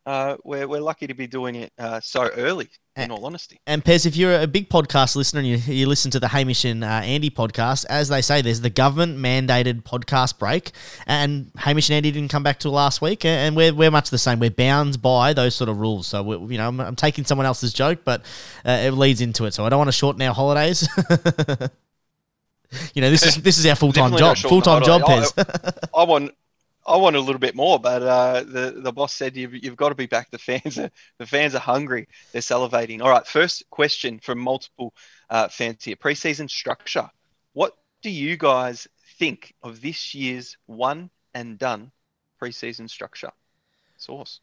uh, 0.06 0.38
we're 0.44 0.68
we're 0.68 0.80
lucky 0.80 1.08
to 1.08 1.16
be 1.16 1.26
doing 1.26 1.56
it 1.56 1.74
uh, 1.80 2.02
so 2.02 2.30
early. 2.38 2.70
In 2.96 3.12
all 3.12 3.26
honesty. 3.26 3.60
And 3.66 3.84
Pez, 3.84 4.06
if 4.06 4.16
you're 4.16 4.40
a 4.42 4.48
big 4.48 4.70
podcast 4.70 5.16
listener 5.16 5.40
and 5.40 5.48
you, 5.48 5.58
you 5.58 5.88
listen 5.88 6.12
to 6.12 6.20
the 6.20 6.28
Hamish 6.28 6.66
and 6.66 6.84
uh, 6.84 6.88
Andy 6.88 7.30
podcast, 7.30 7.86
as 7.90 8.10
they 8.10 8.22
say, 8.22 8.42
there's 8.42 8.62
the 8.62 8.70
government 8.70 9.18
mandated 9.18 9.84
podcast 9.84 10.38
break, 10.38 10.72
and 11.08 11.52
Hamish 11.58 11.90
and 11.90 11.96
Andy 11.96 12.12
didn't 12.12 12.32
come 12.32 12.44
back 12.44 12.60
till 12.60 12.72
last 12.72 13.02
week, 13.02 13.24
and 13.26 13.56
we're, 13.56 13.74
we're 13.74 13.92
much 13.92 14.10
the 14.10 14.18
same. 14.18 14.40
We're 14.40 14.50
bound 14.50 15.02
by 15.02 15.34
those 15.34 15.56
sort 15.56 15.70
of 15.70 15.80
rules. 15.80 16.08
So 16.08 16.22
we, 16.24 16.54
you 16.54 16.58
know, 16.58 16.68
I'm, 16.68 16.80
I'm, 16.80 16.96
taking 16.96 17.26
someone 17.26 17.46
else's 17.46 17.74
joke, 17.74 18.00
but 18.04 18.22
uh, 18.66 18.82
it 18.84 18.92
leads 18.92 19.22
into 19.22 19.46
it. 19.46 19.54
So 19.54 19.66
I 19.66 19.70
don't 19.70 19.80
want 19.80 19.88
to 19.88 19.94
shorten 19.94 20.22
our 20.22 20.34
holidays. 20.34 20.88
you 22.94 23.02
know, 23.02 23.10
this 23.10 23.26
is 23.26 23.36
this 23.42 23.58
is 23.58 23.66
our 23.66 23.76
full 23.76 23.94
time 23.94 24.16
job. 24.18 24.38
Full 24.38 24.62
time 24.62 24.84
job, 24.84 25.02
Pez. 25.04 25.34
I, 25.94 26.02
I 26.02 26.04
want 26.04 26.34
I 26.86 26.98
want 26.98 27.16
a 27.16 27.20
little 27.20 27.40
bit 27.40 27.56
more, 27.56 27.80
but 27.80 28.02
uh, 28.02 28.44
the 28.44 28.82
the 28.84 28.92
boss 28.92 29.14
said 29.14 29.38
you've, 29.38 29.54
you've 29.64 29.76
got 29.76 29.90
to 29.90 29.96
be 29.96 30.08
back. 30.08 30.32
The 30.32 30.38
fans 30.38 30.80
are 30.80 30.90
the 31.20 31.28
fans 31.28 31.54
are 31.56 31.60
hungry. 31.60 32.08
They're 32.32 32.42
salivating. 32.42 33.02
All 33.02 33.10
right, 33.10 33.26
first 33.26 33.64
question 33.70 34.20
from 34.20 34.40
multiple 34.40 34.94
uh, 35.30 35.48
fans 35.48 35.84
here. 35.84 35.96
Preseason 35.96 36.50
structure. 36.50 37.10
What 37.54 37.78
do 38.02 38.10
you 38.10 38.36
guys 38.36 38.88
think 39.20 39.54
of 39.62 39.82
this 39.82 40.16
year's 40.16 40.58
one 40.66 41.12
and 41.34 41.60
done 41.60 41.92
preseason 42.42 42.90
structure? 42.90 43.32
Source. 43.98 44.40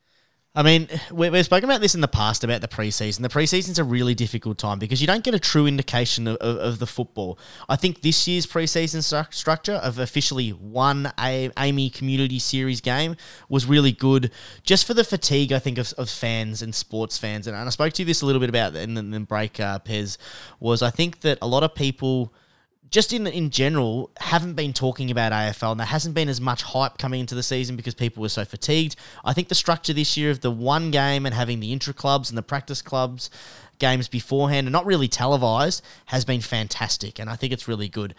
I 0.59 0.65
mean, 0.65 0.88
we've 1.12 1.45
spoken 1.45 1.71
about 1.71 1.81
this 1.81 1.95
in 1.95 2.00
the 2.00 2.09
past 2.09 2.43
about 2.43 2.62
the 2.62 2.67
preseason. 2.67 3.21
The 3.21 3.29
preseason's 3.29 3.79
a 3.79 3.85
really 3.85 4.17
difficult 4.17 4.59
time 4.59 4.81
because 4.81 5.00
you 5.00 5.07
don't 5.07 5.23
get 5.23 5.33
a 5.33 5.38
true 5.38 5.69
indication 5.69 6.27
of, 6.27 6.37
of, 6.38 6.57
of 6.57 6.79
the 6.81 6.87
football. 6.87 7.38
I 7.69 7.77
think 7.77 8.03
this 8.03 8.27
year's 8.27 8.45
preseason 8.45 8.97
stru- 8.97 9.33
structure 9.33 9.75
of 9.75 10.00
officially 10.00 10.50
one 10.50 11.12
a- 11.17 11.50
AAMI 11.50 11.95
Community 11.95 12.41
Series 12.41 12.81
game 12.81 13.15
was 13.49 13.67
really 13.67 13.93
good 13.93 14.33
just 14.65 14.85
for 14.85 14.95
the 14.95 15.05
fatigue, 15.05 15.53
I 15.53 15.61
think, 15.61 15.79
of, 15.79 15.93
of 15.97 16.11
fans 16.11 16.61
and 16.61 16.75
sports 16.75 17.17
fans. 17.19 17.47
And, 17.47 17.57
and 17.57 17.69
I 17.69 17.71
spoke 17.71 17.93
to 17.93 18.03
you 18.03 18.07
this 18.07 18.23
a 18.23 18.27
little 18.27 18.41
bit 18.41 18.49
about 18.49 18.75
in 18.75 18.95
the, 18.95 19.00
in 19.00 19.12
the 19.12 19.21
break, 19.21 19.61
uh, 19.61 19.79
Pez, 19.79 20.19
was 20.59 20.83
I 20.83 20.91
think 20.91 21.21
that 21.21 21.38
a 21.41 21.47
lot 21.47 21.62
of 21.62 21.73
people– 21.77 22.35
just 22.90 23.12
in 23.12 23.26
in 23.26 23.50
general, 23.50 24.11
haven't 24.18 24.54
been 24.54 24.73
talking 24.73 25.11
about 25.11 25.33
AFL, 25.33 25.73
and 25.73 25.80
there 25.80 25.87
hasn't 25.87 26.14
been 26.14 26.28
as 26.28 26.40
much 26.40 26.62
hype 26.62 26.99
coming 26.99 27.21
into 27.21 27.35
the 27.35 27.42
season 27.42 27.76
because 27.76 27.95
people 27.95 28.21
were 28.21 28.28
so 28.28 28.45
fatigued. 28.45 28.97
I 29.25 29.33
think 29.33 29.49
the 29.49 29.54
structure 29.54 29.92
this 29.92 30.16
year 30.16 30.30
of 30.30 30.40
the 30.40 30.50
one 30.50 30.90
game 30.90 31.26
and 31.26 31.35
having 31.35 31.61
the 31.61 31.73
intra 31.73 31.92
clubs 31.92 32.30
and 32.30 32.38
the 32.38 32.42
practice 32.42 32.83
clubs 32.83 33.30
games 33.78 34.09
beforehand 34.09 34.66
and 34.66 34.73
not 34.73 34.87
really 34.87 35.09
televised 35.09 35.83
has 36.07 36.25
been 36.25 36.40
fantastic, 36.40 37.18
and 37.18 37.30
I 37.30 37.37
think 37.37 37.52
it's 37.52 37.68
really 37.68 37.88
good. 37.88 38.14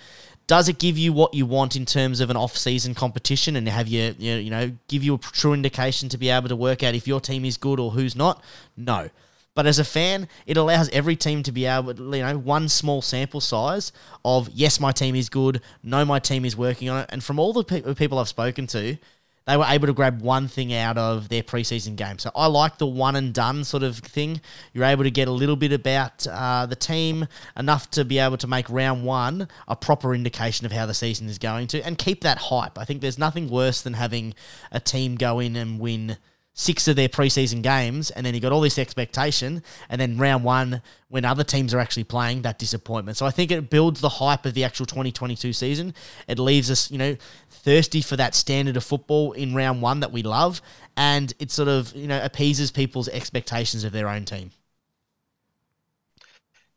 Does 0.48 0.68
it 0.68 0.80
give 0.80 0.98
you 0.98 1.14
what 1.14 1.34
you 1.36 1.46
want 1.46 1.76
in 1.76 1.86
terms 1.86 2.22
of 2.22 2.32
an 2.32 2.38
off-season 2.38 2.96
competition 2.96 3.56
and 3.56 3.70
have 3.70 3.88
you, 3.88 4.16
you 4.18 4.50
know, 4.50 4.72
give 4.88 5.04
you 5.04 5.14
a 5.14 5.18
true 5.20 5.54
indication 5.54 6.10
to 6.10 6.18
be 6.18 6.30
able 6.30 6.50
to 6.50 6.56
work 6.56 6.82
out 6.82 6.96
if 6.96 7.08
your 7.08 7.20
team 7.20 7.46
is 7.46 7.56
good 7.56 7.80
or 7.80 7.92
who's 7.92 8.16
not? 8.16 8.44
No. 8.76 9.10
But 9.60 9.68
as 9.68 9.78
a 9.78 9.84
fan, 9.84 10.30
it 10.48 10.56
allows 10.56 10.88
every 10.92 11.18
team 11.18 11.44
to 11.44 11.52
be 11.52 11.66
able, 11.66 12.16
you 12.16 12.24
know, 12.24 12.38
one 12.38 12.70
small 12.70 13.02
sample 13.02 13.42
size 13.42 13.92
of 14.24 14.48
yes, 14.54 14.80
my 14.80 14.94
team 14.94 15.18
is 15.18 15.28
good, 15.28 15.60
no, 15.84 16.06
my 16.06 16.20
team 16.20 16.46
is 16.46 16.56
working 16.56 16.88
on 16.88 17.02
it, 17.02 17.10
and 17.10 17.22
from 17.22 17.40
all 17.40 17.52
the 17.52 17.66
pe- 17.66 17.94
people 17.96 18.20
I've 18.20 18.30
spoken 18.30 18.68
to, 18.68 18.98
they 19.46 19.58
were 19.58 19.66
able 19.68 19.88
to 19.88 19.94
grab 19.94 20.22
one 20.22 20.48
thing 20.48 20.74
out 20.74 20.98
of 20.98 21.28
their 21.28 21.44
preseason 21.44 21.98
game. 21.98 22.20
So 22.20 22.32
I 22.34 22.46
like 22.46 22.78
the 22.78 22.88
one 22.88 23.18
and 23.18 23.34
done 23.34 23.66
sort 23.66 23.84
of 23.84 23.98
thing. 23.98 24.40
You're 24.72 24.86
able 24.86 25.04
to 25.04 25.12
get 25.12 25.28
a 25.28 25.32
little 25.32 25.58
bit 25.58 25.74
about 25.74 26.26
uh, 26.26 26.66
the 26.66 26.78
team, 26.78 27.28
enough 27.58 27.92
to 27.92 28.06
be 28.06 28.18
able 28.18 28.38
to 28.38 28.48
make 28.48 28.70
round 28.70 29.04
one 29.04 29.50
a 29.68 29.76
proper 29.76 30.16
indication 30.16 30.68
of 30.68 30.72
how 30.72 30.86
the 30.86 30.94
season 30.94 31.28
is 31.28 31.38
going 31.38 31.68
to, 31.68 31.86
and 31.86 31.98
keep 31.98 32.22
that 32.22 32.38
hype. 32.38 32.78
I 32.78 32.86
think 32.86 33.02
there's 33.02 33.20
nothing 33.20 33.50
worse 33.50 33.82
than 33.82 33.96
having 33.96 34.36
a 34.72 34.80
team 34.80 35.16
go 35.16 35.40
in 35.40 35.58
and 35.58 35.82
win 35.82 36.16
six 36.60 36.90
of 36.90 36.98
their 36.98 37.08
preseason 37.08 37.62
games, 37.62 38.12
and 38.12 38.26
then 38.26 38.34
you 38.34 38.42
got 38.42 38.52
all 38.52 38.60
this 38.60 38.78
expectation, 38.78 39.64
and 39.88 40.00
then 40.00 40.18
round 40.18 40.44
one, 40.44 40.82
when 41.08 41.24
other 41.24 41.44
teams 41.46 41.74
are 41.74 41.80
actually 41.80 42.04
playing, 42.04 42.42
that 42.42 42.60
disappointment. 42.60 43.18
So 43.18 43.26
I 43.26 43.32
think 43.32 43.50
it 43.50 43.70
builds 43.70 44.02
the 44.02 44.10
hype 44.10 44.46
of 44.46 44.54
the 44.54 44.66
actual 44.66 44.86
2022 44.86 45.54
season. 45.54 45.94
It 46.28 46.38
leaves 46.38 46.70
us, 46.70 46.92
you 46.92 46.98
know, 46.98 47.16
thirsty 47.50 48.02
for 48.02 48.18
that 48.18 48.36
standard 48.36 48.76
of 48.76 48.84
football 48.84 49.32
in 49.32 49.56
round 49.56 49.82
one 49.82 50.02
that 50.02 50.12
we 50.12 50.22
love, 50.22 50.62
and 50.98 51.34
it 51.40 51.50
sort 51.50 51.70
of, 51.70 51.96
you 51.96 52.08
know, 52.08 52.22
appeases 52.22 52.72
people's 52.72 53.08
expectations 53.08 53.86
of 53.86 53.94
their 53.94 54.10
own 54.10 54.26
team. 54.26 54.52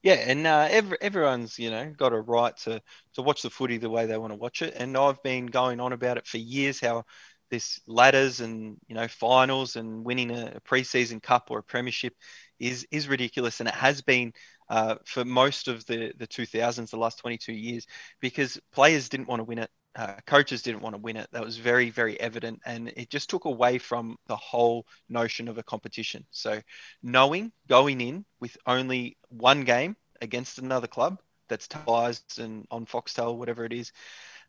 Yeah, 0.02 0.14
and 0.14 0.46
uh, 0.46 0.66
every, 0.70 0.96
everyone's 1.00 1.58
you 1.58 1.70
know 1.70 1.90
got 1.96 2.12
a 2.12 2.20
right 2.20 2.56
to 2.58 2.82
to 3.14 3.22
watch 3.22 3.42
the 3.42 3.50
footy 3.50 3.78
the 3.78 3.90
way 3.90 4.06
they 4.06 4.18
want 4.18 4.32
to 4.32 4.36
watch 4.36 4.60
it, 4.62 4.74
and 4.76 4.96
I've 4.96 5.22
been 5.22 5.46
going 5.46 5.78
on 5.80 5.92
about 5.92 6.16
it 6.18 6.26
for 6.26 6.38
years 6.38 6.80
how 6.80 7.04
this 7.52 7.80
ladders 7.86 8.40
and 8.40 8.78
you 8.88 8.94
know 8.96 9.06
finals 9.06 9.76
and 9.76 10.04
winning 10.06 10.30
a, 10.30 10.54
a 10.56 10.60
preseason 10.62 11.22
cup 11.22 11.48
or 11.50 11.58
a 11.58 11.62
premiership 11.62 12.14
is 12.58 12.86
is 12.90 13.08
ridiculous, 13.08 13.60
and 13.60 13.68
it 13.68 13.74
has 13.74 14.00
been 14.00 14.32
uh, 14.70 14.96
for 15.04 15.24
most 15.24 15.68
of 15.68 15.84
the 15.86 16.12
the 16.18 16.26
2000s, 16.26 16.90
the 16.90 16.96
last 16.96 17.18
22 17.18 17.52
years, 17.52 17.86
because 18.20 18.58
players 18.72 19.10
didn't 19.10 19.28
want 19.28 19.40
to 19.40 19.44
win 19.44 19.58
it, 19.58 19.70
uh, 19.96 20.14
coaches 20.26 20.62
didn't 20.62 20.80
want 20.80 20.94
to 20.94 21.02
win 21.02 21.18
it. 21.18 21.28
That 21.32 21.44
was 21.44 21.58
very 21.58 21.90
very 21.90 22.18
evident, 22.18 22.60
and 22.64 22.88
it 22.96 23.10
just 23.10 23.28
took 23.28 23.44
away 23.44 23.78
from 23.78 24.16
the 24.28 24.36
whole 24.36 24.86
notion 25.10 25.48
of 25.48 25.58
a 25.58 25.62
competition. 25.62 26.24
So 26.30 26.60
knowing 27.02 27.52
going 27.68 28.00
in 28.00 28.24
with 28.40 28.56
only 28.66 29.18
one 29.28 29.64
game 29.64 29.96
against 30.22 30.58
another 30.58 30.86
club 30.88 31.20
that's 31.50 31.68
televised 31.68 32.38
and 32.38 32.66
on 32.70 32.86
Foxtel, 32.86 33.36
whatever 33.36 33.66
it 33.66 33.74
is, 33.74 33.92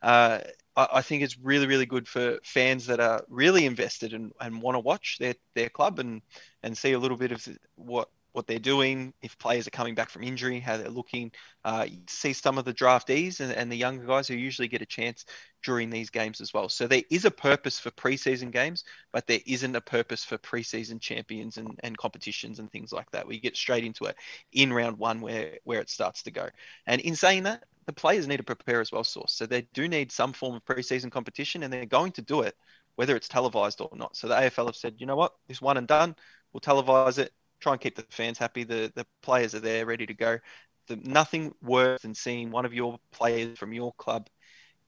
uh, 0.01 0.39
I, 0.75 1.01
think 1.01 1.21
it's 1.21 1.37
really, 1.37 1.67
really 1.67 1.85
good 1.85 2.07
for 2.07 2.39
fans 2.43 2.87
that 2.87 2.99
are 2.99 3.23
really 3.29 3.65
invested 3.65 4.13
and, 4.13 4.31
and 4.41 4.61
want 4.61 4.75
to 4.75 4.79
watch 4.79 5.17
their, 5.19 5.35
their 5.53 5.69
club 5.69 5.99
and, 5.99 6.21
and 6.63 6.77
see 6.77 6.93
a 6.93 6.99
little 6.99 7.17
bit 7.17 7.31
of 7.31 7.47
what 7.75 8.09
what 8.33 8.47
they're 8.47 8.59
doing, 8.59 9.13
if 9.21 9.37
players 9.37 9.67
are 9.67 9.71
coming 9.71 9.93
back 9.93 10.09
from 10.09 10.23
injury, 10.23 10.59
how 10.59 10.75
they're 10.75 10.89
looking. 10.89 11.31
Uh, 11.63 11.85
see 12.07 12.33
some 12.33 12.57
of 12.57 12.65
the 12.65 12.73
draftees 12.73 13.39
and, 13.39 13.51
and, 13.51 13.71
the 13.71 13.75
younger 13.75 14.05
guys 14.05 14.27
who 14.27 14.33
usually 14.33 14.67
get 14.67 14.81
a 14.81 14.87
chance 14.87 15.23
during 15.63 15.89
these 15.89 16.09
games 16.09 16.41
as 16.41 16.53
well. 16.53 16.67
So 16.67 16.87
there 16.87 17.03
is 17.11 17.25
a 17.25 17.31
purpose 17.31 17.79
for 17.79 17.91
preseason 17.91 18.51
games, 18.51 18.83
but 19.11 19.27
there 19.27 19.39
isn't 19.45 19.75
a 19.75 19.81
purpose 19.81 20.25
for 20.25 20.37
preseason 20.39 20.99
champions 20.99 21.57
and, 21.57 21.79
and 21.83 21.95
competitions 21.95 22.59
and 22.59 22.71
things 22.71 22.91
like 22.91 23.09
that. 23.11 23.27
We 23.27 23.39
get 23.39 23.55
straight 23.55 23.85
into 23.85 24.05
it 24.05 24.15
in 24.51 24.73
round 24.73 24.97
one 24.97 25.21
where, 25.21 25.59
where 25.63 25.79
it 25.79 25.89
starts 25.89 26.23
to 26.23 26.31
go. 26.31 26.49
And 26.87 27.01
in 27.01 27.15
saying 27.15 27.43
that, 27.43 27.63
the 27.85 27.93
players 27.93 28.27
need 28.27 28.37
to 28.37 28.43
prepare 28.43 28.81
as 28.81 28.91
well, 28.91 29.03
source. 29.03 29.33
So 29.33 29.45
they 29.45 29.63
do 29.73 29.87
need 29.87 30.11
some 30.11 30.33
form 30.33 30.55
of 30.55 30.65
preseason 30.65 31.11
competition, 31.11 31.63
and 31.63 31.71
they're 31.71 31.85
going 31.85 32.11
to 32.13 32.21
do 32.21 32.41
it, 32.41 32.55
whether 32.95 33.15
it's 33.15 33.27
televised 33.27 33.81
or 33.81 33.89
not. 33.93 34.15
So 34.15 34.27
the 34.27 34.35
AFL 34.35 34.67
have 34.67 34.75
said, 34.75 34.95
you 34.97 35.05
know 35.05 35.15
what, 35.15 35.33
this 35.47 35.61
one 35.61 35.77
and 35.77 35.87
done, 35.87 36.15
we'll 36.51 36.61
televise 36.61 37.17
it, 37.17 37.31
try 37.59 37.73
and 37.73 37.81
keep 37.81 37.95
the 37.95 38.05
fans 38.09 38.37
happy. 38.37 38.63
The 38.63 38.91
the 38.95 39.05
players 39.21 39.55
are 39.55 39.59
there, 39.59 39.85
ready 39.85 40.05
to 40.05 40.13
go. 40.13 40.39
The, 40.87 40.97
nothing 40.97 41.53
worse 41.61 42.01
than 42.01 42.13
seeing 42.13 42.51
one 42.51 42.65
of 42.65 42.73
your 42.73 42.99
players 43.11 43.57
from 43.57 43.73
your 43.73 43.93
club 43.93 44.29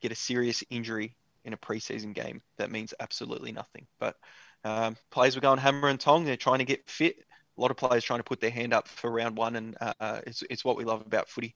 get 0.02 0.12
a 0.12 0.16
serious 0.16 0.64
injury 0.70 1.16
in 1.46 1.54
a 1.54 1.58
preseason 1.58 2.14
game. 2.14 2.42
That 2.58 2.72
means 2.72 2.94
absolutely 3.00 3.52
nothing. 3.52 3.88
But 4.00 4.18
um, 4.64 4.98
players 5.12 5.36
were 5.36 5.42
going 5.42 5.60
hammer 5.60 5.88
and 5.88 6.00
tong. 6.00 6.26
They're 6.26 6.38
trying 6.38 6.60
to 6.60 6.66
get 6.66 6.90
fit. 6.90 7.18
A 7.58 7.62
lot 7.62 7.72
of 7.72 7.78
players 7.78 8.04
trying 8.04 8.20
to 8.20 8.24
put 8.24 8.42
their 8.42 8.50
hand 8.50 8.74
up 8.74 8.88
for 8.88 9.10
round 9.10 9.38
one, 9.38 9.56
and 9.56 9.78
uh, 9.80 10.20
it's, 10.28 10.44
it's 10.50 10.66
what 10.66 10.76
we 10.76 10.84
love 10.84 11.02
about 11.06 11.30
footy. 11.30 11.56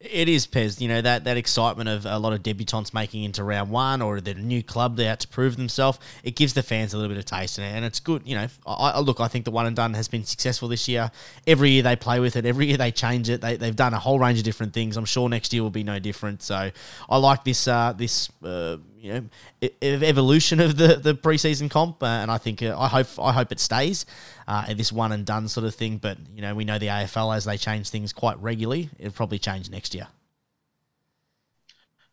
It 0.00 0.28
is 0.28 0.46
Pez, 0.46 0.80
you 0.80 0.86
know 0.86 1.00
that 1.00 1.24
that 1.24 1.36
excitement 1.36 1.88
of 1.88 2.06
a 2.06 2.20
lot 2.20 2.32
of 2.32 2.44
debutants 2.44 2.94
making 2.94 3.24
into 3.24 3.42
round 3.42 3.68
one, 3.68 4.00
or 4.00 4.20
the 4.20 4.32
new 4.32 4.62
club 4.62 4.96
they 4.96 5.08
out 5.08 5.18
to 5.20 5.26
prove 5.26 5.56
themselves. 5.56 5.98
It 6.22 6.36
gives 6.36 6.54
the 6.54 6.62
fans 6.62 6.94
a 6.94 6.96
little 6.98 7.08
bit 7.12 7.18
of 7.18 7.24
taste, 7.24 7.58
in 7.58 7.64
it, 7.64 7.72
and 7.74 7.84
it's 7.84 7.98
good. 7.98 8.22
You 8.24 8.36
know, 8.36 8.46
I, 8.64 8.90
I, 8.90 9.00
look, 9.00 9.18
I 9.18 9.26
think 9.26 9.44
the 9.44 9.50
one 9.50 9.66
and 9.66 9.74
done 9.74 9.94
has 9.94 10.06
been 10.06 10.22
successful 10.22 10.68
this 10.68 10.86
year. 10.86 11.10
Every 11.48 11.70
year 11.70 11.82
they 11.82 11.96
play 11.96 12.20
with 12.20 12.36
it, 12.36 12.46
every 12.46 12.68
year 12.68 12.76
they 12.76 12.92
change 12.92 13.28
it. 13.28 13.40
They, 13.40 13.56
they've 13.56 13.74
done 13.74 13.92
a 13.92 13.98
whole 13.98 14.20
range 14.20 14.38
of 14.38 14.44
different 14.44 14.72
things. 14.72 14.96
I'm 14.96 15.04
sure 15.04 15.28
next 15.28 15.52
year 15.52 15.64
will 15.64 15.70
be 15.70 15.82
no 15.82 15.98
different. 15.98 16.44
So 16.44 16.70
I 17.10 17.16
like 17.16 17.42
this 17.42 17.66
uh, 17.66 17.92
this 17.96 18.30
uh, 18.44 18.76
you 19.08 19.30
know 19.62 19.68
evolution 19.82 20.60
of 20.60 20.76
the 20.76 20.96
the 20.96 21.14
preseason 21.14 21.70
comp, 21.70 22.02
uh, 22.02 22.06
and 22.06 22.30
I 22.30 22.38
think 22.38 22.62
uh, 22.62 22.78
I 22.78 22.88
hope 22.88 23.06
I 23.18 23.32
hope 23.32 23.52
it 23.52 23.60
stays 23.60 24.06
uh, 24.46 24.72
this 24.74 24.92
one 24.92 25.12
and 25.12 25.24
done 25.24 25.48
sort 25.48 25.66
of 25.66 25.74
thing. 25.74 25.98
But 25.98 26.18
you 26.34 26.42
know, 26.42 26.54
we 26.54 26.64
know 26.64 26.78
the 26.78 26.88
AFL 26.88 27.36
as 27.36 27.44
they 27.44 27.56
change 27.56 27.88
things 27.90 28.12
quite 28.12 28.40
regularly. 28.40 28.90
It'll 28.98 29.12
probably 29.12 29.38
change 29.38 29.70
next 29.70 29.94
year. 29.94 30.08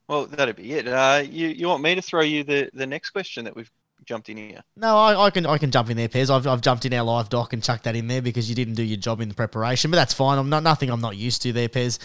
Well, 0.08 0.28
that'd 0.28 0.56
be 0.56 0.74
it. 0.74 0.88
Uh, 0.88 1.24
you 1.28 1.48
you 1.48 1.68
want 1.68 1.84
me 1.84 1.96
to 1.96 2.02
throw 2.02 2.22
you 2.22 2.44
the 2.44 2.70
the 2.74 2.88
next 2.88 3.10
question 3.12 3.46
that 3.46 3.56
we've 3.56 3.72
jumped 4.06 4.30
in 4.30 4.38
here? 4.38 4.64
No, 4.76 4.98
I, 4.98 5.26
I, 5.26 5.30
can 5.30 5.46
I 5.46 5.58
can 5.58 5.72
jump 5.72 5.90
in 5.90 5.98
there, 5.98 6.08
Pez. 6.08 6.30
I've, 6.30 6.48
I've 6.48 6.62
jumped 6.62 6.86
in 6.86 6.94
our 6.94 7.04
live 7.04 7.30
doc 7.30 7.54
and 7.54 7.64
chucked 7.64 7.84
that 7.86 7.96
in 7.96 8.08
there 8.08 8.22
because 8.22 8.50
you 8.50 8.56
didn't 8.56 8.76
do 8.76 8.84
your 8.84 8.98
job 8.98 9.22
in 9.22 9.30
the 9.30 9.36
preparation, 9.36 9.92
but 9.92 9.98
that's 9.98 10.14
fine. 10.14 10.38
I'm 10.38 10.50
not 10.50 10.64
nothing 10.64 10.90
I'm 10.90 11.02
not 11.02 11.18
used 11.18 11.42
to 11.44 11.54
there, 11.54 11.70
Pez. 11.70 12.00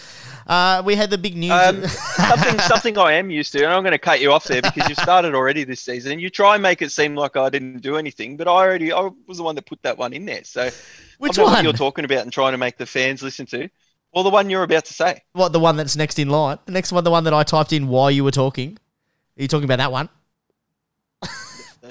Uh, 0.47 0.81
we 0.83 0.95
had 0.95 1.09
the 1.09 1.17
big 1.17 1.37
news. 1.37 1.51
Um, 1.51 1.85
something 1.87 2.59
something 2.59 2.97
I 2.97 3.13
am 3.13 3.29
used 3.29 3.51
to, 3.53 3.63
and 3.63 3.73
I'm 3.73 3.83
going 3.83 3.91
to 3.91 3.99
cut 3.99 4.21
you 4.21 4.31
off 4.31 4.45
there 4.45 4.61
because 4.61 4.89
you've 4.89 4.97
started 4.97 5.35
already 5.35 5.63
this 5.63 5.81
season. 5.81 6.19
You 6.19 6.29
try 6.29 6.55
and 6.55 6.63
make 6.63 6.81
it 6.81 6.91
seem 6.91 7.15
like 7.15 7.37
I 7.37 7.49
didn't 7.49 7.79
do 7.79 7.97
anything, 7.97 8.37
but 8.37 8.47
I 8.47 8.51
already 8.51 8.91
I 8.91 9.09
was 9.27 9.37
the 9.37 9.43
one 9.43 9.55
that 9.55 9.65
put 9.65 9.81
that 9.83 9.97
one 9.97 10.13
in 10.13 10.25
there. 10.25 10.43
So 10.43 10.69
which 11.19 11.37
one 11.37 11.53
what 11.53 11.63
you're 11.63 11.73
talking 11.73 12.05
about 12.05 12.19
and 12.19 12.33
trying 12.33 12.53
to 12.53 12.57
make 12.57 12.77
the 12.77 12.85
fans 12.85 13.21
listen 13.21 13.45
to? 13.47 13.69
Well, 14.13 14.23
the 14.23 14.29
one 14.29 14.49
you're 14.49 14.63
about 14.63 14.85
to 14.85 14.93
say. 14.93 15.21
What 15.33 15.53
the 15.53 15.59
one 15.59 15.77
that's 15.77 15.95
next 15.95 16.19
in 16.19 16.29
line? 16.29 16.59
The 16.65 16.73
next 16.73 16.91
one, 16.91 17.03
the 17.03 17.11
one 17.11 17.23
that 17.23 17.33
I 17.33 17.43
typed 17.43 17.71
in 17.71 17.87
while 17.87 18.11
you 18.11 18.23
were 18.23 18.31
talking. 18.31 18.77
Are 19.37 19.41
you 19.41 19.47
talking 19.47 19.63
about 19.63 19.77
that 19.77 19.91
one? 19.91 20.09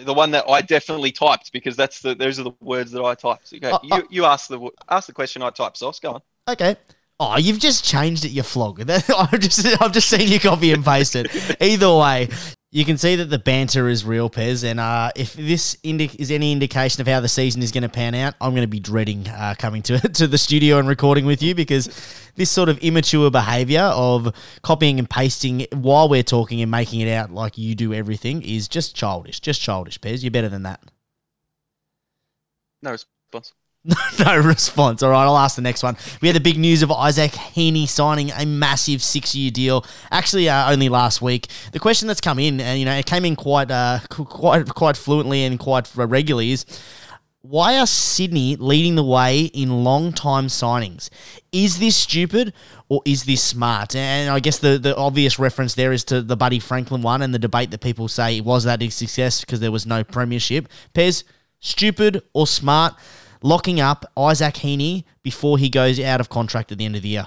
The 0.05 0.15
one 0.15 0.31
that 0.33 0.45
I 0.49 0.63
definitely 0.63 1.13
typed 1.13 1.53
because 1.53 1.77
that's 1.77 2.01
the 2.01 2.15
those 2.15 2.39
are 2.39 2.45
the 2.45 2.53
words 2.61 2.91
that 2.93 3.03
I 3.03 3.15
typed. 3.15 3.53
You, 3.53 3.61
go, 3.61 3.71
Oh, 3.73 3.81
you, 3.83 3.91
oh. 3.93 4.03
you 4.11 4.25
ask 4.25 4.49
the 4.49 4.71
ask 4.89 5.07
the 5.07 5.13
question 5.13 5.43
I 5.43 5.51
typed. 5.51 5.77
Sauce, 5.79 6.01
go 6.01 6.13
on. 6.13 6.23
Okay. 6.49 6.77
Oh, 7.19 7.37
you've 7.37 7.59
just 7.59 7.85
changed 7.85 8.25
it, 8.25 8.31
you 8.31 8.43
flog. 8.43 8.81
I've 8.91 9.41
just 9.41 9.83
I've 9.83 9.93
just 9.93 10.09
seen 10.09 10.29
you 10.29 10.41
copy 10.41 10.73
and 10.73 10.85
paste 10.85 11.15
it. 11.17 11.29
Either 11.61 11.95
way, 11.95 12.29
you 12.73 12.85
can 12.85 12.97
see 12.97 13.17
that 13.17 13.25
the 13.25 13.39
banter 13.39 13.89
is 13.89 14.05
real, 14.05 14.31
Pez. 14.31 14.63
And 14.63 14.79
uh, 14.79 15.11
if 15.17 15.35
this 15.35 15.77
indi- 15.83 16.15
is 16.19 16.31
any 16.31 16.53
indication 16.53 17.01
of 17.01 17.09
how 17.09 17.19
the 17.19 17.29
season 17.29 17.63
is 17.63 17.73
going 17.73 17.83
to 17.83 17.89
pan 17.89 18.15
out, 18.15 18.35
I'm 18.41 18.53
going 18.53 18.63
to 18.63 18.69
be 18.69 18.79
dreading 18.79 19.27
uh, 19.29 19.55
coming 19.59 19.83
to 19.83 19.99
to 20.15 20.27
the 20.29 20.39
studio 20.39 20.79
and 20.79 20.87
recording 20.87 21.27
with 21.27 21.43
you 21.43 21.55
because 21.55 21.87
this 22.37 22.51
sort 22.51 22.69
of 22.69 22.79
immature 22.79 23.29
behaviour 23.31 23.83
of 23.83 24.33
copying 24.63 25.01
and 25.01 25.11
pasting 25.11 25.67
while 25.73 26.09
we're 26.09 26.23
talking 26.23 26.63
and 26.63 26.71
making 26.71 27.01
it 27.01 27.11
out 27.11 27.33
like 27.33 27.59
you 27.59 27.75
do 27.75 27.93
everything 27.93 28.43
is 28.43 28.69
just 28.69 28.95
childish. 28.95 29.41
Just 29.41 29.61
childish, 29.61 29.99
Pez. 29.99 30.23
You're 30.23 30.31
better 30.31 30.49
than 30.49 30.63
that. 30.63 30.81
No 32.83 32.93
response. 32.93 33.53
no 34.27 34.37
response. 34.39 35.03
All 35.03 35.11
right, 35.11 35.25
I'll 35.25 35.39
ask 35.39 35.57
the 35.57 35.63
next 35.63 35.83
one. 35.83 35.97
We 36.21 36.29
had 36.29 36.37
the 36.37 36.41
big 36.41 36.59
news 36.59 36.83
of 36.83 36.93
Isaac 36.93 37.33
Heaney 37.33 37.89
signing 37.89 38.31
a 38.31 38.45
massive 38.45 39.03
six-year 39.03 39.51
deal. 39.51 39.87
Actually, 40.11 40.49
uh, 40.51 40.71
only 40.71 40.91
last 40.91 41.23
week. 41.23 41.49
The 41.73 41.79
question 41.79 42.07
that's 42.07 42.21
come 42.21 42.39
in, 42.39 42.61
and 42.61 42.79
you 42.79 42.85
know, 42.85 42.95
it 42.95 43.07
came 43.07 43.25
in 43.25 43.37
quite, 43.37 43.71
uh, 43.71 44.01
quite, 44.11 44.69
quite 44.69 44.97
fluently 44.99 45.45
and 45.45 45.59
quite 45.59 45.91
regularly, 45.97 46.53
is 46.53 46.67
why 47.43 47.79
are 47.79 47.87
Sydney 47.87 48.57
leading 48.57 48.97
the 48.97 49.03
way 49.03 49.45
in 49.45 49.83
long-time 49.83 50.49
signings? 50.49 51.09
Is 51.51 51.79
this 51.79 51.97
stupid 51.97 52.53
or 52.91 53.01
is 53.07 53.25
this 53.25 53.43
smart? 53.43 53.97
And 53.97 54.29
I 54.29 54.41
guess 54.41 54.59
the, 54.59 54.77
the 54.77 54.95
obvious 54.95 55.39
reference 55.39 55.75
there 55.75 55.93
is 55.93 56.05
to 56.05 56.21
the 56.21 56.37
Buddy 56.37 56.59
Franklin 56.59 57.01
one 57.01 57.23
and 57.23 57.33
the 57.33 57.39
debate 57.39 57.71
that 57.71 57.81
people 57.81 58.09
say 58.09 58.43
was 58.43 58.65
that 58.65 58.83
a 58.83 58.91
success 58.91 59.41
because 59.41 59.61
there 59.61 59.73
was 59.73 59.87
no 59.87 60.05
premiership. 60.05 60.69
Pez, 60.95 61.25
stupid 61.61 62.23
or 62.35 62.47
smart? 62.47 62.95
Locking 63.43 63.81
up 63.81 64.11
Isaac 64.17 64.55
Heaney 64.55 65.05
before 65.23 65.59
he 65.59 65.69
goes 65.69 65.99
out 65.99 66.21
of 66.21 66.29
contract 66.29 66.73
at 66.73 66.79
the 66.79 66.85
end 66.85 66.97
of 66.97 67.03
the 67.03 67.09
year. 67.09 67.27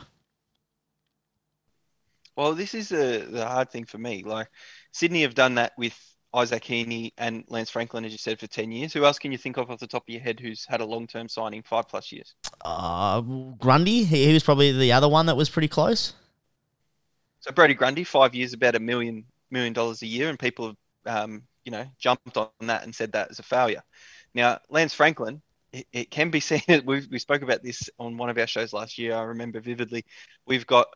Well, 2.36 2.54
this 2.54 2.73
is 2.73 2.89
the 2.89 3.28
the 3.30 3.45
hard 3.45 3.71
thing 3.71 3.86
for 3.86 3.97
me. 3.97 4.23
Like 4.23 4.49
Sydney 4.91 5.21
have 5.21 5.36
done 5.36 5.56
that 5.56 5.73
with 5.78 5.97
Isaac 6.34 6.63
Heaney 6.63 7.12
and 7.17 7.43
Lance 7.47 7.69
Franklin, 7.69 8.06
as 8.06 8.12
you 8.12 8.17
said, 8.17 8.39
for 8.39 8.47
ten 8.47 8.71
years. 8.71 8.93
Who 8.93 9.06
else 9.06 9.19
can 9.19 9.32
you 9.32 9.38
think 9.38 9.58
of 9.58 9.69
off 9.69 9.80
the 9.80 9.88
top 9.88 10.04
of 10.08 10.10
your 10.10 10.21
head 10.21 10.39
who's 10.39 10.65
had 10.65 10.82
a 10.82 10.86
long 10.86 11.06
term 11.06 11.30
signing 11.30 11.62
five 11.62 11.88
plus 11.88 12.12
years? 12.12 12.34
Uh, 12.65 13.21
Grundy, 13.21 14.04
he, 14.04 14.26
he 14.26 14.34
was 14.34 14.43
probably 14.43 14.71
the 14.71 14.91
other 14.91 15.08
one 15.08 15.28
that 15.28 15.38
was 15.38 15.49
pretty 15.49 15.67
close. 15.67 16.13
So 17.39 17.52
Brodie 17.52 17.76
Grundy, 17.76 18.04
five 18.04 18.34
years, 18.34 18.54
about 18.54 18.76
a 18.76 18.80
million 18.80 19.26
million 19.52 19.73
dollars 19.73 20.02
a 20.02 20.08
year, 20.08 20.30
and 20.30 20.39
people 20.39 20.76
have 21.06 21.23
um, 21.26 21.43
you 21.65 21.71
know 21.71 21.86
jumped 21.99 22.36
on 22.38 22.49
that 22.62 22.84
and 22.84 22.95
said 22.95 23.12
that 23.12 23.30
as 23.30 23.39
a 23.39 23.43
failure. 23.43 23.84
Now 24.34 24.60
Lance 24.69 24.93
Franklin, 24.95 25.41
it, 25.74 25.88
it 25.92 26.12
can 26.12 26.30
be 26.30 26.40
seen. 26.40 26.62
We 26.86 27.06
we 27.12 27.20
spoke 27.20 27.42
about 27.42 27.64
this 27.64 27.90
on 28.00 28.18
one 28.18 28.30
of 28.30 28.38
our 28.38 28.48
shows 28.48 28.74
last 28.74 28.98
year. 28.98 29.16
I 29.16 29.24
remember 29.24 29.60
vividly. 29.60 30.06
We've 30.46 30.68
got 30.68 30.88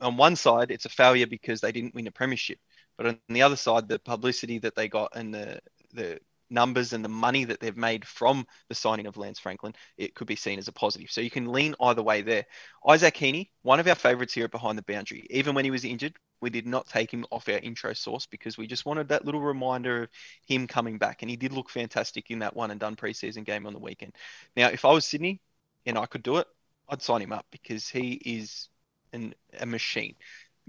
on 0.00 0.16
one 0.16 0.34
side 0.34 0.70
it's 0.70 0.86
a 0.86 0.90
failure 0.90 1.26
because 1.26 1.60
they 1.60 1.72
didn't 1.72 1.94
win 1.94 2.06
a 2.06 2.10
premiership, 2.12 2.58
but 2.96 3.06
on 3.06 3.20
the 3.28 3.42
other 3.42 3.56
side, 3.56 3.88
the 3.88 3.98
publicity 3.98 4.58
that 4.60 4.74
they 4.74 4.88
got 4.88 5.12
and 5.14 5.32
the 5.34 5.60
the 5.92 6.18
numbers 6.50 6.92
and 6.92 7.04
the 7.04 7.08
money 7.08 7.44
that 7.44 7.58
they've 7.60 7.76
made 7.76 8.06
from 8.06 8.46
the 8.68 8.74
signing 8.74 9.06
of 9.06 9.16
Lance 9.16 9.38
Franklin, 9.38 9.74
it 9.96 10.14
could 10.14 10.26
be 10.26 10.36
seen 10.36 10.58
as 10.58 10.68
a 10.68 10.72
positive. 10.72 11.10
So 11.10 11.20
you 11.20 11.30
can 11.30 11.50
lean 11.50 11.74
either 11.80 12.02
way 12.02 12.22
there. 12.22 12.44
Isaac 12.86 13.14
Heaney, 13.14 13.50
one 13.62 13.80
of 13.80 13.88
our 13.88 13.94
favourites 13.94 14.34
here 14.34 14.46
Behind 14.48 14.78
the 14.78 14.82
Boundary. 14.82 15.26
Even 15.30 15.54
when 15.54 15.64
he 15.64 15.70
was 15.70 15.84
injured, 15.84 16.16
we 16.44 16.50
did 16.50 16.66
not 16.66 16.86
take 16.86 17.10
him 17.10 17.24
off 17.30 17.48
our 17.48 17.56
intro 17.56 17.94
source 17.94 18.26
because 18.26 18.58
we 18.58 18.66
just 18.66 18.84
wanted 18.84 19.08
that 19.08 19.24
little 19.24 19.40
reminder 19.40 20.02
of 20.02 20.08
him 20.46 20.66
coming 20.66 20.98
back. 20.98 21.22
And 21.22 21.30
he 21.30 21.38
did 21.38 21.54
look 21.54 21.70
fantastic 21.70 22.30
in 22.30 22.40
that 22.40 22.54
one 22.54 22.70
and 22.70 22.78
done 22.78 22.96
preseason 22.96 23.46
game 23.46 23.66
on 23.66 23.72
the 23.72 23.78
weekend. 23.78 24.12
Now, 24.54 24.68
if 24.68 24.84
I 24.84 24.92
was 24.92 25.06
Sydney 25.06 25.40
and 25.86 25.96
I 25.96 26.04
could 26.04 26.22
do 26.22 26.36
it, 26.36 26.46
I'd 26.86 27.00
sign 27.00 27.22
him 27.22 27.32
up 27.32 27.46
because 27.50 27.88
he 27.88 28.12
is 28.12 28.68
an, 29.14 29.34
a 29.58 29.64
machine. 29.64 30.16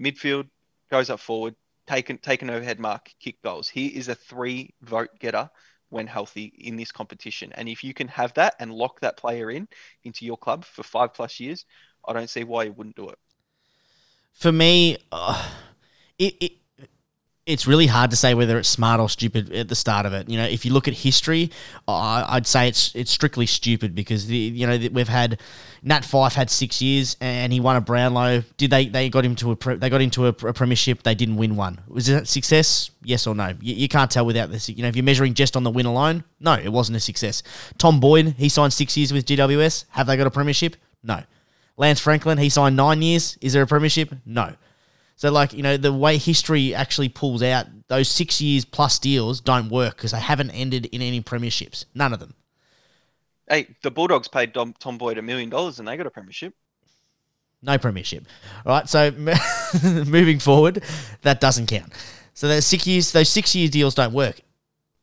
Midfield 0.00 0.48
goes 0.90 1.10
up 1.10 1.20
forward, 1.20 1.54
take 1.86 2.08
an, 2.08 2.16
take 2.16 2.40
an 2.40 2.48
overhead 2.48 2.80
mark, 2.80 3.10
kick 3.20 3.42
goals. 3.42 3.68
He 3.68 3.88
is 3.88 4.08
a 4.08 4.14
three 4.14 4.72
vote 4.80 5.10
getter 5.18 5.50
when 5.90 6.06
healthy 6.06 6.44
in 6.56 6.76
this 6.76 6.90
competition. 6.90 7.52
And 7.52 7.68
if 7.68 7.84
you 7.84 7.92
can 7.92 8.08
have 8.08 8.32
that 8.34 8.54
and 8.60 8.72
lock 8.72 9.00
that 9.00 9.18
player 9.18 9.50
in 9.50 9.68
into 10.04 10.24
your 10.24 10.38
club 10.38 10.64
for 10.64 10.82
five 10.82 11.12
plus 11.12 11.38
years, 11.38 11.66
I 12.08 12.14
don't 12.14 12.30
see 12.30 12.44
why 12.44 12.62
you 12.64 12.72
wouldn't 12.72 12.96
do 12.96 13.10
it. 13.10 13.18
For 14.36 14.52
me, 14.52 14.98
uh, 15.10 15.50
it, 16.18 16.36
it 16.40 16.52
it's 17.46 17.66
really 17.66 17.86
hard 17.86 18.10
to 18.10 18.16
say 18.16 18.34
whether 18.34 18.58
it's 18.58 18.68
smart 18.68 19.00
or 19.00 19.08
stupid 19.08 19.52
at 19.52 19.68
the 19.68 19.74
start 19.74 20.04
of 20.04 20.12
it. 20.12 20.28
You 20.28 20.36
know, 20.36 20.44
if 20.44 20.66
you 20.66 20.72
look 20.72 20.88
at 20.88 20.94
history, 20.94 21.50
uh, 21.88 22.24
I'd 22.28 22.46
say 22.46 22.68
it's 22.68 22.94
it's 22.94 23.10
strictly 23.10 23.46
stupid 23.46 23.94
because 23.94 24.26
the 24.26 24.36
you 24.36 24.66
know 24.66 24.88
we've 24.92 25.08
had 25.08 25.40
Nat 25.82 26.04
Fyfe 26.04 26.34
had 26.34 26.50
six 26.50 26.82
years 26.82 27.16
and 27.20 27.50
he 27.50 27.60
won 27.60 27.76
a 27.76 27.80
Brownlow. 27.80 28.42
Did 28.58 28.70
they 28.70 28.88
they 28.88 29.08
got 29.08 29.24
him 29.24 29.36
to 29.36 29.52
a 29.52 29.56
pre, 29.56 29.76
they 29.76 29.88
got 29.88 30.02
into 30.02 30.26
a, 30.26 30.28
a 30.28 30.52
premiership? 30.52 31.02
They 31.02 31.14
didn't 31.14 31.36
win 31.36 31.56
one. 31.56 31.80
Was 31.88 32.10
a 32.10 32.26
success? 32.26 32.90
Yes 33.04 33.26
or 33.26 33.34
no? 33.34 33.54
You, 33.62 33.74
you 33.74 33.88
can't 33.88 34.10
tell 34.10 34.26
without 34.26 34.50
this. 34.50 34.68
You 34.68 34.82
know, 34.82 34.88
if 34.88 34.96
you're 34.96 35.04
measuring 35.04 35.32
just 35.32 35.56
on 35.56 35.62
the 35.62 35.70
win 35.70 35.86
alone, 35.86 36.24
no, 36.40 36.52
it 36.52 36.68
wasn't 36.68 36.96
a 36.96 37.00
success. 37.00 37.42
Tom 37.78 38.00
Boyd 38.00 38.34
he 38.36 38.50
signed 38.50 38.74
six 38.74 38.98
years 38.98 39.14
with 39.14 39.24
GWS. 39.24 39.86
Have 39.90 40.08
they 40.08 40.18
got 40.18 40.26
a 40.26 40.30
premiership? 40.30 40.76
No. 41.02 41.22
Lance 41.76 42.00
Franklin 42.00 42.38
he 42.38 42.48
signed 42.48 42.76
nine 42.76 43.02
years. 43.02 43.36
Is 43.40 43.52
there 43.52 43.62
a 43.62 43.66
premiership? 43.66 44.14
No. 44.24 44.54
So, 45.16 45.30
like, 45.30 45.54
you 45.54 45.62
know, 45.62 45.76
the 45.78 45.92
way 45.92 46.18
history 46.18 46.74
actually 46.74 47.08
pulls 47.08 47.42
out, 47.42 47.66
those 47.88 48.08
six 48.08 48.40
years 48.40 48.64
plus 48.66 48.98
deals 48.98 49.40
don't 49.40 49.70
work 49.70 49.96
because 49.96 50.12
they 50.12 50.20
haven't 50.20 50.50
ended 50.50 50.86
in 50.86 51.00
any 51.00 51.22
premierships. 51.22 51.86
None 51.94 52.12
of 52.12 52.20
them. 52.20 52.34
Hey, 53.48 53.68
the 53.82 53.90
Bulldogs 53.90 54.28
paid 54.28 54.52
Dom, 54.52 54.74
Tom 54.78 54.98
Boyd 54.98 55.18
a 55.18 55.22
million 55.22 55.48
dollars 55.48 55.78
and 55.78 55.88
they 55.88 55.96
got 55.96 56.06
a 56.06 56.10
premiership. 56.10 56.54
No 57.62 57.78
premiership. 57.78 58.26
All 58.66 58.72
right. 58.72 58.88
So, 58.88 59.10
moving 59.82 60.38
forward, 60.38 60.82
that 61.22 61.40
doesn't 61.40 61.66
count. 61.66 61.92
So, 62.34 62.48
those 62.48 62.66
six 62.66 62.86
years, 62.86 63.12
those 63.12 63.30
six 63.30 63.54
year 63.54 63.68
deals 63.68 63.94
don't 63.94 64.12
work. 64.12 64.40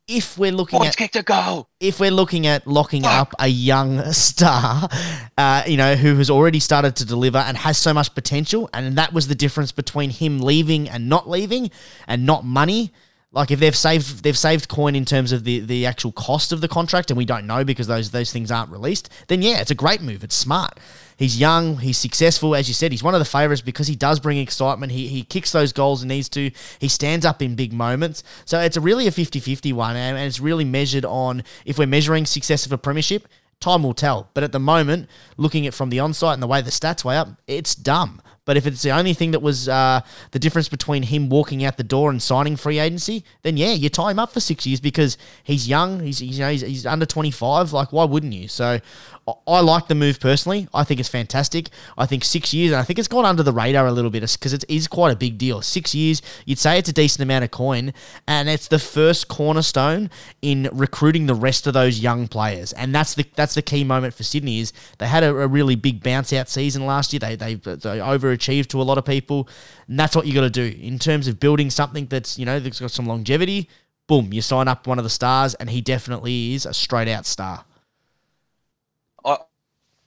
If 0.08 0.38
we're 0.38 0.52
looking 0.52 0.80
Boyd's 0.80 0.90
at 0.90 0.98
kicked 0.98 1.16
a 1.16 1.24
goal. 1.24 1.70
if 1.80 2.02
we're 2.02 2.12
looking 2.12 2.46
at 2.46 2.68
locking 2.68 3.04
Fuck. 3.04 3.12
up 3.14 3.36
a 3.40 3.48
young 3.48 4.12
star, 4.12 4.90
uh, 5.38 5.64
you 5.66 5.78
know, 5.78 5.96
who 5.96 6.16
has 6.18 6.30
already 6.30 6.60
started 6.60 6.98
to 6.98 7.06
deliver 7.06 7.38
and 7.38 7.56
has 7.56 7.78
so 7.78 7.94
much 7.94 8.14
potential, 8.14 8.70
and 8.74 8.98
that 8.98 9.14
was 9.14 9.30
the 9.30 9.36
difference 9.36 9.72
between 9.72 10.10
him 10.10 10.40
leaving 10.40 10.90
and 10.90 11.08
not 11.08 11.30
leaving, 11.30 11.72
and 12.06 12.26
not 12.26 12.44
money. 12.44 12.92
Like 13.34 13.50
if 13.50 13.60
they've 13.60 13.76
saved 13.76 14.24
they've 14.24 14.38
saved 14.38 14.70
coin 14.70 14.96
in 14.96 15.06
terms 15.06 15.32
of 15.32 15.44
the, 15.44 15.60
the 15.60 15.88
actual 15.88 16.12
cost 16.12 16.52
of 16.52 16.62
the 16.62 16.68
contract, 16.68 17.10
and 17.10 17.18
we 17.18 17.26
don't 17.26 17.48
know 17.48 17.64
because 17.64 17.88
those 17.88 18.12
those 18.12 18.32
things 18.32 18.52
aren't 18.52 18.72
released, 18.72 19.10
then 19.28 19.42
yeah, 19.42 19.60
it's 19.60 19.72
a 19.72 19.76
great 19.76 20.02
move. 20.02 20.24
It's 20.24 20.36
smart. 20.36 20.80
He's 21.18 21.40
young, 21.40 21.78
he's 21.78 21.98
successful, 21.98 22.56
as 22.56 22.68
you 22.68 22.74
said, 22.74 22.92
he's 22.92 23.04
one 23.04 23.14
of 23.16 23.20
the 23.20 23.26
favourites 23.26 23.62
because 23.62 23.88
he 23.88 23.96
does 23.96 24.20
bring 24.20 24.38
excitement. 24.38 24.92
He, 24.92 25.08
he 25.08 25.24
kicks 25.24 25.52
those 25.52 25.72
goals 25.74 26.02
and 26.02 26.10
needs 26.10 26.30
to. 26.30 26.52
He 26.80 26.88
stands 26.88 27.26
up 27.26 27.42
in 27.42 27.56
big 27.56 27.74
moments. 27.74 28.24
So 28.46 28.60
it's 28.60 28.78
a 28.78 28.82
really 28.82 29.08
a 29.08 29.12
50-50 29.12 29.74
one, 29.74 29.96
and, 29.96 30.18
and 30.18 30.28
it's 30.28 30.40
really 30.40 30.66
measured 30.66 31.06
on 31.06 31.44
if 31.66 31.78
we're 31.78 31.88
measuring 31.88 32.26
success 32.26 32.66
of 32.66 32.72
a 32.72 32.78
premiership, 32.78 33.28
time 33.60 33.84
will 33.84 33.94
tell. 33.94 34.30
But 34.34 34.44
at 34.44 34.52
the 34.52 34.60
moment, 34.60 35.10
looking 35.38 35.66
at 35.66 35.74
from 35.74 35.90
the 35.90 35.98
onsite 35.98 36.34
and 36.34 36.44
the 36.44 36.48
way 36.48 36.62
the 36.62 36.72
stats 36.72 37.04
weigh 37.04 37.18
up, 37.18 37.30
it's 37.48 37.76
dumb. 37.76 38.22
But 38.46 38.58
if 38.58 38.68
it's 38.68 38.82
the 38.82 38.92
only 38.92 39.14
thing 39.14 39.32
that 39.32 39.42
was 39.42 39.70
uh, 39.70 40.02
the 40.32 40.40
difference 40.40 40.68
between 40.68 41.04
him 41.04 41.30
walking 41.30 41.64
out 41.64 41.78
the 41.78 41.84
door 41.84 42.10
and 42.10 42.22
signing 42.22 42.58
free 42.58 42.80
agency, 42.80 43.24
then 43.42 43.56
yeah, 43.56 43.72
you 43.72 43.90
tie 43.90 44.12
him 44.12 44.20
up 44.20 44.34
for 44.34 44.42
six 44.42 44.66
years 44.66 44.82
because 44.82 45.18
he's 45.44 45.68
young. 45.68 46.02
He's, 46.02 46.20
he's 46.20 46.38
you 46.38 46.44
know 46.44 46.52
he's, 46.52 46.62
he's 46.62 46.86
under 46.86 47.06
twenty 47.06 47.32
five. 47.32 47.72
Like 47.72 47.94
why 47.94 48.04
wouldn't 48.04 48.34
you? 48.34 48.48
So 48.48 48.80
I- 49.28 49.60
like 49.62 49.88
the 49.88 49.96
move 49.96 50.20
personally. 50.20 50.68
I 50.74 50.84
think 50.84 51.00
it's 51.00 51.08
fantastic. 51.08 51.70
I 51.98 52.06
think 52.06 52.26
six 52.26 52.54
years, 52.54 52.72
and 52.72 52.80
I 52.80 52.84
think 52.84 53.00
it's 53.00 53.08
gone 53.08 53.24
under 53.26 53.42
the 53.42 53.54
radar 53.54 53.88
a 53.88 53.92
little 53.92 54.12
bit 54.12 54.22
because 54.22 54.52
it 54.52 54.66
is 54.68 54.88
quite 54.88 55.14
a 55.14 55.16
big 55.16 55.38
deal. 55.38 55.62
Six 55.62 55.96
years, 55.96 56.22
you'd 56.46 56.60
say 56.60 56.78
it's 56.78 56.90
a 56.90 56.94
decent 56.94 57.22
amount 57.22 57.46
of 57.46 57.52
coin, 57.52 57.94
and 58.28 58.50
it's 58.50 58.68
the 58.68 58.80
first 58.80 59.30
cornerstone 59.30 60.10
in 60.42 60.70
recruiting 60.74 61.26
the 61.28 61.36
rest 61.36 61.68
of 61.68 61.74
those 61.74 62.00
young 62.00 62.28
players. 62.28 62.74
And 62.74 62.94
that's 62.94 63.14
the 63.14 63.26
that's 63.36 63.56
the 63.56 63.62
key 63.62 63.84
moment 63.86 64.14
for 64.14 64.24
Sydney 64.24 64.60
is 64.60 64.74
they 64.98 65.08
had 65.08 65.24
a, 65.24 65.30
a 65.30 65.48
really 65.48 65.76
big 65.76 66.04
bounce 66.04 66.34
out 66.34 66.50
season 66.50 66.86
last 66.86 67.14
year. 67.14 67.20
They 67.20 67.36
they, 67.36 67.56
they 67.56 68.00
overachieved 68.00 68.68
to 68.68 68.82
a 68.82 68.84
lot 68.84 68.98
of 68.98 69.06
people, 69.06 69.48
and 69.88 69.98
that's 69.98 70.16
what 70.16 70.28
you 70.28 70.34
got 70.34 70.42
to 70.42 70.50
do 70.50 70.78
in 70.82 71.00
terms 71.00 71.28
of 71.28 71.40
building 71.40 71.70
something 71.70 72.08
that's 72.08 72.38
you 72.38 72.46
know 72.46 72.60
that's 72.60 72.80
got 72.82 72.92
some 72.92 73.06
longevity. 73.06 73.70
Boom, 74.06 74.34
you 74.34 74.42
sign 74.42 74.68
up 74.68 74.86
one 74.86 74.98
of 74.98 75.06
the 75.06 75.10
stars, 75.10 75.54
and 75.56 75.70
he 75.70 75.80
definitely 75.80 76.54
is 76.56 76.66
a 76.66 76.74
straight 76.74 77.08
out 77.08 77.26
star. 77.26 77.64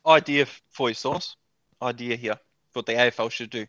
Idea 0.07 0.47
for 0.71 0.89
your 0.89 0.95
source. 0.95 1.37
Idea 1.83 2.17
here. 2.17 2.39
What 2.73 2.87
the 2.87 2.93
AFL 2.93 3.31
should 3.31 3.51
do. 3.51 3.67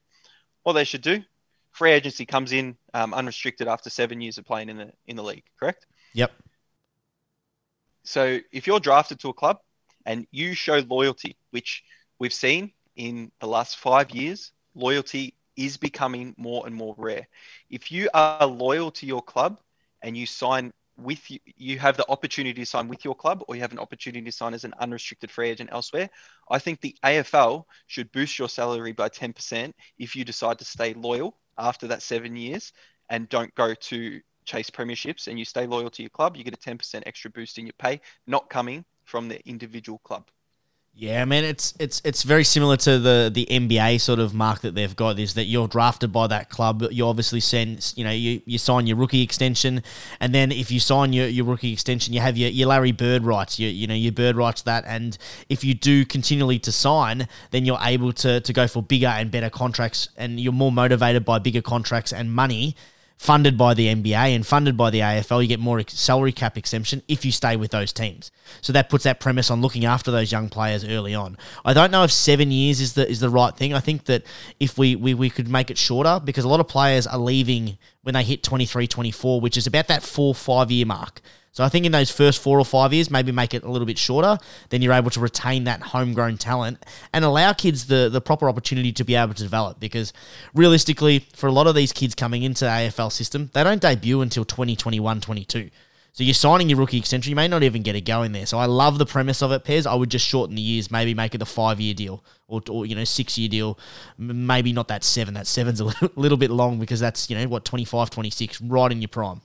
What 0.64 0.74
they 0.74 0.84
should 0.84 1.02
do. 1.02 1.24
Free 1.72 1.92
agency 1.92 2.26
comes 2.26 2.52
in 2.52 2.78
um, 2.94 3.14
unrestricted 3.14 3.68
after 3.68 3.90
seven 3.90 4.22
years 4.22 4.38
of 4.38 4.46
playing 4.46 4.70
in 4.70 4.78
the 4.78 4.92
in 5.06 5.16
the 5.16 5.24
league. 5.24 5.44
Correct. 5.60 5.86
Yep. 6.14 6.32
So 8.04 8.40
if 8.52 8.68
you're 8.68 8.80
drafted 8.80 9.20
to 9.20 9.30
a 9.30 9.34
club 9.34 9.60
and 10.06 10.26
you 10.32 10.54
show 10.54 10.80
loyalty, 10.80 11.38
which 11.52 11.84
we've 12.20 12.34
seen 12.34 12.72
in 12.96 13.32
the 13.40 13.48
last 13.48 13.78
five 13.78 14.12
years, 14.12 14.52
loyalty 14.76 15.36
is 15.56 15.78
becoming 15.78 16.34
more 16.38 16.66
and 16.66 16.76
more 16.76 16.96
rare. 16.98 17.28
If 17.70 17.92
you 17.92 18.10
are 18.14 18.46
loyal 18.46 18.92
to 18.92 19.06
your 19.06 19.22
club 19.22 19.60
and 20.02 20.16
you 20.16 20.26
sign 20.26 20.72
with 20.98 21.30
you, 21.30 21.40
you 21.56 21.80
have 21.80 21.98
the 21.98 22.10
opportunity 22.10 22.62
to 22.62 22.66
sign 22.66 22.88
with 22.88 23.06
your 23.06 23.16
club, 23.16 23.44
or 23.48 23.56
you 23.56 23.62
have 23.62 23.72
an 23.72 23.80
opportunity 23.80 24.26
to 24.26 24.32
sign 24.32 24.54
as 24.54 24.64
an 24.64 24.74
unrestricted 24.80 25.32
free 25.32 25.50
agent 25.50 25.70
elsewhere. 25.72 26.10
I 26.50 26.60
think 26.60 26.82
the 26.82 26.96
AFL 27.04 27.66
should 27.88 28.12
boost 28.12 28.40
your 28.40 28.50
salary 28.50 28.92
by 28.92 29.10
10% 29.10 29.74
if 29.98 30.16
you 30.16 30.26
decide 30.26 30.60
to 30.60 30.66
stay 30.66 30.94
loyal 30.94 31.38
after 31.58 31.88
that 31.88 32.02
seven 32.02 32.36
years 32.36 32.74
and 33.10 33.30
don't 33.30 33.54
go 33.56 33.74
to 33.74 34.22
chase 34.46 34.70
premierships 34.70 35.28
and 35.28 35.38
you 35.38 35.46
stay 35.46 35.68
loyal 35.68 35.90
to 35.92 36.02
your 36.02 36.10
club. 36.10 36.36
You 36.36 36.44
get 36.44 36.54
a 36.54 36.58
10% 36.58 37.04
extra 37.06 37.30
boost 37.32 37.58
in 37.58 37.66
your 37.66 37.74
pay, 37.78 38.02
not 38.26 38.50
coming 38.50 38.86
from 39.06 39.28
the 39.28 39.46
individual 39.48 40.00
club. 40.00 40.28
Yeah, 41.00 41.22
I 41.22 41.26
mean 41.26 41.44
it's 41.44 41.76
it's 41.80 42.02
it's 42.04 42.24
very 42.24 42.44
similar 42.44 42.76
to 42.78 42.98
the 42.98 43.30
the 43.32 43.46
NBA 43.46 44.02
sort 44.02 44.18
of 44.18 44.34
mark 44.34 44.62
that 44.62 44.74
they've 44.74 44.96
got 44.96 45.20
is 45.20 45.36
that 45.36 45.44
you're 45.44 45.68
drafted 45.68 46.12
by 46.12 46.26
that 46.26 46.50
club. 46.50 46.84
You 46.90 47.06
obviously 47.06 47.40
send 47.40 47.94
you 47.96 48.04
know 48.04 48.10
you, 48.10 48.42
you 48.46 48.58
sign 48.58 48.88
your 48.88 48.98
rookie 48.98 49.22
extension, 49.22 49.84
and 50.20 50.34
then 50.34 50.52
if 50.52 50.72
you 50.72 50.80
sign 50.80 51.14
your, 51.14 51.28
your 51.28 51.46
rookie 51.46 51.72
extension, 51.72 52.16
you 52.16 52.20
have 52.22 52.36
your, 52.36 52.50
your 52.50 52.70
Larry 52.70 52.94
Bird 52.94 53.26
rights. 53.26 53.60
You 53.60 53.70
you 53.70 53.86
know 53.86 53.94
your 53.94 54.12
Bird 54.12 54.36
rights 54.36 54.64
that, 54.64 54.86
and 54.88 55.16
if 55.50 55.64
you 55.64 55.76
do 55.76 56.04
continually 56.04 56.58
to 56.58 56.72
sign, 56.72 57.28
then 57.52 57.64
you're 57.64 57.78
able 57.84 58.12
to 58.14 58.42
to 58.42 58.52
go 58.52 58.68
for 58.68 58.82
bigger 58.82 59.06
and 59.06 59.30
better 59.30 59.52
contracts, 59.52 60.10
and 60.18 60.40
you're 60.40 60.52
more 60.52 60.72
motivated 60.72 61.24
by 61.24 61.38
bigger 61.38 61.62
contracts 61.62 62.12
and 62.12 62.34
money 62.34 62.76
funded 63.18 63.58
by 63.58 63.74
the 63.74 63.88
NBA 63.88 64.36
and 64.36 64.46
funded 64.46 64.78
by 64.78 64.92
the 64.92 65.00
AFL, 65.00 65.42
you 65.42 65.48
get 65.48 65.60
more 65.60 65.82
salary 65.88 66.32
cap 66.32 66.58
exemption 66.58 67.02
if 67.08 67.26
you 67.26 67.32
stay 67.32 67.56
with 67.56 67.72
those 67.72 67.92
teams. 67.92 68.32
So 68.62 68.72
that 68.74 68.90
puts 68.90 69.04
that 69.06 69.20
premise 69.20 69.50
on 69.50 69.60
looking 69.60 69.86
after 69.86 70.12
those 70.12 70.32
young 70.32 70.50
players 70.50 70.86
early 70.86 71.16
on. 71.16 71.38
I 71.66 71.74
don't 71.74 71.92
know 71.92 72.04
if 72.04 72.12
seven 72.12 72.52
years 72.52 72.80
is 72.80 72.94
the 72.94 73.10
is 73.10 73.20
the 73.20 73.30
right 73.30 73.56
thing. 73.56 73.74
I 73.74 73.80
think 73.80 74.06
that 74.06 74.24
if 74.60 74.78
we, 74.78 74.96
we, 74.96 75.14
we 75.16 75.30
could 75.30 75.50
make 75.50 75.72
it 75.72 75.78
shorter 75.78 76.22
because 76.24 76.46
a 76.46 76.48
lot 76.48 76.60
of 76.60 76.68
players 76.68 77.08
are 77.08 77.18
leaving 77.18 77.78
when 78.04 78.14
they 78.14 78.24
hit 78.24 78.44
23, 78.44 78.88
24, 78.88 79.42
which 79.42 79.58
is 79.58 79.68
about 79.68 79.88
that 79.88 80.04
four, 80.04 80.36
five 80.36 80.72
year 80.72 80.86
mark. 80.86 81.22
So 81.58 81.64
I 81.64 81.70
think 81.70 81.88
in 81.88 81.92
those 81.92 82.12
first 82.12 82.40
four 82.40 82.60
or 82.60 82.66
five 82.66 82.94
years, 82.94 83.10
maybe 83.10 83.32
make 83.32 83.56
it 83.56 83.64
a 83.64 83.68
little 83.68 83.88
bit 83.88 83.98
shorter. 83.98 84.38
Then 84.70 84.84
you're 84.84 84.94
able 84.94 85.10
to 85.10 85.20
retain 85.20 85.64
that 85.64 85.82
homegrown 85.82 86.38
talent 86.38 86.86
and 87.14 87.26
allow 87.26 87.52
kids 87.54 87.88
the 87.88 88.10
the 88.10 88.22
proper 88.22 88.48
opportunity 88.48 88.92
to 88.92 89.04
be 89.04 89.16
able 89.16 89.34
to 89.34 89.42
develop. 89.42 89.80
Because 89.80 90.14
realistically, 90.54 91.26
for 91.34 91.48
a 91.48 91.52
lot 91.52 91.66
of 91.66 91.74
these 91.74 91.92
kids 91.92 92.14
coming 92.14 92.44
into 92.44 92.66
the 92.66 92.70
AFL 92.70 93.12
system, 93.12 93.50
they 93.56 93.64
don't 93.64 93.82
debut 93.82 94.22
until 94.22 94.46
2021, 94.46 95.20
22. 95.20 95.72
So 96.12 96.24
you're 96.24 96.36
signing 96.36 96.70
your 96.70 96.78
rookie 96.78 97.00
extension, 97.00 97.32
you 97.32 97.36
may 97.36 97.48
not 97.48 97.64
even 97.64 97.82
get 97.82 97.96
a 97.96 98.02
go 98.02 98.22
in 98.22 98.34
there. 98.34 98.46
So 98.46 98.60
I 98.60 98.66
love 98.66 99.00
the 99.00 99.08
premise 99.08 99.42
of 99.42 99.52
it, 99.52 99.64
Pez. 99.64 99.88
I 99.88 99.96
would 99.96 100.12
just 100.12 100.28
shorten 100.28 100.56
the 100.56 100.62
years, 100.62 100.92
maybe 100.92 101.16
make 101.16 101.34
it 101.34 101.42
a 101.42 101.46
five 101.46 101.82
year 101.82 101.96
deal 101.96 102.24
or, 102.48 102.62
or 102.70 102.86
you 102.86 102.94
know 102.94 103.04
six 103.04 103.36
year 103.36 103.50
deal. 103.50 103.80
Maybe 104.20 104.74
not 104.74 104.90
that 104.90 105.04
seven. 105.04 105.34
That 105.34 105.48
seven's 105.48 105.80
a 105.80 105.86
little, 105.86 106.10
little 106.16 106.38
bit 106.38 106.52
long 106.52 106.78
because 106.78 107.00
that's 107.00 107.32
you 107.32 107.36
know 107.36 107.48
what 107.48 107.66
25, 107.66 108.12
26, 108.12 108.62
right 108.62 108.92
in 108.92 109.02
your 109.02 109.08
prime. 109.08 109.42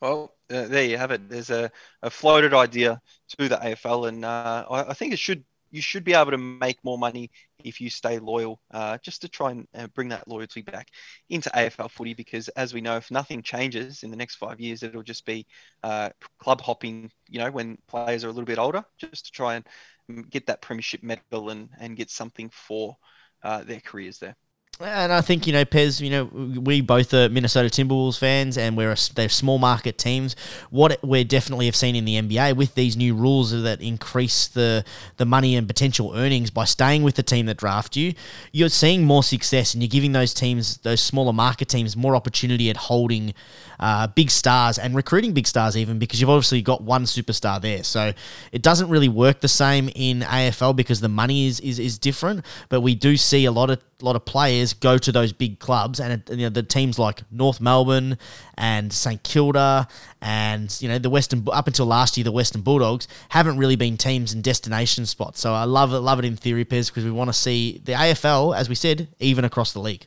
Well, 0.00 0.34
uh, 0.50 0.66
there 0.66 0.84
you 0.84 0.96
have 0.96 1.10
it. 1.10 1.28
There's 1.28 1.50
a, 1.50 1.70
a 2.02 2.10
floated 2.10 2.54
idea 2.54 3.00
to 3.38 3.48
the 3.48 3.56
AFL, 3.56 4.08
and 4.08 4.24
uh, 4.24 4.64
I, 4.70 4.90
I, 4.90 4.94
think 4.94 5.12
it 5.12 5.18
should 5.18 5.44
you 5.70 5.82
should 5.82 6.04
be 6.04 6.14
able 6.14 6.30
to 6.30 6.38
make 6.38 6.82
more 6.82 6.98
money 6.98 7.30
if 7.62 7.80
you 7.80 7.90
stay 7.90 8.18
loyal, 8.18 8.60
uh, 8.72 8.96
just 9.04 9.20
to 9.22 9.28
try 9.28 9.50
and 9.50 9.68
uh, 9.74 9.86
bring 9.88 10.08
that 10.08 10.26
loyalty 10.26 10.62
back 10.62 10.88
into 11.28 11.50
AFL 11.50 11.90
footy. 11.90 12.14
Because 12.14 12.48
as 12.50 12.72
we 12.72 12.80
know, 12.80 12.96
if 12.96 13.10
nothing 13.10 13.42
changes 13.42 14.02
in 14.02 14.10
the 14.10 14.16
next 14.16 14.36
five 14.36 14.58
years, 14.58 14.82
it'll 14.82 15.02
just 15.02 15.26
be 15.26 15.46
uh, 15.82 16.08
club 16.38 16.62
hopping. 16.62 17.10
You 17.28 17.40
know, 17.40 17.50
when 17.50 17.76
players 17.86 18.24
are 18.24 18.28
a 18.28 18.32
little 18.32 18.46
bit 18.46 18.58
older, 18.58 18.84
just 18.98 19.26
to 19.26 19.32
try 19.32 19.56
and 19.56 19.66
mm, 20.10 20.30
get 20.30 20.46
that 20.46 20.62
premiership 20.62 21.02
medal 21.02 21.50
and 21.50 21.68
and 21.78 21.96
get 21.96 22.10
something 22.10 22.48
for 22.50 22.96
uh, 23.42 23.64
their 23.64 23.80
careers 23.80 24.18
there. 24.18 24.36
And 24.82 25.12
I 25.12 25.20
think 25.20 25.46
you 25.46 25.52
know, 25.52 25.64
Pez. 25.66 26.00
You 26.00 26.10
know, 26.10 26.24
we 26.24 26.80
both 26.80 27.12
are 27.12 27.28
Minnesota 27.28 27.68
Timberwolves 27.68 28.18
fans, 28.18 28.56
and 28.56 28.78
we're 28.78 28.92
a, 28.92 28.96
they're 29.14 29.28
small 29.28 29.58
market 29.58 29.98
teams. 29.98 30.36
What 30.70 30.98
we 31.04 31.22
definitely 31.22 31.66
have 31.66 31.76
seen 31.76 31.96
in 31.96 32.06
the 32.06 32.20
NBA 32.20 32.56
with 32.56 32.74
these 32.74 32.96
new 32.96 33.14
rules 33.14 33.50
that 33.50 33.82
increase 33.82 34.46
the 34.48 34.84
the 35.18 35.26
money 35.26 35.54
and 35.56 35.66
potential 35.66 36.12
earnings 36.14 36.50
by 36.50 36.64
staying 36.64 37.02
with 37.02 37.16
the 37.16 37.22
team 37.22 37.44
that 37.46 37.58
draft 37.58 37.94
you, 37.94 38.14
you're 38.52 38.70
seeing 38.70 39.04
more 39.04 39.22
success, 39.22 39.74
and 39.74 39.82
you're 39.82 39.88
giving 39.88 40.12
those 40.12 40.32
teams, 40.32 40.78
those 40.78 41.02
smaller 41.02 41.34
market 41.34 41.68
teams, 41.68 41.94
more 41.94 42.16
opportunity 42.16 42.70
at 42.70 42.78
holding 42.78 43.34
uh, 43.80 44.06
big 44.06 44.30
stars 44.30 44.78
and 44.78 44.94
recruiting 44.94 45.32
big 45.32 45.46
stars, 45.46 45.76
even 45.76 45.98
because 45.98 46.20
you've 46.20 46.30
obviously 46.30 46.62
got 46.62 46.82
one 46.82 47.04
superstar 47.04 47.60
there. 47.60 47.84
So 47.84 48.14
it 48.50 48.62
doesn't 48.62 48.88
really 48.88 49.08
work 49.08 49.40
the 49.40 49.48
same 49.48 49.90
in 49.94 50.20
AFL 50.20 50.74
because 50.74 51.00
the 51.02 51.08
money 51.08 51.46
is 51.46 51.60
is, 51.60 51.78
is 51.78 51.98
different. 51.98 52.46
But 52.70 52.80
we 52.80 52.94
do 52.94 53.18
see 53.18 53.44
a 53.44 53.52
lot 53.52 53.68
of 53.68 53.82
lot 54.02 54.16
of 54.16 54.24
players 54.24 54.69
go 54.74 54.98
to 54.98 55.12
those 55.12 55.32
big 55.32 55.58
clubs, 55.58 56.00
and 56.00 56.22
you 56.30 56.36
know, 56.36 56.48
the 56.48 56.62
teams 56.62 56.98
like 56.98 57.22
North 57.30 57.60
Melbourne 57.60 58.18
and 58.56 58.92
St 58.92 59.22
Kilda, 59.22 59.88
and 60.20 60.76
you 60.80 60.88
know 60.88 60.98
the 60.98 61.10
Western 61.10 61.46
up 61.52 61.66
until 61.66 61.86
last 61.86 62.16
year, 62.16 62.24
the 62.24 62.32
Western 62.32 62.62
Bulldogs 62.62 63.08
haven't 63.30 63.58
really 63.58 63.76
been 63.76 63.96
teams 63.96 64.32
and 64.32 64.42
destination 64.42 65.06
spots. 65.06 65.40
So 65.40 65.52
I 65.52 65.64
love 65.64 65.92
it, 65.92 65.98
love 65.98 66.18
it 66.18 66.24
in 66.24 66.36
theory, 66.36 66.64
Pez, 66.64 66.88
because 66.88 67.04
we 67.04 67.10
want 67.10 67.28
to 67.28 67.34
see 67.34 67.80
the 67.84 67.92
AFL, 67.92 68.56
as 68.56 68.68
we 68.68 68.74
said, 68.74 69.08
even 69.18 69.44
across 69.44 69.72
the 69.72 69.80
league. 69.80 70.06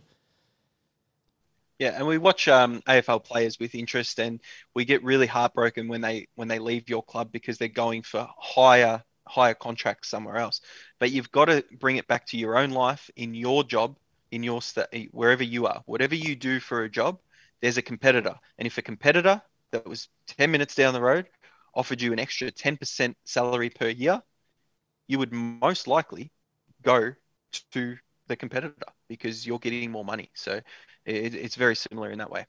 Yeah, 1.79 1.95
and 1.97 2.07
we 2.07 2.17
watch 2.17 2.47
um, 2.47 2.81
AFL 2.87 3.23
players 3.23 3.59
with 3.59 3.75
interest, 3.75 4.19
and 4.19 4.39
we 4.73 4.85
get 4.85 5.03
really 5.03 5.27
heartbroken 5.27 5.87
when 5.87 6.01
they 6.01 6.27
when 6.35 6.47
they 6.47 6.59
leave 6.59 6.87
your 6.87 7.03
club 7.03 7.31
because 7.31 7.57
they're 7.57 7.67
going 7.67 8.03
for 8.03 8.27
higher 8.37 9.03
higher 9.27 9.53
contracts 9.53 10.09
somewhere 10.09 10.37
else. 10.37 10.61
But 10.99 11.11
you've 11.11 11.31
got 11.31 11.45
to 11.45 11.63
bring 11.79 11.97
it 11.97 12.07
back 12.07 12.27
to 12.27 12.37
your 12.37 12.57
own 12.57 12.71
life, 12.71 13.09
in 13.15 13.33
your 13.33 13.63
job, 13.63 13.97
in 14.33 14.43
your 14.43 14.61
wherever 15.11 15.43
you 15.43 15.67
are, 15.67 15.83
whatever 15.85 16.15
you 16.15 16.35
do 16.35 16.59
for 16.59 16.83
a 16.83 16.89
job. 16.89 17.19
There's 17.61 17.77
a 17.77 17.81
competitor, 17.81 18.35
and 18.57 18.65
if 18.65 18.77
a 18.77 18.81
competitor 18.81 19.41
that 19.71 19.87
was 19.87 20.09
10 20.27 20.51
minutes 20.51 20.75
down 20.75 20.93
the 20.93 21.01
road 21.01 21.27
offered 21.75 22.01
you 22.01 22.13
an 22.13 22.19
extra 22.19 22.51
10% 22.51 23.15
salary 23.25 23.69
per 23.69 23.89
year, 23.89 24.21
you 25.07 25.19
would 25.19 25.31
most 25.31 25.87
likely 25.87 26.31
go 26.81 27.13
to 27.71 27.97
the 28.27 28.35
competitor 28.35 28.75
because 29.07 29.45
you're 29.45 29.59
getting 29.59 29.91
more 29.91 30.05
money. 30.05 30.31
So 30.33 30.61
it, 31.05 31.35
it's 31.35 31.55
very 31.55 31.75
similar 31.75 32.11
in 32.11 32.17
that 32.19 32.31
way. 32.31 32.45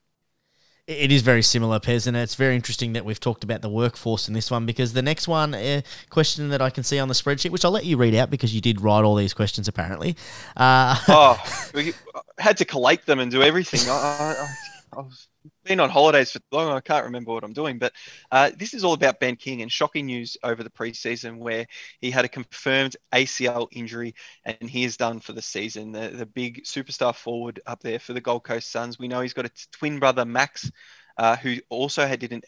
It 0.87 1.11
is 1.11 1.23
very 1.23 1.41
similar, 1.41 1.81
Pez, 1.81 2.07
and 2.07 2.15
it's 2.15 2.35
very 2.35 2.55
interesting 2.55 2.93
that 2.93 3.07
we've 3.07 3.19
talked 3.19 3.43
about 3.43 3.63
the 3.63 3.71
workforce 3.71 4.29
in 4.29 4.35
this 4.35 4.51
one 4.51 4.67
because 4.67 4.93
the 4.93 5.01
next 5.01 5.27
one 5.27 5.55
uh, 5.55 5.81
question 6.11 6.51
that 6.51 6.61
I 6.61 6.69
can 6.69 6.85
see 6.85 6.99
on 6.99 7.09
the 7.09 7.15
spreadsheet, 7.15 7.51
which 7.51 7.65
I'll 7.65 7.71
let 7.71 7.87
you 7.87 7.97
read 7.97 8.15
out 8.15 8.29
because 8.29 8.55
you 8.55 8.61
did 8.61 8.83
write 8.83 9.03
all 9.03 9.15
these 9.15 9.33
questions 9.33 9.67
apparently. 9.67 10.15
Uh, 10.55 10.95
oh, 11.09 11.71
we 11.75 11.95
had 12.39 12.59
to 12.59 12.67
collate 12.67 13.07
them 13.07 13.19
and 13.19 13.31
do 13.31 13.43
everything. 13.43 13.81
I, 13.89 13.95
I, 13.95 14.99
I 14.99 15.01
was 15.01 15.27
been 15.65 15.81
on 15.81 15.91
holidays 15.91 16.31
for 16.33 16.41
long. 16.53 16.71
I 16.73 16.81
can't 16.81 17.07
remember 17.07 17.33
what 17.33 17.45
I'm 17.45 17.53
doing, 17.53 17.79
but 17.79 17.93
uh, 18.31 18.51
this 18.57 18.75
is 18.75 18.85
all 18.85 18.93
about 18.93 19.21
Ben 19.21 19.37
King 19.37 19.63
and 19.63 19.73
shocking 19.73 20.07
news 20.07 20.37
over 20.43 20.63
the 20.63 20.71
preseason 20.71 21.39
where 21.39 21.67
he 22.01 22.11
had 22.11 22.25
a 22.25 22.29
confirmed 22.29 22.97
ACL 23.13 23.69
injury 23.73 24.15
and 24.45 24.69
he 24.69 24.85
is 24.85 24.97
done 24.97 25.21
for 25.21 25.33
the 25.33 25.43
season. 25.43 25.93
The, 25.93 26.09
the 26.09 26.27
big 26.27 26.65
superstar 26.65 27.15
forward 27.15 27.61
up 27.67 27.83
there 27.83 27.99
for 27.99 28.13
the 28.13 28.21
Gold 28.21 28.45
Coast 28.45 28.71
Suns. 28.71 28.99
We 28.99 29.09
know 29.09 29.21
he's 29.21 29.33
got 29.33 29.47
a 29.47 29.51
twin 29.73 29.99
brother, 29.99 30.25
Max, 30.25 30.71
uh, 31.17 31.37
who 31.37 31.57
also 31.71 32.07
had 32.07 32.21
did 32.21 32.33
an 32.33 32.43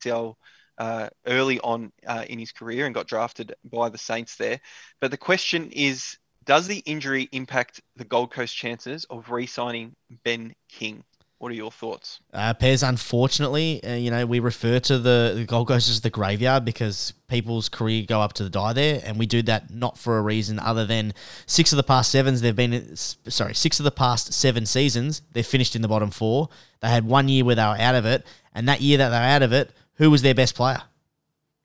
ACL 0.00 0.36
uh, 0.78 1.08
early 1.26 1.60
on 1.60 1.92
uh, 2.06 2.24
in 2.28 2.38
his 2.38 2.52
career 2.52 2.86
and 2.86 2.94
got 2.94 3.06
drafted 3.08 3.54
by 3.64 3.88
the 3.88 3.98
Saints 3.98 4.36
there. 4.36 4.60
But 5.00 5.10
the 5.10 5.16
question 5.16 5.70
is, 5.72 6.18
does 6.44 6.66
the 6.66 6.78
injury 6.78 7.28
impact 7.32 7.82
the 7.96 8.04
Gold 8.04 8.32
Coast 8.32 8.56
chances 8.56 9.04
of 9.10 9.30
re-signing 9.30 9.94
Ben 10.24 10.54
King? 10.68 11.04
What 11.38 11.52
are 11.52 11.54
your 11.54 11.70
thoughts? 11.70 12.18
Uh, 12.32 12.52
Pez, 12.52 12.86
unfortunately, 12.86 13.80
uh, 13.84 13.94
you 13.94 14.10
know, 14.10 14.26
we 14.26 14.40
refer 14.40 14.80
to 14.80 14.98
the, 14.98 15.34
the 15.36 15.44
Gold 15.44 15.68
Coast 15.68 15.88
as 15.88 16.00
the 16.00 16.10
graveyard 16.10 16.64
because 16.64 17.12
people's 17.28 17.68
career 17.68 18.04
go 18.06 18.20
up 18.20 18.32
to 18.34 18.44
the 18.44 18.50
die 18.50 18.72
there, 18.72 19.00
and 19.04 19.20
we 19.20 19.26
do 19.26 19.42
that 19.42 19.70
not 19.72 19.96
for 19.96 20.18
a 20.18 20.22
reason 20.22 20.58
other 20.58 20.84
than 20.84 21.14
six 21.46 21.72
of 21.72 21.76
the 21.76 21.84
past 21.84 22.10
sevens 22.10 22.40
they've 22.40 22.56
been 22.56 22.96
sorry 22.96 23.54
six 23.54 23.78
of 23.78 23.84
the 23.84 23.92
past 23.92 24.32
seven 24.32 24.66
seasons 24.66 25.22
they've 25.32 25.46
finished 25.46 25.76
in 25.76 25.82
the 25.82 25.88
bottom 25.88 26.10
four. 26.10 26.48
They 26.80 26.88
had 26.88 27.04
one 27.04 27.28
year 27.28 27.44
where 27.44 27.54
they 27.54 27.62
were 27.62 27.78
out 27.78 27.94
of 27.94 28.04
it, 28.04 28.26
and 28.52 28.68
that 28.68 28.80
year 28.80 28.98
that 28.98 29.10
they 29.10 29.18
were 29.18 29.22
out 29.22 29.42
of 29.42 29.52
it, 29.52 29.70
who 29.94 30.10
was 30.10 30.22
their 30.22 30.34
best 30.34 30.56
player? 30.56 30.82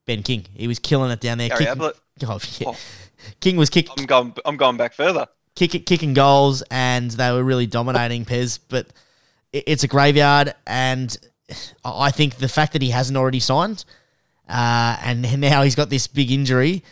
Ben 0.06 0.22
King. 0.22 0.46
He 0.54 0.68
was 0.68 0.78
killing 0.78 1.10
it 1.10 1.20
down 1.20 1.40
there. 1.40 1.50
Gary 1.50 1.66
kicking, 1.66 1.82
oh, 2.28 2.40
yeah. 2.60 2.68
oh. 2.70 2.78
King 3.40 3.58
was 3.58 3.72
kicking. 3.72 3.96
I'm 3.98 4.06
going. 4.06 4.34
I'm 4.46 4.58
going 4.58 4.78
back 4.78 4.94
further. 4.94 5.26
Kick, 5.56 5.86
kicking 5.86 6.14
goals, 6.14 6.64
and 6.70 7.10
they 7.12 7.32
were 7.32 7.44
really 7.44 7.68
dominating 7.68 8.26
Pez, 8.26 8.60
but 8.70 8.88
it's 9.54 9.84
a 9.84 9.88
graveyard, 9.88 10.54
and 10.68 11.16
I 11.86 12.12
think 12.12 12.36
the 12.36 12.50
fact 12.50 12.74
that 12.74 12.82
he 12.82 12.90
hasn't 12.90 13.18
already 13.18 13.40
signed, 13.40 13.86
uh, 14.50 14.98
and 15.04 15.40
now 15.40 15.64
he's 15.64 15.76
got 15.76 15.90
this 15.90 16.08
big 16.08 16.32
injury, 16.32 16.84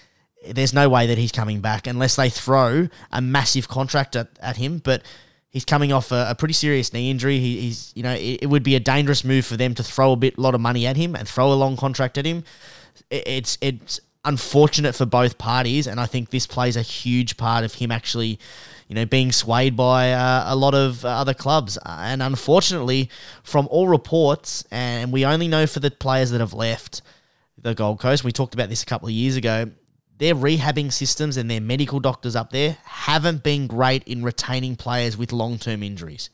there's 0.47 0.73
no 0.73 0.89
way 0.89 1.07
that 1.07 1.17
he's 1.17 1.31
coming 1.31 1.61
back 1.61 1.87
unless 1.87 2.15
they 2.15 2.29
throw 2.29 2.87
a 3.11 3.21
massive 3.21 3.67
contract 3.67 4.15
at, 4.15 4.29
at 4.39 4.57
him. 4.57 4.79
But 4.79 5.03
he's 5.49 5.65
coming 5.65 5.91
off 5.91 6.11
a, 6.11 6.27
a 6.29 6.35
pretty 6.35 6.53
serious 6.53 6.93
knee 6.93 7.11
injury. 7.11 7.39
He, 7.39 7.61
he's, 7.61 7.91
you 7.95 8.03
know, 8.03 8.13
it, 8.13 8.39
it, 8.43 8.47
would 8.47 8.63
be 8.63 8.75
a 8.75 8.79
dangerous 8.79 9.23
move 9.23 9.45
for 9.45 9.57
them 9.57 9.75
to 9.75 9.83
throw 9.83 10.13
a 10.13 10.15
bit, 10.15 10.39
lot 10.39 10.55
of 10.55 10.61
money 10.61 10.87
at 10.87 10.97
him 10.97 11.15
and 11.15 11.27
throw 11.27 11.51
a 11.51 11.55
long 11.55 11.77
contract 11.77 12.17
at 12.17 12.25
him. 12.25 12.43
It, 13.09 13.27
it's, 13.27 13.57
it's 13.61 13.99
unfortunate 14.25 14.95
for 14.95 15.05
both 15.05 15.37
parties, 15.37 15.87
and 15.87 15.99
I 15.99 16.05
think 16.05 16.29
this 16.29 16.47
plays 16.47 16.75
a 16.75 16.81
huge 16.81 17.37
part 17.37 17.63
of 17.63 17.75
him 17.75 17.91
actually, 17.91 18.39
you 18.91 18.95
know, 18.95 19.05
being 19.05 19.31
swayed 19.31 19.77
by 19.77 20.11
uh, 20.11 20.43
a 20.47 20.55
lot 20.57 20.75
of 20.75 21.05
uh, 21.05 21.07
other 21.07 21.33
clubs. 21.33 21.77
And 21.85 22.21
unfortunately, 22.21 23.09
from 23.41 23.69
all 23.71 23.87
reports, 23.87 24.65
and 24.69 25.13
we 25.13 25.25
only 25.25 25.47
know 25.47 25.65
for 25.65 25.79
the 25.79 25.89
players 25.89 26.31
that 26.31 26.41
have 26.41 26.53
left 26.53 27.01
the 27.57 27.73
Gold 27.73 28.01
Coast, 28.01 28.25
we 28.25 28.33
talked 28.33 28.53
about 28.53 28.67
this 28.67 28.83
a 28.83 28.85
couple 28.85 29.07
of 29.07 29.13
years 29.13 29.37
ago. 29.37 29.71
Their 30.17 30.35
rehabbing 30.35 30.91
systems 30.91 31.37
and 31.37 31.49
their 31.49 31.61
medical 31.61 32.01
doctors 32.01 32.35
up 32.35 32.51
there 32.51 32.79
haven't 32.83 33.43
been 33.43 33.65
great 33.65 34.03
in 34.09 34.23
retaining 34.23 34.75
players 34.75 35.15
with 35.15 35.31
long 35.31 35.57
term 35.57 35.83
injuries. 35.83 36.29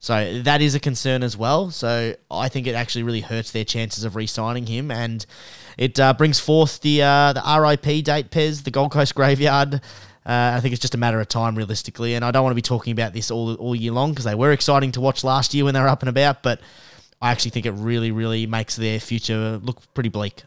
So 0.00 0.42
that 0.42 0.60
is 0.60 0.74
a 0.74 0.80
concern 0.80 1.22
as 1.22 1.36
well. 1.36 1.70
So 1.70 2.16
I 2.28 2.48
think 2.48 2.66
it 2.66 2.74
actually 2.74 3.04
really 3.04 3.20
hurts 3.20 3.52
their 3.52 3.64
chances 3.64 4.02
of 4.02 4.16
re-signing 4.16 4.66
him, 4.66 4.90
and 4.90 5.24
it 5.78 6.00
uh, 6.00 6.14
brings 6.14 6.40
forth 6.40 6.80
the 6.80 7.02
uh, 7.02 7.32
the 7.32 7.60
RIP 7.60 8.04
date, 8.04 8.32
Pez, 8.32 8.64
the 8.64 8.72
Gold 8.72 8.90
Coast 8.90 9.14
graveyard. 9.14 9.80
Uh, 10.24 10.52
I 10.54 10.60
think 10.60 10.72
it's 10.72 10.80
just 10.80 10.94
a 10.94 10.98
matter 10.98 11.20
of 11.20 11.28
time, 11.28 11.56
realistically, 11.56 12.14
and 12.14 12.24
I 12.24 12.30
don't 12.30 12.42
want 12.42 12.52
to 12.52 12.56
be 12.56 12.62
talking 12.62 12.92
about 12.92 13.12
this 13.12 13.30
all 13.30 13.54
all 13.54 13.74
year 13.74 13.92
long 13.92 14.10
because 14.10 14.24
they 14.24 14.34
were 14.34 14.52
exciting 14.52 14.92
to 14.92 15.00
watch 15.00 15.24
last 15.24 15.52
year 15.54 15.64
when 15.64 15.74
they 15.74 15.80
were 15.80 15.88
up 15.88 16.02
and 16.02 16.08
about, 16.08 16.42
but 16.42 16.60
I 17.20 17.30
actually 17.30 17.50
think 17.50 17.66
it 17.66 17.72
really, 17.72 18.12
really 18.12 18.46
makes 18.46 18.76
their 18.76 19.00
future 19.00 19.58
look 19.62 19.80
pretty 19.94 20.08
bleak. 20.08 20.44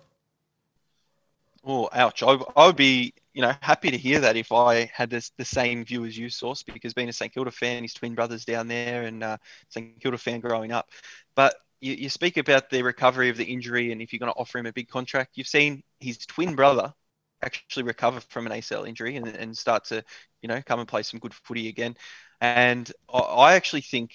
Oh, 1.66 1.90
ouch! 1.92 2.24
I, 2.24 2.38
I 2.56 2.68
would 2.68 2.76
be 2.76 3.14
you 3.36 3.42
know, 3.42 3.54
happy 3.62 3.92
to 3.92 3.98
hear 3.98 4.22
that 4.22 4.38
if 4.38 4.54
I 4.54 4.90
had 4.94 5.10
this, 5.10 5.32
the 5.38 5.44
same 5.44 5.84
view 5.84 6.06
as 6.06 6.18
you, 6.18 6.30
Source, 6.30 6.64
because 6.64 6.94
being 6.94 7.10
a 7.10 7.14
St 7.14 7.34
Kilda 7.34 7.52
fan, 7.52 7.84
his 7.84 7.94
twin 7.94 8.16
brothers 8.16 8.46
down 8.46 8.70
there, 8.70 9.04
and 9.04 9.22
uh, 9.22 9.38
St 9.68 10.00
Kilda 10.00 10.18
fan 10.18 10.40
growing 10.40 10.72
up. 10.72 10.90
But 11.36 11.54
you, 11.82 11.94
you 11.94 12.10
speak 12.10 12.38
about 12.38 12.70
the 12.70 12.82
recovery 12.82 13.30
of 13.30 13.36
the 13.36 13.44
injury, 13.44 13.92
and 13.92 14.02
if 14.02 14.14
you're 14.14 14.22
going 14.22 14.32
to 14.32 14.40
offer 14.40 14.58
him 14.58 14.68
a 14.68 14.72
big 14.72 14.88
contract, 14.88 15.32
you've 15.36 15.50
seen 15.50 15.84
his 16.00 16.18
twin 16.20 16.56
brother 16.56 16.94
actually 17.42 17.84
recover 17.84 18.20
from 18.20 18.46
an 18.46 18.52
ACL 18.52 18.86
injury 18.86 19.16
and, 19.18 19.28
and 19.28 19.58
start 19.58 19.86
to, 19.86 20.04
you 20.42 20.48
know, 20.48 20.62
come 20.66 20.80
and 20.80 20.88
play 20.88 21.04
some 21.04 21.20
good 21.20 21.34
footy 21.34 21.68
again. 21.68 21.96
And 22.42 22.92
I, 23.14 23.20
I 23.20 23.56
actually 23.56 23.82
think 23.82 24.12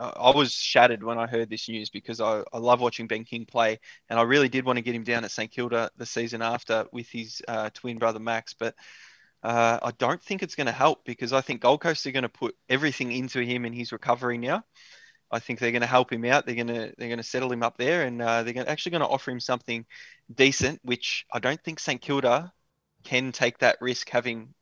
I 0.00 0.30
was 0.30 0.52
shattered 0.52 1.02
when 1.02 1.18
I 1.18 1.26
heard 1.26 1.50
this 1.50 1.68
news 1.68 1.90
because 1.90 2.20
I, 2.20 2.44
I 2.52 2.58
love 2.58 2.80
watching 2.80 3.08
Ben 3.08 3.24
King 3.24 3.46
play, 3.46 3.80
and 4.08 4.18
I 4.18 4.22
really 4.22 4.48
did 4.48 4.64
want 4.64 4.76
to 4.76 4.82
get 4.82 4.94
him 4.94 5.02
down 5.02 5.24
at 5.24 5.32
St 5.32 5.50
Kilda 5.50 5.90
the 5.96 6.06
season 6.06 6.40
after 6.40 6.86
with 6.92 7.08
his 7.08 7.42
uh, 7.48 7.70
twin 7.74 7.98
brother 7.98 8.20
Max. 8.20 8.54
But 8.54 8.76
uh, 9.42 9.78
I 9.82 9.90
don't 9.98 10.22
think 10.22 10.42
it's 10.42 10.54
going 10.54 10.66
to 10.68 10.72
help 10.72 11.04
because 11.04 11.32
I 11.32 11.40
think 11.40 11.62
Gold 11.62 11.80
Coast 11.80 12.06
are 12.06 12.12
going 12.12 12.22
to 12.22 12.28
put 12.28 12.56
everything 12.68 13.10
into 13.10 13.40
him 13.40 13.64
and 13.64 13.74
his 13.74 13.90
recovery 13.90 14.38
now. 14.38 14.64
I 15.30 15.38
think 15.40 15.58
they're 15.58 15.72
going 15.72 15.82
to 15.82 15.86
help 15.86 16.12
him 16.12 16.24
out. 16.24 16.46
They're 16.46 16.54
going 16.54 16.68
to 16.68 16.92
they're 16.96 17.08
going 17.08 17.18
to 17.18 17.22
settle 17.22 17.52
him 17.52 17.62
up 17.62 17.76
there, 17.76 18.02
and 18.02 18.20
uh, 18.20 18.42
they're 18.42 18.54
gonna, 18.54 18.68
actually 18.68 18.92
going 18.92 19.02
to 19.02 19.08
offer 19.08 19.30
him 19.30 19.40
something 19.40 19.86
decent, 20.34 20.80
which 20.82 21.26
I 21.32 21.38
don't 21.38 21.62
think 21.62 21.80
St 21.80 22.00
Kilda 22.00 22.52
can 23.04 23.32
take 23.32 23.58
that 23.58 23.78
risk 23.80 24.08
having 24.08 24.54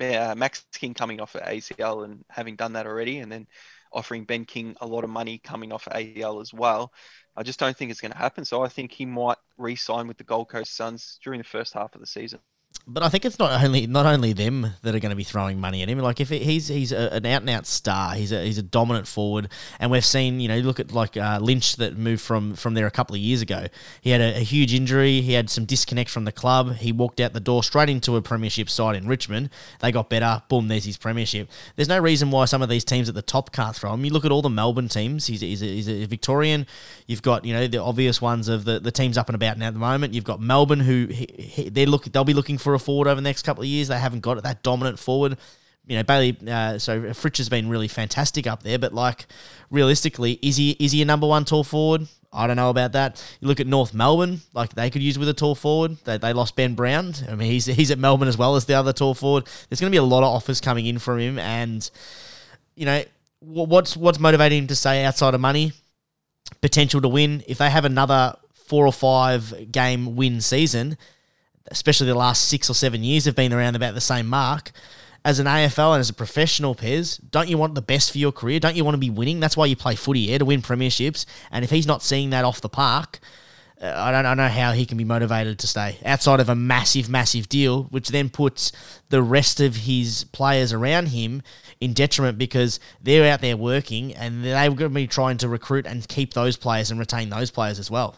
uh, 0.00 0.34
Max 0.36 0.64
King 0.74 0.94
coming 0.94 1.20
off 1.20 1.36
at 1.36 1.46
ACL 1.46 2.04
and 2.04 2.24
having 2.28 2.56
done 2.56 2.74
that 2.74 2.86
already, 2.86 3.18
and 3.18 3.30
then 3.30 3.46
offering 3.92 4.24
Ben 4.24 4.44
King 4.44 4.76
a 4.80 4.86
lot 4.86 5.04
of 5.04 5.10
money 5.10 5.38
coming 5.38 5.72
off 5.72 5.86
ACL 5.86 6.40
as 6.40 6.52
well. 6.52 6.92
I 7.36 7.42
just 7.42 7.58
don't 7.58 7.76
think 7.76 7.90
it's 7.90 8.00
going 8.00 8.12
to 8.12 8.18
happen. 8.18 8.44
So 8.44 8.62
I 8.62 8.68
think 8.68 8.92
he 8.92 9.06
might 9.06 9.38
re-sign 9.56 10.08
with 10.08 10.18
the 10.18 10.24
Gold 10.24 10.48
Coast 10.48 10.76
Suns 10.76 11.18
during 11.22 11.38
the 11.38 11.44
first 11.44 11.72
half 11.74 11.94
of 11.94 12.00
the 12.00 12.06
season 12.06 12.40
but 12.86 13.02
I 13.02 13.08
think 13.10 13.24
it's 13.24 13.38
not 13.38 13.62
only 13.62 13.86
not 13.86 14.06
only 14.06 14.32
them 14.32 14.74
that 14.82 14.94
are 14.94 14.98
going 14.98 15.10
to 15.10 15.16
be 15.16 15.24
throwing 15.24 15.60
money 15.60 15.82
at 15.82 15.88
him. 15.88 15.98
Like 15.98 16.20
if 16.20 16.32
it, 16.32 16.42
he's 16.42 16.68
he's 16.68 16.92
a, 16.92 17.12
an 17.12 17.26
out 17.26 17.42
and 17.42 17.50
out 17.50 17.66
star, 17.66 18.14
he's 18.14 18.32
a 18.32 18.44
he's 18.44 18.58
a 18.58 18.62
dominant 18.62 19.06
forward, 19.06 19.50
and 19.78 19.90
we've 19.90 20.04
seen 20.04 20.40
you 20.40 20.48
know 20.48 20.58
look 20.58 20.80
at 20.80 20.92
like 20.92 21.16
uh, 21.16 21.38
Lynch 21.40 21.76
that 21.76 21.98
moved 21.98 22.22
from 22.22 22.54
from 22.54 22.74
there 22.74 22.86
a 22.86 22.90
couple 22.90 23.14
of 23.14 23.20
years 23.20 23.42
ago. 23.42 23.66
He 24.00 24.10
had 24.10 24.20
a, 24.20 24.36
a, 24.36 24.40
huge 24.40 24.72
injury, 24.72 25.20
he 25.20 25.34
had 25.34 25.50
some 25.50 25.66
disconnect 25.66 26.08
from 26.08 26.24
the 26.24 26.32
club. 26.32 26.76
He 26.76 26.92
walked 26.92 27.20
out 27.20 27.34
the 27.34 27.40
door 27.40 27.62
straight 27.62 27.90
into 27.90 28.16
a 28.16 28.22
premiership 28.22 28.70
side 28.70 28.96
in 28.96 29.06
Richmond. 29.06 29.50
They 29.80 29.92
got 29.92 30.08
better. 30.08 30.42
Boom, 30.48 30.68
there's 30.68 30.84
his 30.84 30.96
premiership. 30.96 31.50
There's 31.76 31.88
no 31.88 31.98
reason 31.98 32.30
why 32.30 32.46
some 32.46 32.62
of 32.62 32.70
these 32.70 32.84
teams 32.84 33.08
at 33.08 33.14
the 33.14 33.22
top 33.22 33.52
can't 33.52 33.76
throw 33.76 33.92
him. 33.92 34.04
You 34.04 34.12
look 34.12 34.24
at 34.24 34.32
all 34.32 34.42
the 34.42 34.48
Melbourne 34.48 34.88
teams. 34.88 35.26
He's, 35.26 35.42
he's, 35.42 35.62
a, 35.62 35.66
he's 35.66 35.88
a 35.88 36.06
Victorian. 36.06 36.66
You've 37.06 37.22
got 37.22 37.44
you 37.44 37.52
know 37.52 37.66
the 37.66 37.82
obvious 37.82 38.22
ones 38.22 38.48
of 38.48 38.64
the, 38.64 38.80
the 38.80 38.92
teams 38.92 39.18
up 39.18 39.28
and 39.28 39.34
about 39.34 39.58
now 39.58 39.68
at 39.68 39.74
the 39.74 39.80
moment. 39.80 40.14
You've 40.14 40.24
got 40.24 40.40
Melbourne 40.40 40.80
who 40.80 41.06
he, 41.06 41.26
he, 41.38 41.68
they're 41.68 41.86
look 41.86 42.04
they'll 42.04 42.24
be 42.24 42.34
looking 42.34 42.56
for 42.56 42.67
a 42.74 42.78
forward 42.78 43.08
over 43.08 43.16
the 43.16 43.22
next 43.22 43.42
couple 43.42 43.62
of 43.62 43.68
years. 43.68 43.88
They 43.88 43.98
haven't 43.98 44.20
got 44.20 44.38
it 44.38 44.44
that 44.44 44.62
dominant 44.62 44.98
forward. 44.98 45.36
You 45.86 45.96
know, 45.96 46.02
Bayley. 46.02 46.36
Uh, 46.46 46.78
so 46.78 47.00
Fritsch 47.14 47.38
has 47.38 47.48
been 47.48 47.68
really 47.68 47.88
fantastic 47.88 48.46
up 48.46 48.62
there, 48.62 48.78
but 48.78 48.92
like 48.92 49.26
realistically, 49.70 50.38
is 50.42 50.56
he 50.56 50.72
is 50.72 50.92
he 50.92 51.02
a 51.02 51.04
number 51.04 51.26
one 51.26 51.44
tall 51.44 51.64
forward? 51.64 52.06
I 52.30 52.46
don't 52.46 52.56
know 52.56 52.68
about 52.68 52.92
that. 52.92 53.24
You 53.40 53.48
look 53.48 53.58
at 53.58 53.66
North 53.66 53.94
Melbourne, 53.94 54.42
like 54.52 54.74
they 54.74 54.90
could 54.90 55.02
use 55.02 55.18
with 55.18 55.30
a 55.30 55.34
tall 55.34 55.54
forward. 55.54 55.96
They, 56.04 56.18
they 56.18 56.34
lost 56.34 56.56
Ben 56.56 56.74
Brown. 56.74 57.14
I 57.26 57.34
mean, 57.34 57.50
he's 57.50 57.64
he's 57.64 57.90
at 57.90 57.98
Melbourne 57.98 58.28
as 58.28 58.36
well 58.36 58.54
as 58.56 58.66
the 58.66 58.74
other 58.74 58.92
tall 58.92 59.14
forward. 59.14 59.46
There's 59.68 59.80
going 59.80 59.90
to 59.90 59.94
be 59.94 59.98
a 59.98 60.02
lot 60.02 60.22
of 60.22 60.34
offers 60.34 60.60
coming 60.60 60.84
in 60.86 60.98
from 60.98 61.18
him, 61.20 61.38
and 61.38 61.88
you 62.76 62.84
know 62.84 63.02
what's 63.40 63.96
what's 63.96 64.18
motivating 64.18 64.58
him 64.58 64.66
to 64.68 64.76
say 64.76 65.04
outside 65.04 65.34
of 65.34 65.40
money, 65.40 65.72
potential 66.60 67.00
to 67.00 67.08
win. 67.08 67.42
If 67.46 67.58
they 67.58 67.70
have 67.70 67.86
another 67.86 68.36
four 68.52 68.86
or 68.86 68.92
five 68.92 69.72
game 69.72 70.16
win 70.16 70.42
season, 70.42 70.98
especially 71.70 72.06
the 72.06 72.14
last 72.14 72.48
six 72.48 72.70
or 72.70 72.74
seven 72.74 73.02
years 73.02 73.24
have 73.24 73.36
been 73.36 73.52
around 73.52 73.76
about 73.76 73.94
the 73.94 74.00
same 74.00 74.26
mark. 74.26 74.72
As 75.24 75.38
an 75.40 75.46
AFL 75.46 75.94
and 75.94 76.00
as 76.00 76.10
a 76.10 76.14
professional, 76.14 76.74
Pez, 76.74 77.20
don't 77.30 77.48
you 77.48 77.58
want 77.58 77.74
the 77.74 77.82
best 77.82 78.12
for 78.12 78.18
your 78.18 78.32
career? 78.32 78.60
Don't 78.60 78.76
you 78.76 78.84
want 78.84 78.94
to 78.94 78.98
be 78.98 79.10
winning? 79.10 79.40
That's 79.40 79.56
why 79.56 79.66
you 79.66 79.76
play 79.76 79.94
footy, 79.94 80.20
yeah, 80.20 80.38
to 80.38 80.44
win 80.44 80.62
premierships. 80.62 81.26
And 81.50 81.64
if 81.64 81.70
he's 81.70 81.86
not 81.86 82.02
seeing 82.02 82.30
that 82.30 82.44
off 82.44 82.60
the 82.60 82.68
park, 82.68 83.18
uh, 83.80 83.92
I 83.96 84.10
don't, 84.10 84.26
I 84.26 84.34
know 84.34 84.48
how 84.48 84.72
he 84.72 84.86
can 84.86 84.96
be 84.96 85.04
motivated 85.04 85.58
to 85.60 85.66
stay 85.66 85.98
outside 86.04 86.40
of 86.40 86.48
a 86.48 86.54
massive, 86.54 87.08
massive 87.08 87.48
deal, 87.48 87.84
which 87.84 88.08
then 88.08 88.28
puts 88.28 88.72
the 89.08 89.22
rest 89.22 89.60
of 89.60 89.76
his 89.76 90.24
players 90.24 90.72
around 90.72 91.08
him 91.08 91.42
in 91.80 91.92
detriment 91.92 92.38
because 92.38 92.80
they're 93.00 93.30
out 93.30 93.40
there 93.40 93.56
working 93.56 94.14
and 94.14 94.44
they're 94.44 94.70
going 94.70 94.78
to 94.78 94.88
be 94.88 95.06
trying 95.06 95.36
to 95.38 95.48
recruit 95.48 95.86
and 95.86 96.08
keep 96.08 96.34
those 96.34 96.56
players 96.56 96.90
and 96.90 96.98
retain 96.98 97.28
those 97.28 97.50
players 97.50 97.78
as 97.78 97.90
well. 97.90 98.16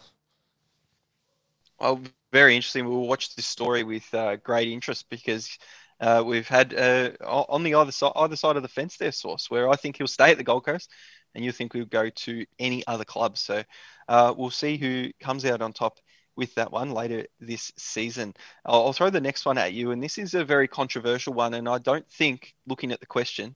Well, 1.79 2.01
very 2.33 2.57
interesting. 2.57 2.89
We'll 2.89 3.07
watch 3.07 3.35
this 3.35 3.47
story 3.47 3.83
with 3.83 4.13
uh, 4.15 4.37
great 4.37 4.69
interest 4.69 5.07
because 5.11 5.59
uh, 6.01 6.23
we've 6.25 6.49
had 6.49 6.75
uh, 6.75 7.11
on 7.25 7.63
the 7.63 7.75
other 7.75 7.93
side, 7.93 8.13
either 8.17 8.37
side 8.37 8.57
of 8.57 8.63
the 8.63 8.69
fence 8.69 8.97
there, 8.97 9.13
Sauce, 9.13 9.51
where 9.51 9.69
I 9.69 9.77
think 9.77 9.97
he'll 9.97 10.07
stay 10.07 10.31
at 10.31 10.39
the 10.39 10.45
Gold 10.45 10.65
Coast, 10.65 10.91
and 11.35 11.45
you 11.45 11.53
think 11.53 11.73
he'll 11.73 11.85
go 11.85 12.09
to 12.09 12.47
any 12.59 12.87
other 12.87 13.05
club. 13.05 13.37
So 13.37 13.63
uh, 14.09 14.35
we'll 14.37 14.51
see 14.51 14.77
who 14.77 15.11
comes 15.21 15.45
out 15.45 15.61
on 15.61 15.73
top 15.73 15.99
with 16.37 16.55
that 16.55 16.73
one 16.73 16.93
later 16.93 17.27
this 17.39 17.73
season. 17.77 18.35
I'll, 18.65 18.87
I'll, 18.87 18.93
throw 18.93 19.11
the 19.11 19.21
next 19.21 19.45
one 19.45 19.59
at 19.59 19.75
you, 19.75 19.91
and 19.91 20.03
this 20.03 20.17
is 20.17 20.35
a 20.35 20.45
very 20.45 20.69
controversial 20.69 21.35
one, 21.35 21.55
and 21.55 21.69
I 21.69 21.79
don't 21.79 22.09
think, 22.09 22.55
looking 22.67 22.93
at 22.93 23.01
the 23.01 23.07
question, 23.07 23.55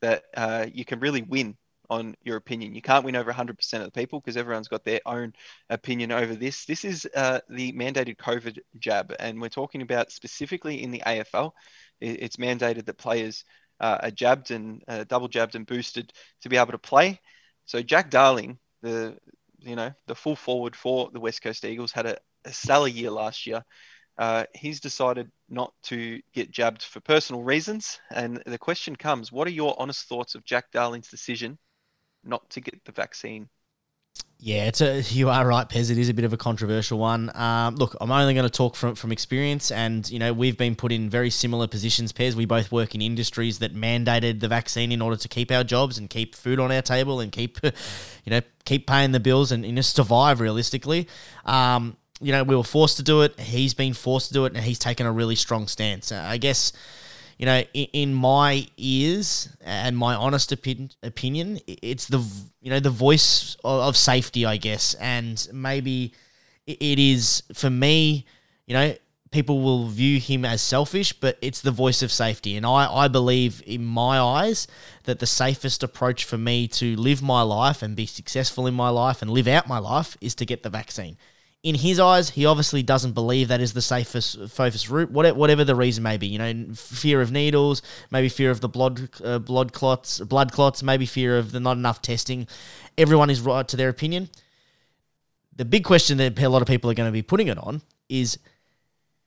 that 0.00 0.24
uh, 0.36 0.66
you 0.72 0.84
can 0.84 1.00
really 1.00 1.22
win 1.22 1.56
on 1.90 2.14
your 2.22 2.36
opinion. 2.36 2.74
You 2.74 2.82
can't 2.82 3.04
win 3.04 3.16
over 3.16 3.32
100% 3.32 3.74
of 3.74 3.84
the 3.84 3.90
people 3.90 4.20
because 4.20 4.36
everyone's 4.36 4.68
got 4.68 4.84
their 4.84 5.00
own 5.06 5.32
opinion 5.68 6.12
over 6.12 6.34
this. 6.34 6.64
This 6.64 6.84
is 6.84 7.06
uh, 7.14 7.40
the 7.48 7.72
mandated 7.72 8.16
COVID 8.16 8.58
jab, 8.78 9.14
and 9.18 9.40
we're 9.40 9.48
talking 9.48 9.82
about 9.82 10.10
specifically 10.12 10.82
in 10.82 10.90
the 10.90 11.02
AFL. 11.06 11.52
It's 12.00 12.36
mandated 12.36 12.86
that 12.86 12.98
players 12.98 13.44
uh, 13.80 13.98
are 14.02 14.10
jabbed 14.10 14.50
and 14.50 14.82
uh, 14.88 15.04
double 15.04 15.28
jabbed 15.28 15.54
and 15.54 15.66
boosted 15.66 16.12
to 16.42 16.48
be 16.48 16.56
able 16.56 16.72
to 16.72 16.78
play. 16.78 17.20
So 17.66 17.82
Jack 17.82 18.10
Darling, 18.10 18.58
the 18.82 19.16
you 19.60 19.76
know 19.76 19.92
the 20.06 20.14
full 20.14 20.36
forward 20.36 20.74
for 20.74 21.10
the 21.12 21.20
West 21.20 21.42
Coast 21.42 21.64
Eagles, 21.64 21.92
had 21.92 22.06
a, 22.06 22.16
a 22.44 22.52
stellar 22.52 22.88
year 22.88 23.10
last 23.10 23.46
year. 23.46 23.62
Uh, 24.18 24.44
he's 24.54 24.80
decided 24.80 25.30
not 25.48 25.72
to 25.84 26.20
get 26.34 26.50
jabbed 26.50 26.82
for 26.82 27.00
personal 27.00 27.42
reasons. 27.42 27.98
And 28.10 28.42
the 28.46 28.58
question 28.58 28.94
comes 28.94 29.32
what 29.32 29.46
are 29.46 29.52
your 29.52 29.74
honest 29.78 30.06
thoughts 30.08 30.34
of 30.34 30.44
Jack 30.44 30.70
Darling's 30.70 31.08
decision 31.08 31.58
not 32.24 32.48
to 32.50 32.60
get 32.60 32.84
the 32.84 32.92
vaccine. 32.92 33.48
Yeah, 34.44 34.64
it's 34.64 34.80
a 34.80 35.00
you 35.14 35.30
are 35.30 35.46
right, 35.46 35.68
Pez. 35.68 35.90
It 35.90 35.98
is 35.98 36.08
a 36.08 36.14
bit 36.14 36.24
of 36.24 36.32
a 36.32 36.36
controversial 36.36 36.98
one. 36.98 37.30
Um, 37.36 37.76
look, 37.76 37.96
I'm 38.00 38.10
only 38.10 38.34
going 38.34 38.44
to 38.44 38.50
talk 38.50 38.74
from 38.74 38.96
from 38.96 39.12
experience, 39.12 39.70
and 39.70 40.08
you 40.10 40.18
know 40.18 40.32
we've 40.32 40.58
been 40.58 40.74
put 40.74 40.90
in 40.90 41.08
very 41.08 41.30
similar 41.30 41.68
positions, 41.68 42.12
Pez. 42.12 42.34
We 42.34 42.44
both 42.44 42.72
work 42.72 42.94
in 42.94 43.00
industries 43.00 43.60
that 43.60 43.74
mandated 43.74 44.40
the 44.40 44.48
vaccine 44.48 44.90
in 44.90 45.00
order 45.00 45.16
to 45.16 45.28
keep 45.28 45.52
our 45.52 45.62
jobs 45.62 45.96
and 45.96 46.10
keep 46.10 46.34
food 46.34 46.58
on 46.58 46.72
our 46.72 46.82
table 46.82 47.20
and 47.20 47.30
keep, 47.30 47.58
you 47.62 48.30
know, 48.30 48.40
keep 48.64 48.88
paying 48.88 49.12
the 49.12 49.20
bills 49.20 49.52
and, 49.52 49.64
and 49.64 49.84
survive 49.84 50.40
realistically. 50.40 51.06
Um, 51.46 51.96
you 52.20 52.32
know, 52.32 52.42
we 52.42 52.56
were 52.56 52.64
forced 52.64 52.96
to 52.98 53.02
do 53.04 53.22
it. 53.22 53.38
He's 53.38 53.74
been 53.74 53.94
forced 53.94 54.28
to 54.28 54.34
do 54.34 54.44
it, 54.44 54.54
and 54.54 54.64
he's 54.64 54.78
taken 54.78 55.06
a 55.06 55.12
really 55.12 55.36
strong 55.36 55.68
stance. 55.68 56.10
I 56.10 56.38
guess 56.38 56.72
you 57.42 57.46
know, 57.46 57.64
in, 57.74 57.86
in 57.92 58.14
my 58.14 58.64
ears 58.76 59.48
and 59.64 59.98
my 59.98 60.14
honest 60.14 60.52
opinion, 60.52 60.92
opinion, 61.02 61.58
it's 61.66 62.06
the 62.06 62.24
you 62.60 62.70
know 62.70 62.78
the 62.78 62.88
voice 62.88 63.56
of, 63.64 63.80
of 63.80 63.96
safety, 63.96 64.46
I 64.46 64.58
guess, 64.58 64.94
and 64.94 65.48
maybe 65.52 66.12
it 66.68 67.00
is 67.00 67.42
for 67.52 67.68
me. 67.68 68.26
You 68.66 68.74
know, 68.74 68.94
people 69.32 69.60
will 69.60 69.88
view 69.88 70.20
him 70.20 70.44
as 70.44 70.62
selfish, 70.62 71.14
but 71.14 71.36
it's 71.42 71.62
the 71.62 71.72
voice 71.72 72.00
of 72.00 72.12
safety. 72.12 72.56
And 72.56 72.64
I, 72.64 72.86
I 72.88 73.08
believe, 73.08 73.60
in 73.66 73.84
my 73.84 74.20
eyes, 74.20 74.68
that 75.02 75.18
the 75.18 75.26
safest 75.26 75.82
approach 75.82 76.24
for 76.24 76.38
me 76.38 76.68
to 76.68 76.94
live 76.94 77.22
my 77.22 77.42
life 77.42 77.82
and 77.82 77.96
be 77.96 78.06
successful 78.06 78.68
in 78.68 78.74
my 78.74 78.90
life 78.90 79.20
and 79.20 79.28
live 79.28 79.48
out 79.48 79.66
my 79.66 79.78
life 79.78 80.16
is 80.20 80.36
to 80.36 80.46
get 80.46 80.62
the 80.62 80.70
vaccine. 80.70 81.16
In 81.62 81.76
his 81.76 82.00
eyes, 82.00 82.30
he 82.30 82.44
obviously 82.44 82.82
doesn't 82.82 83.12
believe 83.12 83.48
that 83.48 83.60
is 83.60 83.72
the 83.72 83.82
safest 83.82 84.48
safest 84.50 84.90
route. 84.90 85.10
Whatever, 85.10 85.64
the 85.64 85.76
reason 85.76 86.02
may 86.02 86.16
be, 86.16 86.26
you 86.26 86.38
know, 86.38 86.74
fear 86.74 87.20
of 87.20 87.30
needles, 87.30 87.82
maybe 88.10 88.28
fear 88.28 88.50
of 88.50 88.60
the 88.60 88.68
blood 88.68 89.08
uh, 89.22 89.38
blood 89.38 89.72
clots, 89.72 90.18
blood 90.20 90.50
clots, 90.50 90.82
maybe 90.82 91.06
fear 91.06 91.38
of 91.38 91.52
the 91.52 91.60
not 91.60 91.76
enough 91.76 92.02
testing. 92.02 92.48
Everyone 92.98 93.30
is 93.30 93.40
right 93.40 93.66
to 93.68 93.76
their 93.76 93.88
opinion. 93.88 94.28
The 95.54 95.64
big 95.64 95.84
question 95.84 96.18
that 96.18 96.38
a 96.40 96.48
lot 96.48 96.62
of 96.62 96.68
people 96.68 96.90
are 96.90 96.94
going 96.94 97.08
to 97.08 97.12
be 97.12 97.22
putting 97.22 97.46
it 97.46 97.58
on 97.58 97.80
is: 98.08 98.38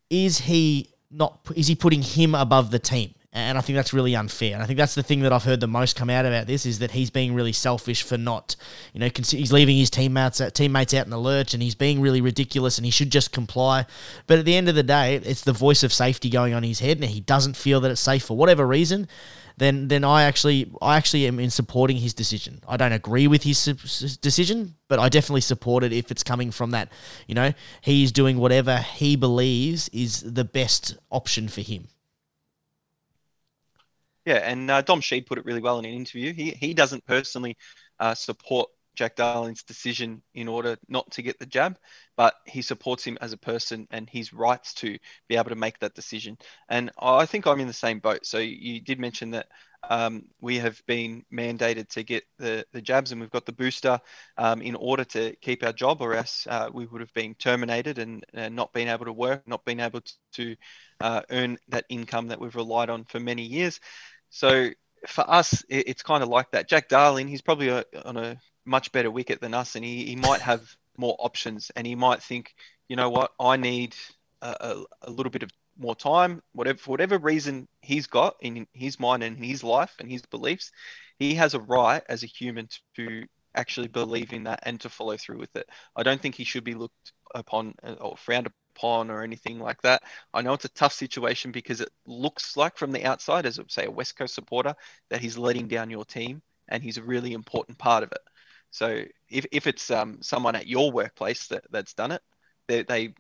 Is 0.10 0.40
he 0.40 0.90
not? 1.10 1.40
Is 1.56 1.68
he 1.68 1.76
putting 1.76 2.02
him 2.02 2.36
above 2.36 2.70
the 2.70 2.80
team? 2.80 3.14
And 3.36 3.58
I 3.58 3.62
think 3.62 3.76
that's 3.76 3.92
really 3.92 4.16
unfair. 4.16 4.54
And 4.54 4.64
I 4.64 4.66
think 4.66 4.78
that's 4.78 4.96
the 4.96 5.04
thing 5.04 5.20
that 5.20 5.34
I've 5.34 5.44
heard 5.44 5.60
the 5.60 5.68
most 5.68 5.98
come 5.98 6.10
out 6.10 6.26
about 6.26 6.48
this 6.48 6.66
is 6.66 6.80
that 6.80 6.92
he's 6.92 7.10
being 7.10 7.36
really 7.36 7.52
selfish 7.52 8.02
for 8.02 8.18
not, 8.18 8.56
you 8.94 9.02
know, 9.02 9.10
he's 9.14 9.52
leaving 9.52 9.76
his 9.76 9.90
teammates 9.90 10.40
uh, 10.40 10.50
teammates 10.52 10.94
out 10.94 11.04
in 11.04 11.10
the 11.10 11.20
lurch, 11.20 11.54
and 11.54 11.62
he's 11.62 11.76
being 11.76 12.00
really 12.00 12.22
ridiculous, 12.22 12.78
and 12.78 12.86
he 12.86 12.92
should 12.92 13.12
just 13.12 13.34
comply. 13.34 13.86
But 14.26 14.40
at 14.40 14.46
the 14.46 14.56
end 14.56 14.70
of 14.70 14.76
the 14.76 14.84
day, 14.84 15.16
it's 15.16 15.42
the 15.42 15.52
voice 15.52 15.84
of 15.84 15.92
safety 15.92 16.30
going 16.30 16.54
on 16.54 16.64
his 16.64 16.80
head, 16.80 16.96
and 16.96 17.10
he 17.10 17.20
doesn't 17.20 17.58
feel 17.58 17.82
that 17.82 17.92
it's 17.92 18.00
safe 18.00 18.24
for 18.24 18.38
whatever 18.38 18.66
reason. 18.66 19.10
Then, 19.58 19.90
then 19.90 20.06
I 20.06 20.24
actually, 20.24 20.72
I 20.82 20.96
actually 20.96 21.28
am 21.28 21.38
in 21.38 21.50
supporting 21.50 21.98
his 21.98 22.14
decision. 22.14 22.62
I 22.70 22.78
don't 22.78 22.94
agree 22.94 23.28
with 23.28 23.44
his 23.44 23.66
decision, 24.22 24.76
but 24.88 25.00
I 25.00 25.10
definitely 25.10 25.42
support 25.42 25.84
it 25.84 25.92
if 25.92 26.10
it's 26.10 26.24
coming 26.24 26.52
from 26.52 26.72
that. 26.72 26.90
You 27.28 27.36
know, 27.36 27.54
he's 27.82 28.14
doing 28.14 28.38
whatever 28.38 28.78
he 28.78 29.18
believes 29.18 29.90
is 29.90 30.22
the 30.22 30.46
best 30.46 30.98
option 31.12 31.50
for 31.50 31.62
him. 31.62 31.88
Yeah, 34.26 34.38
and 34.38 34.69
uh, 34.71 34.82
Dom 34.82 35.01
Sheed 35.01 35.28
put 35.28 35.38
it 35.38 35.45
really 35.45 35.61
well 35.61 35.78
in 35.80 35.86
an 35.86 35.93
interview. 35.93 36.34
He 36.34 36.51
he 36.51 36.73
doesn't 36.73 37.05
personally 37.05 37.57
uh, 37.99 38.15
support 38.15 38.69
Jack 38.95 39.15
Darling's 39.15 39.63
decision 39.63 40.23
in 40.34 40.47
order 40.47 40.78
not 40.88 41.11
to 41.11 41.21
get 41.21 41.38
the 41.38 41.45
jab, 41.45 41.78
but 42.17 42.34
he 42.45 42.61
supports 42.61 43.03
him 43.03 43.17
as 43.21 43.34
a 43.34 43.38
person 43.38 43.88
and 43.91 44.09
his 44.09 44.34
rights 44.34 44.73
to 44.76 44.97
be 45.28 45.36
able 45.36 45.49
to 45.49 45.55
make 45.55 45.78
that 45.80 45.93
decision. 45.93 46.38
And 46.69 46.91
I 46.99 47.26
think 47.26 47.45
I'm 47.45 47.59
in 47.59 47.67
the 47.67 47.73
same 47.73 47.99
boat. 47.99 48.26
So 48.26 48.39
you 48.39 48.82
did 48.82 48.99
mention 48.99 49.32
that 49.32 49.47
um, 49.89 50.23
we 50.41 50.57
have 50.57 50.82
been 50.88 51.23
mandated 51.32 51.89
to 51.89 52.03
get 52.03 52.23
the, 52.39 52.65
the 52.71 52.82
jabs 52.82 53.11
and 53.11 53.21
we've 53.21 53.30
got 53.30 53.45
the 53.45 53.51
booster 53.51 53.99
um, 54.38 54.61
in 54.61 54.76
order 54.76 55.03
to 55.03 55.36
keep 55.41 55.63
our 55.63 55.73
job, 55.73 56.01
or 56.01 56.15
else 56.15 56.47
uh, 56.49 56.69
we 56.73 56.86
would 56.88 57.01
have 57.01 57.13
been 57.13 57.36
terminated 57.36 57.99
and, 57.99 58.26
and, 58.34 58.55
not 58.55 58.73
been 58.73 58.88
able 58.88 59.05
to 59.05 59.13
work, 59.13 59.47
not 59.47 59.63
been 59.65 59.80
able 59.80 60.01
to 60.34 60.55
uh, 61.01 61.21
earn 61.30 61.57
that 61.67 61.86
income 61.89 62.28
that 62.30 62.39
we've 62.39 62.55
relied 62.55 62.89
on 62.89 63.03
for 63.05 63.19
many 63.19 63.43
years. 63.43 63.80
So 64.30 64.69
for 65.07 65.30
us, 65.30 65.63
it, 65.69 65.88
it's 65.88 66.03
kind 66.03 66.23
of 66.23 66.30
like 66.30 66.51
that. 66.51 66.67
Jack 66.67 66.89
Darling, 66.89 67.28
he's 67.28 67.41
probably 67.41 67.69
a, 67.69 67.84
on 68.05 68.17
a 68.17 68.38
much 68.65 68.91
better 68.91 69.11
wicket 69.11 69.41
than 69.41 69.53
us, 69.53 69.76
and 69.76 69.86
he, 69.86 70.05
he 70.05 70.15
might 70.15 70.41
have 70.41 70.61
more 70.97 71.15
options, 71.19 71.71
and 71.76 71.86
he 71.86 71.95
might 71.95 72.23
think, 72.23 72.53
you 72.88 72.95
know 72.95 73.09
what, 73.09 73.32
I 73.39 73.57
need 73.57 73.95
a, 74.41 74.55
a, 74.59 74.84
a 75.03 75.11
little 75.11 75.32
bit 75.32 75.43
of 75.43 75.49
more 75.78 75.95
time, 75.95 76.41
whatever 76.53 76.78
for 76.78 76.91
whatever 76.91 77.17
reason 77.17 77.67
he's 77.82 78.07
got 78.07 78.36
in 78.41 78.65
his 78.73 78.99
mind 78.99 79.23
and 79.23 79.43
his 79.43 79.63
life 79.63 79.93
and 79.99 80.09
his 80.09 80.21
beliefs, 80.23 80.71
he 81.19 81.36
has 81.36 81.53
a 81.53 81.59
right 81.59 82.01
as 82.07 82.23
a 82.23 82.28
human 82.28 82.67
to 82.95 83.26
actually 83.55 83.88
believe 83.88 84.34
in 84.34 84.43
that 84.43 84.59
and 84.63 84.80
to 84.82 84.89
follow 84.89 85.17
through 85.17 85.38
with 85.38 85.55
it. 85.55 85.67
I 85.95 86.03
don't 86.03 86.21
think 86.21 86.36
he 86.36 86.43
should 86.43 86.63
be 86.63 86.76
looked 86.76 87.13
upon 87.34 87.73
uh, 87.84 87.93
or 87.93 88.17
frowned 88.17 88.47
or 88.84 89.23
anything 89.23 89.59
like 89.59 89.82
that. 89.82 90.03
I 90.34 90.41
know 90.41 90.53
it's 90.53 90.65
a 90.65 90.69
tough 90.69 90.93
situation 90.93 91.51
because 91.51 91.82
it 91.82 91.89
looks 92.05 92.57
like 92.57 92.78
from 92.78 92.91
the 92.91 93.05
outside, 93.05 93.45
as 93.45 93.59
say 93.67 93.86
a 93.86 93.91
West 93.91 94.17
Coast 94.17 94.36
supporter, 94.36 94.76
that 95.09 95.21
he's 95.21 95.38
letting 95.38 95.67
down 95.67 95.89
your 95.89 96.05
team 96.05 96.41
and 96.67 96.84
he's 96.84 96.97
a 96.97 97.03
really 97.03 97.34
important 97.34 97.78
part 97.78 98.03
of 98.03 98.11
it. 98.11 98.21
So 98.71 99.05
if, 99.30 99.45
if 99.51 99.67
it's 99.67 99.89
um, 99.91 100.21
someone 100.21 100.55
at 100.55 100.67
your 100.67 100.91
workplace 100.91 101.47
that, 101.47 101.65
that's 101.71 101.93
done 101.93 102.11
it, 102.11 102.21
they, 102.67 102.84
they 102.84 103.15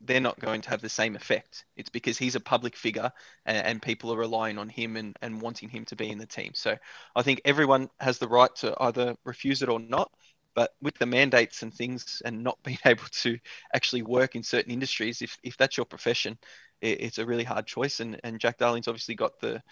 they're 0.00 0.20
not 0.20 0.38
going 0.38 0.60
to 0.60 0.70
have 0.70 0.82
the 0.82 0.88
same 0.88 1.16
effect. 1.16 1.64
It's 1.76 1.88
because 1.88 2.18
he's 2.18 2.34
a 2.34 2.40
public 2.40 2.76
figure 2.76 3.10
and, 3.46 3.66
and, 3.66 3.82
people 3.82 4.12
are 4.12 4.18
relying 4.18 4.58
on 4.58 4.68
him 4.68 4.96
and, 4.96 5.16
and 5.22 5.40
wanting 5.40 5.68
him 5.68 5.84
to 5.86 5.96
be 5.96 6.10
in 6.10 6.18
the 6.18 6.26
team. 6.26 6.52
So 6.54 6.76
I 7.16 7.22
think 7.22 7.40
everyone 7.44 7.88
has 8.00 8.18
the 8.18 8.28
right 8.28 8.54
to 8.56 8.74
either 8.80 9.16
refuse 9.24 9.62
it 9.62 9.68
or 9.68 9.80
not. 9.80 10.10
But 10.54 10.72
with 10.82 10.98
the 10.98 11.06
mandates 11.06 11.62
and 11.62 11.74
things 11.74 12.22
and 12.24 12.42
not 12.42 12.58
being 12.62 12.78
able 12.86 13.04
to 13.22 13.38
actually 13.74 14.02
work 14.02 14.34
in 14.36 14.42
certain 14.42 14.72
industries, 14.72 15.22
if, 15.22 15.36
if 15.42 15.56
that's 15.56 15.76
your 15.76 15.86
profession, 15.86 16.38
it, 16.80 17.00
it's 17.00 17.18
a 17.18 17.26
really 17.26 17.44
hard 17.44 17.66
choice. 17.66 18.00
And, 18.00 18.20
and 18.24 18.40
Jack 18.40 18.58
Darling's 18.58 18.88
obviously 18.88 19.14
got 19.14 19.32
the, 19.40 19.62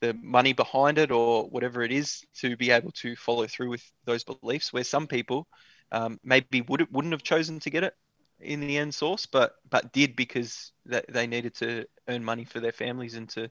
the 0.00 0.14
money 0.14 0.52
behind 0.52 0.98
it 0.98 1.10
or 1.10 1.48
whatever 1.48 1.82
it 1.82 1.92
is 1.92 2.22
to 2.40 2.56
be 2.56 2.70
able 2.70 2.92
to 2.92 3.16
follow 3.16 3.46
through 3.46 3.70
with 3.70 3.84
those 4.04 4.24
beliefs 4.24 4.72
where 4.72 4.84
some 4.84 5.06
people 5.06 5.46
um, 5.92 6.18
maybe 6.24 6.62
would, 6.62 6.86
wouldn't 6.92 7.12
have 7.12 7.22
chosen 7.22 7.58
to 7.60 7.70
get 7.70 7.84
it 7.84 7.94
in 8.40 8.60
the 8.60 8.78
end 8.78 8.94
Sauce, 8.94 9.26
but 9.26 9.54
but 9.68 9.92
did 9.92 10.14
because 10.16 10.72
they, 10.86 11.02
they 11.08 11.26
needed 11.26 11.54
to 11.56 11.84
earn 12.08 12.24
money 12.24 12.44
for 12.44 12.60
their 12.60 12.72
families 12.72 13.14
and 13.14 13.28
to, 13.30 13.42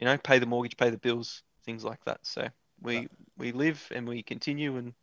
you 0.00 0.04
know, 0.06 0.18
pay 0.18 0.38
the 0.38 0.46
mortgage, 0.46 0.76
pay 0.76 0.90
the 0.90 0.98
bills, 0.98 1.42
things 1.64 1.84
like 1.84 2.04
that. 2.06 2.18
So 2.22 2.48
we 2.80 3.08
we 3.36 3.52
live 3.52 3.86
and 3.94 4.08
we 4.08 4.22
continue 4.22 4.76
and 4.76 4.94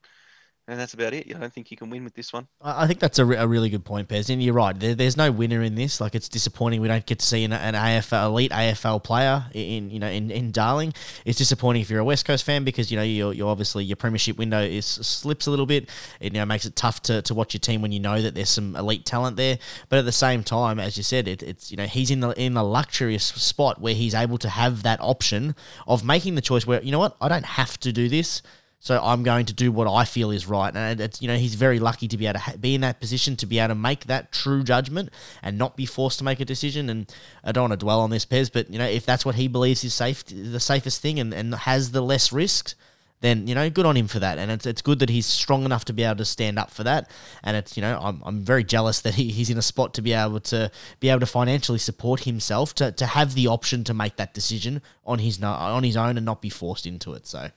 and 0.69 0.79
that's 0.79 0.93
about 0.93 1.13
it. 1.13 1.25
I 1.35 1.39
don't 1.39 1.51
think 1.51 1.71
you 1.71 1.77
can 1.77 1.89
win 1.89 2.03
with 2.03 2.13
this 2.13 2.31
one. 2.31 2.47
I 2.61 2.85
think 2.85 2.99
that's 2.99 3.17
a, 3.17 3.25
re- 3.25 3.37
a 3.37 3.47
really 3.47 3.69
good 3.69 3.83
point, 3.83 4.07
Pez. 4.07 4.29
And 4.29 4.41
you're 4.41 4.53
right. 4.53 4.79
There, 4.79 4.93
there's 4.93 5.17
no 5.17 5.31
winner 5.31 5.63
in 5.63 5.73
this. 5.73 5.99
Like 5.99 6.13
it's 6.13 6.29
disappointing 6.29 6.79
we 6.79 6.87
don't 6.87 7.05
get 7.07 7.19
to 7.19 7.25
see 7.25 7.43
an, 7.43 7.53
an 7.53 7.73
AFL 7.73 8.27
elite 8.27 8.51
AFL 8.51 9.03
player 9.03 9.43
in 9.53 9.89
you 9.89 9.99
know 9.99 10.07
in, 10.07 10.29
in 10.29 10.51
Darling. 10.51 10.93
It's 11.25 11.39
disappointing 11.39 11.81
if 11.81 11.89
you're 11.89 11.99
a 11.99 12.03
West 12.03 12.25
Coast 12.25 12.43
fan 12.43 12.63
because 12.63 12.91
you 12.91 12.97
know 12.97 13.03
you're, 13.03 13.33
you're 13.33 13.49
obviously 13.49 13.83
your 13.83 13.95
premiership 13.95 14.37
window 14.37 14.61
is 14.61 14.85
slips 14.85 15.47
a 15.47 15.49
little 15.49 15.65
bit. 15.65 15.89
It 16.19 16.33
you 16.33 16.39
know 16.39 16.45
makes 16.45 16.67
it 16.67 16.75
tough 16.75 17.01
to, 17.03 17.23
to 17.23 17.33
watch 17.33 17.55
your 17.55 17.61
team 17.61 17.81
when 17.81 17.91
you 17.91 17.99
know 17.99 18.21
that 18.21 18.35
there's 18.35 18.51
some 18.51 18.75
elite 18.75 19.05
talent 19.05 19.37
there. 19.37 19.57
But 19.89 19.97
at 19.97 20.05
the 20.05 20.11
same 20.11 20.43
time, 20.43 20.79
as 20.79 20.97
you 20.97 21.03
said, 21.03 21.27
it, 21.27 21.41
it's 21.41 21.71
you 21.71 21.77
know 21.77 21.85
he's 21.85 22.11
in 22.11 22.19
the 22.19 22.29
in 22.39 22.53
the 22.53 22.63
luxurious 22.63 23.25
spot 23.25 23.81
where 23.81 23.95
he's 23.95 24.13
able 24.13 24.37
to 24.37 24.49
have 24.49 24.83
that 24.83 25.01
option 25.01 25.55
of 25.87 26.03
making 26.05 26.35
the 26.35 26.41
choice 26.41 26.67
where 26.67 26.81
you 26.83 26.91
know 26.91 26.99
what 26.99 27.17
I 27.19 27.27
don't 27.27 27.45
have 27.45 27.79
to 27.79 27.91
do 27.91 28.07
this. 28.07 28.43
So 28.81 28.99
I'm 29.03 29.23
going 29.23 29.45
to 29.47 29.53
do 29.53 29.73
what 29.73 29.93
I 29.93 30.05
feel 30.05 30.31
is 30.31 30.47
right, 30.47 30.73
and 30.73 31.01
it's 31.01 31.21
you 31.21 31.27
know 31.27 31.35
he's 31.35 31.55
very 31.55 31.79
lucky 31.79 32.07
to 32.07 32.17
be 32.17 32.27
able 32.27 32.39
to 32.39 32.57
be 32.57 32.75
in 32.75 32.81
that 32.81 33.01
position 33.01 33.35
to 33.37 33.45
be 33.45 33.59
able 33.59 33.69
to 33.69 33.75
make 33.75 34.05
that 34.05 34.31
true 34.31 34.63
judgment 34.63 35.09
and 35.43 35.57
not 35.57 35.75
be 35.75 35.85
forced 35.85 36.19
to 36.19 36.23
make 36.23 36.39
a 36.39 36.45
decision. 36.45 36.89
And 36.89 37.13
I 37.43 37.51
don't 37.51 37.63
want 37.63 37.73
to 37.73 37.85
dwell 37.85 37.99
on 37.99 38.09
this, 38.09 38.25
Pez, 38.25 38.49
but 38.51 38.69
you 38.69 38.79
know 38.79 38.85
if 38.85 39.05
that's 39.05 39.25
what 39.25 39.35
he 39.35 39.49
believes 39.49 39.83
is 39.83 39.93
safe, 39.93 40.23
the 40.25 40.61
safest 40.61 41.01
thing, 41.01 41.19
and, 41.19 41.33
and 41.33 41.53
has 41.53 41.91
the 41.91 42.01
less 42.01 42.31
risks, 42.31 42.75
then 43.19 43.47
you 43.47 43.53
know 43.55 43.69
good 43.69 43.85
on 43.85 43.97
him 43.97 44.07
for 44.07 44.19
that. 44.19 44.37
And 44.37 44.49
it's 44.49 44.65
it's 44.65 44.81
good 44.81 44.99
that 44.99 45.09
he's 45.09 45.25
strong 45.25 45.65
enough 45.65 45.83
to 45.85 45.93
be 45.93 46.03
able 46.03 46.15
to 46.15 46.25
stand 46.25 46.57
up 46.57 46.71
for 46.71 46.85
that. 46.85 47.09
And 47.43 47.57
it's 47.57 47.75
you 47.75 47.81
know 47.81 47.99
I'm, 48.01 48.21
I'm 48.23 48.45
very 48.45 48.63
jealous 48.63 49.01
that 49.01 49.15
he, 49.15 49.29
he's 49.29 49.49
in 49.49 49.57
a 49.57 49.61
spot 49.61 49.93
to 49.95 50.01
be 50.01 50.13
able 50.13 50.39
to 50.39 50.71
be 51.01 51.09
able 51.09 51.19
to 51.19 51.25
financially 51.25 51.79
support 51.79 52.21
himself 52.21 52.73
to, 52.75 52.93
to 52.93 53.05
have 53.05 53.33
the 53.33 53.47
option 53.47 53.83
to 53.83 53.93
make 53.93 54.15
that 54.15 54.33
decision 54.33 54.81
on 55.05 55.19
his 55.19 55.43
on 55.43 55.83
his 55.83 55.97
own 55.97 56.15
and 56.15 56.25
not 56.25 56.41
be 56.41 56.49
forced 56.49 56.85
into 56.85 57.11
it. 57.13 57.27
So 57.27 57.49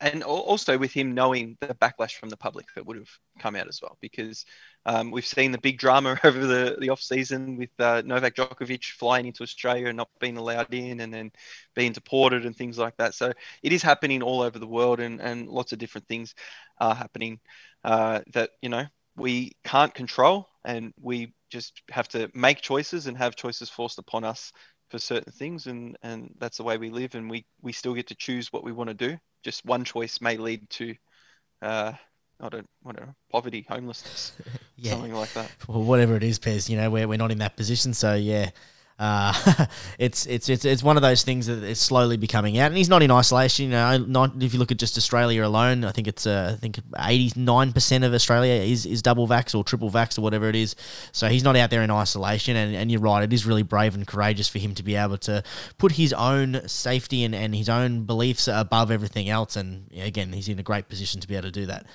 and 0.00 0.22
also 0.22 0.78
with 0.78 0.92
him 0.92 1.14
knowing 1.14 1.56
the 1.60 1.74
backlash 1.74 2.14
from 2.14 2.28
the 2.28 2.36
public 2.36 2.66
that 2.74 2.86
would 2.86 2.96
have 2.96 3.10
come 3.38 3.56
out 3.56 3.68
as 3.68 3.80
well, 3.82 3.96
because 4.00 4.44
um, 4.84 5.10
we've 5.10 5.26
seen 5.26 5.52
the 5.52 5.58
big 5.58 5.78
drama 5.78 6.18
over 6.24 6.46
the, 6.46 6.76
the 6.80 6.90
off 6.90 7.00
season 7.00 7.56
with 7.56 7.70
uh, 7.78 8.02
Novak 8.04 8.34
Djokovic 8.34 8.84
flying 8.92 9.26
into 9.26 9.42
Australia 9.42 9.88
and 9.88 9.96
not 9.96 10.08
being 10.20 10.36
allowed 10.36 10.72
in, 10.74 11.00
and 11.00 11.12
then 11.12 11.30
being 11.74 11.92
deported 11.92 12.46
and 12.46 12.56
things 12.56 12.78
like 12.78 12.96
that. 12.96 13.14
So 13.14 13.32
it 13.62 13.72
is 13.72 13.82
happening 13.82 14.22
all 14.22 14.42
over 14.42 14.58
the 14.58 14.66
world, 14.66 15.00
and, 15.00 15.20
and 15.20 15.48
lots 15.48 15.72
of 15.72 15.78
different 15.78 16.08
things 16.08 16.34
are 16.78 16.94
happening 16.94 17.40
uh, 17.84 18.20
that 18.32 18.50
you 18.62 18.68
know 18.68 18.86
we 19.16 19.52
can't 19.64 19.94
control, 19.94 20.48
and 20.64 20.92
we 21.00 21.34
just 21.50 21.80
have 21.90 22.08
to 22.08 22.30
make 22.34 22.60
choices 22.60 23.06
and 23.06 23.16
have 23.16 23.36
choices 23.36 23.70
forced 23.70 23.98
upon 23.98 24.24
us 24.24 24.52
for 24.90 24.98
certain 24.98 25.32
things 25.32 25.66
and 25.66 25.96
and 26.02 26.32
that's 26.38 26.58
the 26.58 26.62
way 26.62 26.78
we 26.78 26.90
live 26.90 27.14
and 27.14 27.28
we 27.28 27.44
we 27.62 27.72
still 27.72 27.94
get 27.94 28.06
to 28.06 28.14
choose 28.14 28.52
what 28.52 28.64
we 28.64 28.72
want 28.72 28.88
to 28.88 28.94
do 28.94 29.18
just 29.42 29.64
one 29.64 29.84
choice 29.84 30.20
may 30.20 30.36
lead 30.36 30.68
to 30.70 30.94
uh 31.62 31.92
I 32.38 32.50
don't, 32.50 32.68
whatever, 32.82 33.14
poverty, 33.32 33.64
homelessness, 33.68 34.32
yeah. 34.76 34.92
something 34.92 35.14
like 35.14 35.32
that. 35.32 35.50
Well, 35.66 35.82
whatever 35.82 36.16
it 36.16 36.22
is, 36.22 36.38
Pez, 36.38 36.68
you 36.68 36.76
know, 36.76 36.90
we're, 36.90 37.08
we're 37.08 37.16
not 37.16 37.30
in 37.30 37.38
that 37.38 37.56
position. 37.56 37.94
So, 37.94 38.14
yeah, 38.14 38.50
uh, 38.98 39.66
it's, 39.98 40.26
it's 40.26 40.48
it's 40.48 40.64
it's 40.64 40.82
one 40.82 40.96
of 40.96 41.02
those 41.02 41.22
things 41.22 41.46
that 41.46 41.62
is 41.62 41.78
slowly 41.78 42.16
becoming 42.16 42.58
out, 42.58 42.68
and 42.68 42.76
he's 42.76 42.88
not 42.88 43.02
in 43.02 43.10
isolation. 43.10 43.66
You 43.66 43.70
know, 43.72 43.98
not 43.98 44.42
if 44.42 44.54
you 44.54 44.58
look 44.58 44.72
at 44.72 44.78
just 44.78 44.96
Australia 44.96 45.44
alone, 45.44 45.84
I 45.84 45.92
think 45.92 46.08
it's 46.08 46.26
uh, 46.26 46.52
I 46.54 46.56
think 46.56 46.80
eighty 47.00 47.38
nine 47.38 47.72
percent 47.72 48.04
of 48.04 48.14
Australia 48.14 48.54
is, 48.54 48.86
is 48.86 49.02
double 49.02 49.28
vax 49.28 49.54
or 49.54 49.64
triple 49.64 49.90
vax 49.90 50.18
or 50.18 50.22
whatever 50.22 50.48
it 50.48 50.56
is. 50.56 50.76
So 51.12 51.28
he's 51.28 51.42
not 51.42 51.56
out 51.56 51.70
there 51.70 51.82
in 51.82 51.90
isolation, 51.90 52.56
and, 52.56 52.74
and 52.74 52.90
you're 52.90 53.00
right, 53.00 53.22
it 53.22 53.32
is 53.32 53.44
really 53.44 53.62
brave 53.62 53.94
and 53.94 54.06
courageous 54.06 54.48
for 54.48 54.58
him 54.58 54.74
to 54.74 54.82
be 54.82 54.96
able 54.96 55.18
to 55.18 55.42
put 55.76 55.92
his 55.92 56.12
own 56.14 56.66
safety 56.66 57.24
and, 57.24 57.34
and 57.34 57.54
his 57.54 57.68
own 57.68 58.04
beliefs 58.04 58.48
above 58.48 58.90
everything 58.90 59.28
else. 59.28 59.56
And 59.56 59.90
again, 59.94 60.32
he's 60.32 60.48
in 60.48 60.58
a 60.58 60.62
great 60.62 60.88
position 60.88 61.20
to 61.20 61.28
be 61.28 61.34
able 61.34 61.48
to 61.48 61.52
do 61.52 61.66
that. 61.66 61.86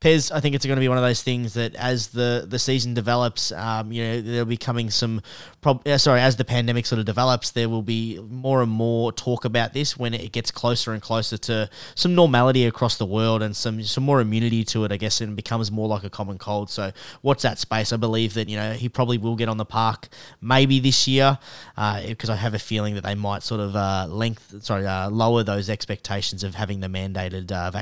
Pez, 0.00 0.30
I 0.30 0.38
think 0.38 0.54
it's 0.54 0.64
going 0.64 0.76
to 0.76 0.80
be 0.80 0.88
one 0.88 0.96
of 0.96 1.02
those 1.02 1.24
things 1.24 1.54
that 1.54 1.74
as 1.74 2.08
the, 2.08 2.46
the 2.48 2.60
season 2.60 2.94
develops, 2.94 3.50
um, 3.50 3.90
you 3.90 4.04
know, 4.04 4.20
there'll 4.20 4.46
be 4.46 4.56
coming 4.56 4.90
some, 4.90 5.20
prob- 5.60 5.84
uh, 5.88 5.98
sorry, 5.98 6.20
as 6.20 6.36
the 6.36 6.44
pandemic 6.44 6.86
sort 6.86 7.00
of 7.00 7.04
develops, 7.04 7.50
there 7.50 7.68
will 7.68 7.82
be 7.82 8.20
more 8.30 8.62
and 8.62 8.70
more 8.70 9.10
talk 9.10 9.44
about 9.44 9.72
this 9.72 9.96
when 9.96 10.14
it 10.14 10.30
gets 10.30 10.52
closer 10.52 10.92
and 10.92 11.02
closer 11.02 11.36
to 11.38 11.68
some 11.96 12.14
normality 12.14 12.64
across 12.64 12.96
the 12.96 13.06
world 13.06 13.42
and 13.42 13.56
some 13.56 13.82
some 13.82 14.04
more 14.04 14.20
immunity 14.20 14.62
to 14.66 14.84
it, 14.84 14.92
I 14.92 14.98
guess, 14.98 15.20
and 15.20 15.34
becomes 15.34 15.72
more 15.72 15.88
like 15.88 16.04
a 16.04 16.10
common 16.10 16.38
cold. 16.38 16.70
So, 16.70 16.92
what's 17.22 17.42
that 17.42 17.58
space? 17.58 17.92
I 17.92 17.96
believe 17.96 18.34
that 18.34 18.48
you 18.48 18.56
know 18.56 18.74
he 18.74 18.88
probably 18.88 19.18
will 19.18 19.34
get 19.34 19.48
on 19.48 19.56
the 19.56 19.64
park 19.64 20.06
maybe 20.40 20.78
this 20.78 21.08
year 21.08 21.40
because 21.74 22.30
uh, 22.30 22.34
I 22.34 22.36
have 22.36 22.54
a 22.54 22.60
feeling 22.60 22.94
that 22.94 23.02
they 23.02 23.16
might 23.16 23.42
sort 23.42 23.60
of 23.60 23.74
uh, 23.74 24.06
length, 24.08 24.62
sorry, 24.62 24.86
uh, 24.86 25.10
lower 25.10 25.42
those 25.42 25.68
expectations 25.68 26.44
of 26.44 26.54
having 26.54 26.78
the 26.78 26.86
mandated 26.86 27.50
uh, 27.50 27.72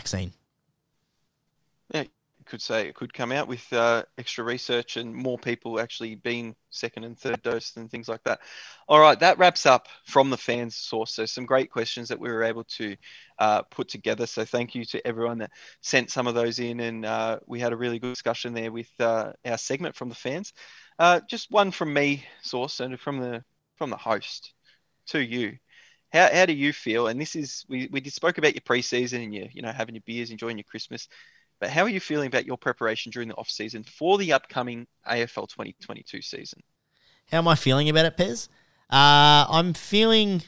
vaccine 1.93 2.11
could 2.47 2.62
say 2.62 2.87
it 2.89 2.95
could 2.95 3.12
come 3.12 3.32
out 3.32 3.49
with 3.49 3.72
uh, 3.72 4.05
extra 4.18 4.45
research 4.45 4.97
and 4.97 5.14
more 5.14 5.37
people 5.39 5.80
actually 5.80 6.14
being 6.14 6.55
second 6.70 7.05
and 7.05 7.18
third 7.18 7.43
dose 7.43 7.76
and 7.76 7.91
things 7.91 8.09
like 8.09 8.22
that. 8.24 8.41
All 8.89 9.01
right, 9.01 9.18
that 9.20 9.39
wraps 9.39 9.66
up 9.66 9.89
from 10.05 10.30
the 10.30 10.37
fans 10.37 10.76
Sauce. 10.76 11.14
So 11.14 11.26
some 11.26 11.45
great 11.45 11.70
questions 11.70 12.09
that 12.09 12.20
we 12.20 12.30
were 12.30 12.45
able 12.45 12.64
to 12.76 12.97
uh, 13.39 13.62
put 13.62 13.89
together. 13.89 14.26
So 14.26 14.45
thank 14.45 14.74
you 14.74 14.84
to 14.87 15.05
everyone 15.07 15.39
that 15.39 15.51
sent 15.82 16.11
some 16.11 16.26
of 16.26 16.34
those 16.34 16.59
in, 16.61 16.80
and 16.80 17.05
uh, 17.05 17.41
we 17.47 17.59
had 17.61 17.72
a 17.72 17.76
really 17.76 17.99
good 17.99 18.12
discussion 18.12 18.55
there 18.55 18.70
with 18.72 18.91
uh, 19.01 19.32
our 19.45 19.59
segment 19.59 19.97
from 19.97 20.09
the 20.09 20.14
fans. 20.14 20.53
Uh, 20.99 21.20
just 21.28 21.51
one 21.51 21.70
from 21.72 21.93
me, 21.93 22.24
Sauce, 22.43 22.80
and 22.80 22.99
from 23.01 23.18
the 23.18 23.43
from 23.76 23.91
the 23.91 23.97
host 23.97 24.53
to 25.09 25.18
you. 25.20 25.59
How, 26.12 26.32
how 26.32 26.47
do 26.47 26.53
you 26.55 26.72
feel? 26.72 27.09
And 27.09 27.20
this 27.20 27.34
is 27.37 27.64
we, 27.68 27.89
we 27.91 28.01
just 28.01 28.16
spoke 28.16 28.39
about 28.39 28.55
your 28.55 28.62
preseason 28.62 29.24
and 29.24 29.34
you 29.34 29.49
you 29.53 29.62
know 29.62 29.72
having 29.72 29.95
your 29.97 30.03
beers, 30.07 30.30
enjoying 30.30 30.59
your 30.59 30.64
Christmas. 30.64 31.09
But 31.59 31.70
how 31.70 31.82
are 31.82 31.88
you 31.88 32.00
feeling 32.00 32.26
about 32.26 32.46
your 32.46 32.59
preparation 32.59 33.11
during 33.11 33.28
the 33.28 33.34
off 33.34 33.48
season 33.48 33.82
for 33.84 34.18
the 34.18 34.32
upcoming 34.32 34.86
AFL 35.09 35.48
2022 35.48 36.20
season? 36.20 36.62
How 37.30 37.38
am 37.38 37.48
I 37.48 37.54
feeling 37.54 37.88
about 37.88 38.04
it, 38.04 38.16
Pez? 38.16 38.48
Uh, 38.90 39.46
I'm 39.48 39.74
feeling 39.74 40.42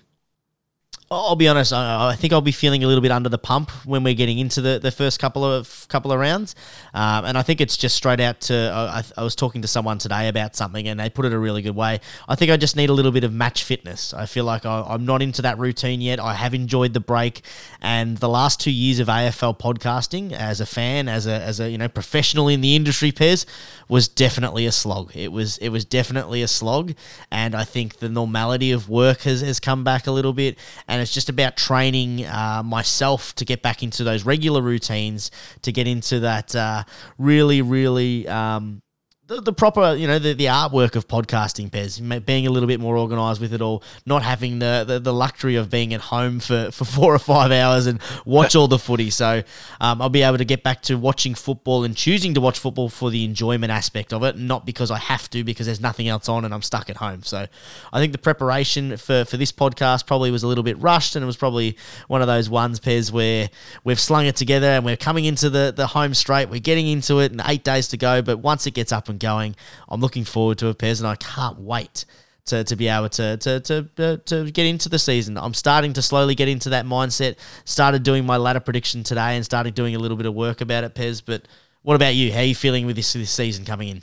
I'll 1.10 1.36
be 1.36 1.48
honest. 1.48 1.72
I, 1.72 2.14
think 2.16 2.34
I'll 2.34 2.42
be 2.42 2.52
feeling 2.52 2.84
a 2.84 2.86
little 2.86 3.00
bit 3.00 3.10
under 3.10 3.30
the 3.30 3.38
pump 3.38 3.70
when 3.86 4.04
we're 4.04 4.12
getting 4.12 4.38
into 4.38 4.60
the, 4.60 4.78
the 4.78 4.90
first 4.90 5.18
couple 5.18 5.42
of 5.42 5.86
couple 5.88 6.12
of 6.12 6.20
rounds, 6.20 6.54
um, 6.92 7.24
and 7.24 7.38
I 7.38 7.42
think 7.42 7.62
it's 7.62 7.78
just 7.78 7.96
straight 7.96 8.20
out 8.20 8.42
to. 8.42 8.54
I, 8.74 9.02
I, 9.16 9.24
was 9.24 9.34
talking 9.34 9.62
to 9.62 9.68
someone 9.68 9.96
today 9.96 10.28
about 10.28 10.54
something, 10.54 10.86
and 10.86 11.00
they 11.00 11.08
put 11.08 11.24
it 11.24 11.32
a 11.32 11.38
really 11.38 11.62
good 11.62 11.74
way. 11.74 12.00
I 12.28 12.34
think 12.34 12.50
I 12.50 12.58
just 12.58 12.76
need 12.76 12.90
a 12.90 12.92
little 12.92 13.10
bit 13.10 13.24
of 13.24 13.32
match 13.32 13.64
fitness. 13.64 14.12
I 14.12 14.26
feel 14.26 14.44
like 14.44 14.66
I, 14.66 14.94
am 14.94 15.06
not 15.06 15.22
into 15.22 15.40
that 15.42 15.58
routine 15.58 16.02
yet. 16.02 16.20
I 16.20 16.34
have 16.34 16.52
enjoyed 16.52 16.92
the 16.92 17.00
break, 17.00 17.40
and 17.80 18.18
the 18.18 18.28
last 18.28 18.60
two 18.60 18.70
years 18.70 18.98
of 18.98 19.08
AFL 19.08 19.58
podcasting 19.58 20.32
as 20.32 20.60
a 20.60 20.66
fan, 20.66 21.08
as 21.08 21.26
a 21.26 21.40
as 21.40 21.58
a 21.58 21.70
you 21.70 21.78
know 21.78 21.88
professional 21.88 22.48
in 22.48 22.60
the 22.60 22.76
industry, 22.76 23.12
Pez 23.12 23.46
was 23.88 24.08
definitely 24.08 24.66
a 24.66 24.72
slog. 24.72 25.16
It 25.16 25.32
was 25.32 25.56
it 25.58 25.70
was 25.70 25.86
definitely 25.86 26.42
a 26.42 26.48
slog, 26.48 26.92
and 27.30 27.54
I 27.54 27.64
think 27.64 28.00
the 28.00 28.10
normality 28.10 28.72
of 28.72 28.90
work 28.90 29.22
has, 29.22 29.40
has 29.40 29.58
come 29.58 29.84
back 29.84 30.06
a 30.06 30.10
little 30.10 30.34
bit, 30.34 30.58
and 30.86 30.97
and 30.98 31.04
it's 31.04 31.14
just 31.14 31.28
about 31.28 31.56
training 31.56 32.26
uh, 32.26 32.60
myself 32.64 33.32
to 33.36 33.44
get 33.44 33.62
back 33.62 33.84
into 33.84 34.02
those 34.02 34.24
regular 34.24 34.60
routines, 34.60 35.30
to 35.62 35.70
get 35.70 35.86
into 35.86 36.18
that 36.20 36.56
uh, 36.56 36.82
really, 37.18 37.62
really 37.62 38.26
um, 38.26 38.82
the, 39.28 39.42
the 39.42 39.52
proper, 39.52 39.94
you 39.94 40.06
know, 40.06 40.18
the, 40.18 40.32
the 40.32 40.46
artwork 40.46 40.96
of 40.96 41.06
podcasting, 41.06 41.70
Pez, 41.70 42.24
being 42.24 42.46
a 42.46 42.50
little 42.50 42.66
bit 42.66 42.80
more 42.80 42.96
organised 42.96 43.42
with 43.42 43.52
it 43.52 43.60
all, 43.60 43.82
not 44.06 44.22
having 44.22 44.58
the, 44.58 44.84
the, 44.88 44.98
the, 44.98 45.12
luxury 45.12 45.56
of 45.56 45.68
being 45.68 45.92
at 45.92 46.00
home 46.00 46.40
for, 46.40 46.70
for 46.70 46.84
four 46.86 47.14
or 47.14 47.18
five 47.18 47.52
hours 47.52 47.86
and 47.86 48.00
watch 48.24 48.56
all 48.56 48.68
the 48.68 48.78
footy. 48.78 49.10
So 49.10 49.42
um, 49.82 50.00
I'll 50.00 50.08
be 50.08 50.22
able 50.22 50.38
to 50.38 50.46
get 50.46 50.62
back 50.62 50.80
to 50.82 50.96
watching 50.96 51.34
football 51.34 51.84
and 51.84 51.94
choosing 51.94 52.32
to 52.34 52.40
watch 52.40 52.58
football 52.58 52.88
for 52.88 53.10
the 53.10 53.22
enjoyment 53.24 53.70
aspect 53.70 54.14
of 54.14 54.22
it, 54.22 54.38
not 54.38 54.64
because 54.64 54.90
I 54.90 54.96
have 54.96 55.28
to, 55.30 55.44
because 55.44 55.66
there's 55.66 55.80
nothing 55.80 56.08
else 56.08 56.28
on 56.30 56.46
and 56.46 56.54
I'm 56.54 56.62
stuck 56.62 56.88
at 56.88 56.96
home. 56.96 57.22
So 57.22 57.46
I 57.92 58.00
think 58.00 58.12
the 58.12 58.18
preparation 58.18 58.96
for, 58.96 59.26
for 59.26 59.36
this 59.36 59.52
podcast 59.52 60.06
probably 60.06 60.30
was 60.30 60.42
a 60.42 60.48
little 60.48 60.64
bit 60.64 60.78
rushed 60.78 61.16
and 61.16 61.22
it 61.22 61.26
was 61.26 61.36
probably 61.36 61.76
one 62.06 62.22
of 62.22 62.28
those 62.28 62.48
ones, 62.48 62.80
Pez, 62.80 63.12
where 63.12 63.50
we've 63.84 64.00
slung 64.00 64.24
it 64.24 64.36
together 64.36 64.68
and 64.68 64.86
we're 64.86 64.96
coming 64.96 65.26
into 65.26 65.50
the, 65.50 65.70
the 65.76 65.86
home 65.86 66.14
straight. 66.14 66.48
We're 66.48 66.60
getting 66.60 66.88
into 66.88 67.18
it 67.18 67.30
and 67.30 67.42
eight 67.44 67.62
days 67.62 67.88
to 67.88 67.98
go. 67.98 68.22
But 68.22 68.38
once 68.38 68.66
it 68.66 68.72
gets 68.72 68.90
up 68.90 69.10
and 69.10 69.17
going. 69.18 69.56
I'm 69.88 70.00
looking 70.00 70.24
forward 70.24 70.58
to 70.58 70.68
it, 70.68 70.78
Pez, 70.78 71.00
and 71.00 71.06
I 71.06 71.16
can't 71.16 71.60
wait 71.60 72.04
to, 72.46 72.64
to 72.64 72.76
be 72.76 72.88
able 72.88 73.08
to 73.10 73.36
to, 73.36 73.60
to, 73.60 73.88
uh, 73.98 74.16
to 74.26 74.50
get 74.50 74.66
into 74.66 74.88
the 74.88 74.98
season. 74.98 75.38
I'm 75.38 75.54
starting 75.54 75.92
to 75.94 76.02
slowly 76.02 76.34
get 76.34 76.48
into 76.48 76.70
that 76.70 76.84
mindset. 76.84 77.36
Started 77.64 78.02
doing 78.02 78.26
my 78.26 78.36
ladder 78.36 78.60
prediction 78.60 79.04
today 79.04 79.36
and 79.36 79.44
started 79.44 79.74
doing 79.74 79.94
a 79.94 79.98
little 79.98 80.16
bit 80.16 80.26
of 80.26 80.34
work 80.34 80.60
about 80.60 80.84
it, 80.84 80.94
Pez. 80.94 81.22
But 81.24 81.46
what 81.82 81.94
about 81.94 82.14
you? 82.14 82.32
How 82.32 82.40
are 82.40 82.44
you 82.44 82.54
feeling 82.54 82.86
with 82.86 82.96
this, 82.96 83.12
this 83.12 83.30
season 83.30 83.64
coming 83.64 83.88
in? 83.88 84.02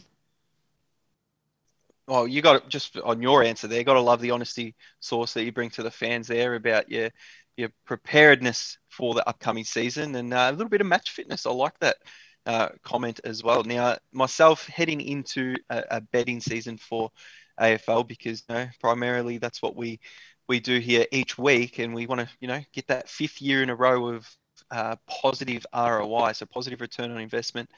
Well, 2.07 2.27
you 2.27 2.41
got 2.41 2.69
just 2.69 2.97
on 2.97 3.21
your 3.21 3.43
answer 3.43 3.67
there. 3.67 3.83
Got 3.83 3.95
to 3.95 4.01
love 4.01 4.21
the 4.21 4.31
honesty 4.31 4.75
Sauce 4.99 5.33
that 5.33 5.43
you 5.43 5.51
bring 5.51 5.71
to 5.71 5.83
the 5.83 5.91
fans 5.91 6.27
there 6.27 6.55
about 6.55 6.89
your 6.89 7.09
your 7.57 7.69
preparedness 7.85 8.77
for 8.89 9.13
the 9.13 9.27
upcoming 9.27 9.63
season 9.63 10.13
and 10.15 10.33
uh, 10.33 10.47
a 10.49 10.51
little 10.51 10.69
bit 10.69 10.81
of 10.81 10.87
match 10.87 11.11
fitness. 11.11 11.45
I 11.45 11.51
like 11.51 11.79
that 11.79 11.95
uh, 12.45 12.69
comment 12.83 13.19
as 13.23 13.43
well. 13.43 13.63
Now, 13.63 13.97
myself 14.11 14.67
heading 14.67 15.01
into 15.01 15.55
a, 15.69 15.83
a, 15.91 16.01
betting 16.01 16.41
season 16.41 16.77
for 16.77 17.11
AFL 17.59 18.07
because 18.07 18.43
you 18.47 18.55
know, 18.55 18.67
primarily 18.79 19.37
that's 19.37 19.61
what 19.61 19.75
we 19.75 19.99
we 20.47 20.59
do 20.59 20.79
here 20.79 21.05
each 21.11 21.37
week, 21.37 21.79
and 21.79 21.93
we 21.93 22.05
want 22.05 22.21
to 22.21 22.29
you 22.39 22.47
know 22.47 22.61
get 22.73 22.87
that 22.87 23.09
fifth 23.09 23.41
year 23.41 23.63
in 23.63 23.69
a 23.69 23.75
row 23.75 24.09
of 24.09 24.29
uh, 24.71 24.95
positive 25.07 25.65
ROI, 25.73 26.33
so 26.33 26.45
positive 26.45 26.81
return 26.81 27.11
on 27.11 27.19
investment. 27.19 27.69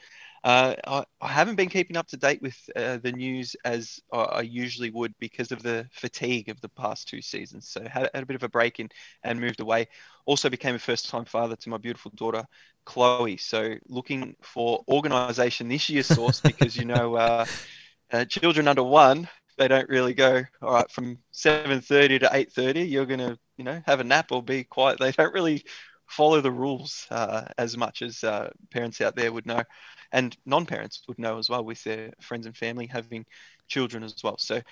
Uh, 0.44 0.74
I, 0.86 1.04
I, 1.20 1.28
haven't 1.28 1.56
been 1.56 1.68
keeping 1.68 1.96
up 1.96 2.06
to 2.08 2.16
date 2.16 2.40
with 2.40 2.56
uh, 2.76 2.98
the 2.98 3.10
news 3.10 3.56
as 3.64 3.98
I 4.12 4.42
usually 4.42 4.90
would 4.90 5.12
because 5.18 5.50
of 5.50 5.64
the 5.64 5.88
fatigue 5.92 6.48
of 6.48 6.60
the 6.60 6.68
past 6.68 7.08
two 7.08 7.20
seasons. 7.20 7.68
So 7.68 7.82
had, 7.82 8.08
had 8.14 8.22
a 8.22 8.26
bit 8.26 8.36
of 8.36 8.44
a 8.44 8.48
break 8.48 8.78
in 8.78 8.88
and 9.24 9.40
moved 9.40 9.58
away. 9.58 9.88
Also 10.26 10.48
became 10.48 10.76
a 10.76 10.78
first-time 10.78 11.24
father 11.24 11.56
to 11.56 11.68
my 11.70 11.76
beautiful 11.76 12.12
daughter 12.14 12.44
Chloe. 12.88 13.36
So 13.36 13.74
looking 13.88 14.34
for 14.42 14.82
organisation 14.88 15.68
this 15.68 15.88
year, 15.90 16.02
Sauce 16.02 16.40
because 16.40 16.76
you 16.76 16.86
know 16.86 17.16
uh, 17.16 17.46
uh, 18.12 18.24
children 18.24 18.66
under 18.66 18.82
one 18.82 19.28
they 19.58 19.68
don't 19.68 19.88
really 19.88 20.14
go 20.14 20.42
all 20.62 20.72
right 20.72 20.90
from 20.90 21.18
7:30 21.32 22.20
to 22.20 22.30
8:30. 22.32 22.82
You're 22.88 23.06
gonna 23.06 23.38
you 23.58 23.64
know 23.64 23.82
have 23.86 24.00
a 24.00 24.04
nap 24.04 24.32
or 24.32 24.42
be 24.42 24.64
quiet. 24.64 24.98
They 24.98 25.12
don't 25.12 25.34
really 25.34 25.64
follow 26.06 26.40
the 26.40 26.50
rules 26.50 27.06
uh, 27.10 27.44
as 27.58 27.76
much 27.76 28.00
as 28.00 28.24
uh, 28.24 28.50
parents 28.70 29.00
out 29.02 29.14
there 29.14 29.32
would 29.32 29.46
know 29.46 29.62
and 30.10 30.34
non-parents 30.46 31.02
would 31.06 31.18
know 31.18 31.38
as 31.38 31.50
well 31.50 31.62
with 31.62 31.84
their 31.84 32.12
friends 32.22 32.46
and 32.46 32.56
family 32.56 32.86
having 32.86 33.26
children 33.68 34.02
as 34.02 34.14
well. 34.24 34.38
So 34.38 34.62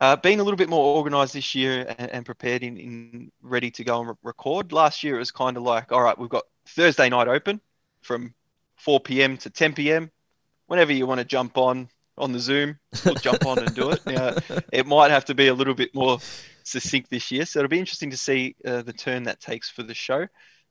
uh, 0.00 0.16
being 0.16 0.40
a 0.40 0.44
little 0.44 0.56
bit 0.56 0.68
more 0.68 0.96
organized 0.96 1.34
this 1.34 1.54
year 1.54 1.94
and, 1.98 2.10
and 2.10 2.26
prepared 2.26 2.62
in, 2.62 2.76
in, 2.76 3.32
ready 3.42 3.70
to 3.70 3.84
go 3.84 4.00
and 4.00 4.08
re- 4.08 4.14
record. 4.22 4.72
Last 4.72 5.02
year 5.02 5.16
it 5.16 5.20
was 5.20 5.30
kind 5.30 5.56
of 5.56 5.62
like, 5.62 5.92
all 5.92 6.02
right, 6.02 6.18
we've 6.18 6.28
got 6.28 6.44
Thursday 6.68 7.08
night 7.08 7.28
open 7.28 7.60
from 8.02 8.34
4 8.76 9.00
p.m. 9.00 9.36
to 9.38 9.50
10 9.50 9.74
p.m. 9.74 10.10
Whenever 10.66 10.92
you 10.92 11.06
want 11.06 11.20
to 11.20 11.24
jump 11.24 11.56
on 11.56 11.88
on 12.18 12.32
the 12.32 12.38
Zoom, 12.38 12.78
we'll 13.04 13.14
jump 13.14 13.44
on 13.46 13.58
and 13.58 13.74
do 13.74 13.90
it. 13.90 14.04
Now 14.06 14.34
it 14.72 14.86
might 14.86 15.10
have 15.10 15.26
to 15.26 15.34
be 15.34 15.48
a 15.48 15.54
little 15.54 15.74
bit 15.74 15.94
more 15.94 16.18
succinct 16.64 17.10
this 17.10 17.30
year, 17.30 17.44
so 17.44 17.58
it'll 17.58 17.68
be 17.68 17.78
interesting 17.78 18.10
to 18.10 18.16
see 18.16 18.56
uh, 18.64 18.82
the 18.82 18.92
turn 18.92 19.24
that 19.24 19.40
takes 19.40 19.68
for 19.70 19.82
the 19.82 19.94
show. 19.94 20.26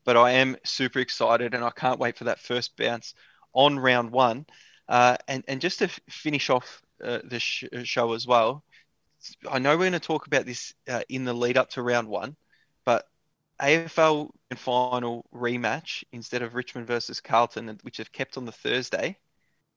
But 0.05 0.17
I 0.17 0.31
am 0.31 0.57
super 0.63 0.99
excited, 0.99 1.53
and 1.53 1.63
I 1.63 1.69
can't 1.69 1.99
wait 1.99 2.17
for 2.17 2.25
that 2.25 2.39
first 2.39 2.75
bounce 2.77 3.13
on 3.53 3.79
round 3.79 4.11
one. 4.11 4.45
Uh, 4.87 5.17
and, 5.27 5.43
and 5.47 5.61
just 5.61 5.79
to 5.79 5.85
f- 5.85 5.99
finish 6.09 6.49
off 6.49 6.81
uh, 7.03 7.19
the 7.23 7.39
sh- 7.39 7.65
show 7.83 8.13
as 8.13 8.27
well, 8.27 8.63
I 9.49 9.59
know 9.59 9.71
we're 9.71 9.83
going 9.83 9.93
to 9.93 9.99
talk 9.99 10.27
about 10.27 10.45
this 10.45 10.73
uh, 10.87 11.01
in 11.09 11.25
the 11.25 11.33
lead 11.33 11.57
up 11.57 11.71
to 11.71 11.81
round 11.81 12.07
one, 12.07 12.35
but 12.85 13.07
AFL 13.61 14.29
final 14.55 15.25
rematch 15.33 16.03
instead 16.11 16.41
of 16.41 16.55
Richmond 16.55 16.87
versus 16.87 17.21
Carlton, 17.21 17.79
which 17.83 17.97
have 17.97 18.11
kept 18.11 18.37
on 18.37 18.45
the 18.45 18.51
Thursday, 18.51 19.17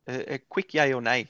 a, 0.06 0.34
a 0.34 0.38
quick 0.38 0.74
yay 0.74 0.92
or 0.92 1.00
nay 1.00 1.28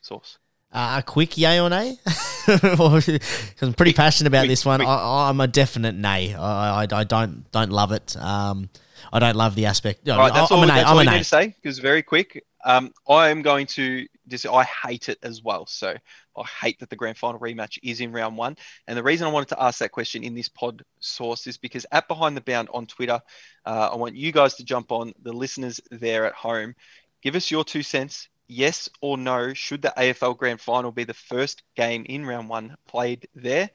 Sauce. 0.00 0.38
Uh, 0.72 0.96
a 0.98 1.02
quick 1.02 1.38
yay 1.38 1.60
or 1.60 1.70
nay? 1.70 1.96
I'm 2.48 3.74
pretty 3.74 3.92
passionate 3.92 4.28
about 4.28 4.42
quick, 4.42 4.50
this 4.50 4.64
one. 4.64 4.80
I, 4.80 5.28
am 5.28 5.40
a 5.40 5.46
definite 5.46 5.94
nay. 5.94 6.34
I, 6.34 6.82
I, 6.82 6.86
I, 6.90 7.04
don't 7.04 7.50
don't 7.50 7.70
love 7.70 7.92
it. 7.92 8.16
Um, 8.16 8.68
I 9.12 9.18
don't 9.18 9.36
love 9.36 9.54
the 9.54 9.66
aspect. 9.66 10.08
All 10.08 10.18
right, 10.18 10.32
that's 10.32 10.50
I'm 10.50 10.58
all, 10.58 10.66
that's 10.66 10.88
all 10.88 11.02
you 11.02 11.10
need 11.10 11.18
to 11.18 11.24
say 11.24 11.54
because 11.60 11.78
very 11.78 12.02
quick. 12.02 12.44
Um, 12.64 12.92
I 13.08 13.30
am 13.30 13.42
going 13.42 13.66
to 13.68 14.06
just. 14.28 14.46
I 14.46 14.64
hate 14.64 15.08
it 15.08 15.18
as 15.22 15.42
well. 15.42 15.66
So 15.66 15.94
I 16.36 16.44
hate 16.44 16.80
that 16.80 16.90
the 16.90 16.96
grand 16.96 17.18
final 17.18 17.40
rematch 17.40 17.78
is 17.82 18.00
in 18.00 18.12
round 18.12 18.36
one. 18.36 18.56
And 18.86 18.96
the 18.96 19.02
reason 19.02 19.26
I 19.26 19.30
wanted 19.30 19.50
to 19.50 19.62
ask 19.62 19.78
that 19.80 19.92
question 19.92 20.22
in 20.22 20.34
this 20.34 20.48
pod 20.48 20.82
Sauce 21.00 21.46
is 21.46 21.58
because 21.58 21.86
at 21.92 22.08
Behind 22.08 22.36
the 22.36 22.40
Bound 22.40 22.68
on 22.72 22.86
Twitter, 22.86 23.20
uh, 23.64 23.90
I 23.92 23.96
want 23.96 24.16
you 24.16 24.32
guys 24.32 24.54
to 24.56 24.64
jump 24.64 24.92
on 24.92 25.12
the 25.22 25.32
listeners 25.32 25.80
there 25.90 26.26
at 26.26 26.34
home. 26.34 26.74
Give 27.22 27.36
us 27.36 27.50
your 27.50 27.64
two 27.64 27.82
cents. 27.82 28.28
Yes 28.48 28.88
or 29.00 29.18
no? 29.18 29.54
Should 29.54 29.82
the 29.82 29.92
AFL 29.96 30.36
Grand 30.36 30.60
Final 30.60 30.92
be 30.92 31.04
the 31.04 31.14
first 31.14 31.62
game 31.74 32.04
in 32.08 32.24
round 32.24 32.48
one 32.48 32.76
played 32.86 33.28
there? 33.34 33.70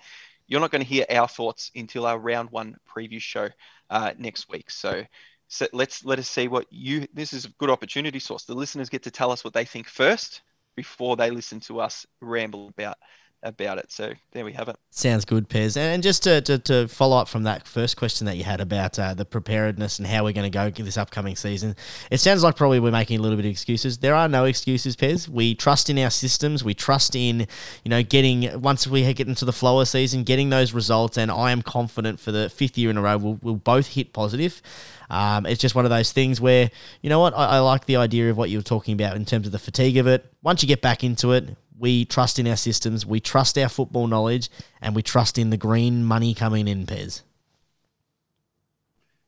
You're 0.48 0.62
not 0.62 0.72
going 0.72 0.84
to 0.84 0.88
hear 0.88 1.06
our 1.10 1.28
thoughts 1.28 1.72
until 1.76 2.06
our 2.06 2.18
round 2.18 2.52
one 2.52 2.78
preview 2.90 3.22
show 3.22 3.50
uh, 3.90 4.14
next 4.18 4.50
week. 4.50 4.70
So 4.72 5.04
so 5.52 5.68
let's 5.74 6.06
let 6.06 6.18
us 6.18 6.30
see 6.30 6.48
what 6.48 6.66
you. 6.72 7.08
This 7.14 7.34
is 7.34 7.44
a 7.44 7.50
good 7.50 7.70
opportunity 7.70 8.20
Sauce. 8.20 8.46
The 8.46 8.56
listeners 8.56 8.88
get 8.88 9.04
to 9.04 9.12
tell 9.12 9.32
us 9.32 9.44
what 9.44 9.54
they 9.54 9.66
think 9.66 9.88
first 9.90 10.42
before 10.76 11.16
they 11.16 11.30
listen 11.30 11.60
to 11.62 11.80
us 11.82 12.06
ramble 12.22 12.70
about 12.70 12.98
about 13.44 13.78
it. 13.78 13.92
So 13.92 14.14
there 14.32 14.46
we 14.46 14.54
have 14.54 14.68
it. 14.70 14.76
Sounds 14.92 15.26
good, 15.26 15.50
Pez. 15.50 15.78
And 15.78 16.04
just 16.04 16.24
to, 16.24 16.42
to, 16.42 16.60
to 16.60 16.88
follow 16.88 17.18
up 17.18 17.28
from 17.28 17.44
that 17.44 17.68
first 17.68 17.98
question 17.98 18.26
that 18.26 18.38
you 18.38 18.44
had 18.44 18.62
about 18.62 19.00
uh, 19.00 19.14
the 19.14 19.26
preparedness 19.26 20.00
and 20.00 20.08
how 20.08 20.24
we're 20.24 20.34
going 20.34 20.50
to 20.50 20.56
go 20.56 20.70
this 20.70 20.98
upcoming 20.98 21.36
season, 21.36 21.76
it 22.10 22.20
sounds 22.20 22.44
like 22.44 22.56
probably 22.56 22.80
we're 22.80 22.92
making 22.92 23.20
a 23.20 23.22
little 23.22 23.38
bit 23.38 23.46
of 23.46 23.52
excuses. 23.52 23.98
There 23.98 24.16
are 24.16 24.28
no 24.28 24.46
excuses, 24.46 24.96
Pez. 24.96 25.28
We 25.28 25.56
trust 25.56 25.90
in 25.90 25.98
our 26.00 26.10
systems. 26.10 26.64
We 26.64 26.74
trust 26.74 27.16
in, 27.16 27.48
you 27.84 27.90
know, 27.90 28.04
getting, 28.04 28.62
once 28.62 28.88
we 28.88 29.12
get 29.14 29.28
into 29.28 29.46
the 29.46 29.54
flow 29.54 29.80
of 29.80 29.88
season, 29.88 30.24
getting 30.24 30.50
those 30.50 30.74
results. 30.74 31.18
And 31.18 31.32
I 31.32 31.52
am 31.52 31.62
confident 31.62 32.20
for 32.20 32.32
the 32.32 32.50
fifth 32.50 32.78
year 32.78 32.90
in 32.90 32.98
a 32.98 33.02
row, 33.02 33.18
we'll, 33.18 33.40
we'll 33.42 33.56
both 33.56 33.88
hit 33.88 34.14
positive. 34.14 34.62
Um, 35.10 35.46
it's 35.46 35.60
just 35.60 35.76
one 35.76 35.84
of 35.84 35.92
those 35.92 36.14
things 36.14 36.40
where, 36.40 36.72
you 37.02 37.10
know 37.10 37.20
what, 37.20 37.34
I, 37.34 37.58
I 37.58 37.60
like 37.60 37.86
the 37.86 37.98
idea 37.98 38.30
of 38.30 38.38
what 38.38 38.50
you 38.50 38.58
were 38.58 38.64
talking 38.64 38.94
about 38.94 39.18
in 39.18 39.26
terms 39.26 39.46
of 39.46 39.52
the 39.52 39.60
fatigue 39.60 39.98
of 39.98 40.08
it. 40.08 40.26
Once 40.42 40.64
you 40.64 40.68
get 40.68 40.82
back 40.82 41.04
into 41.04 41.34
it, 41.34 41.50
we 41.82 42.06
trust 42.06 42.38
in 42.38 42.48
our 42.48 42.56
systems, 42.56 43.06
we 43.08 43.20
trust 43.20 43.58
our 43.58 43.68
football 43.68 44.06
knowledge, 44.06 44.50
and 44.82 44.96
we 44.96 45.02
trust 45.02 45.40
in 45.40 45.50
the 45.50 45.58
green 45.58 46.06
money 46.06 46.36
coming 46.36 46.68
in, 46.68 46.86
Pez. 46.86 47.24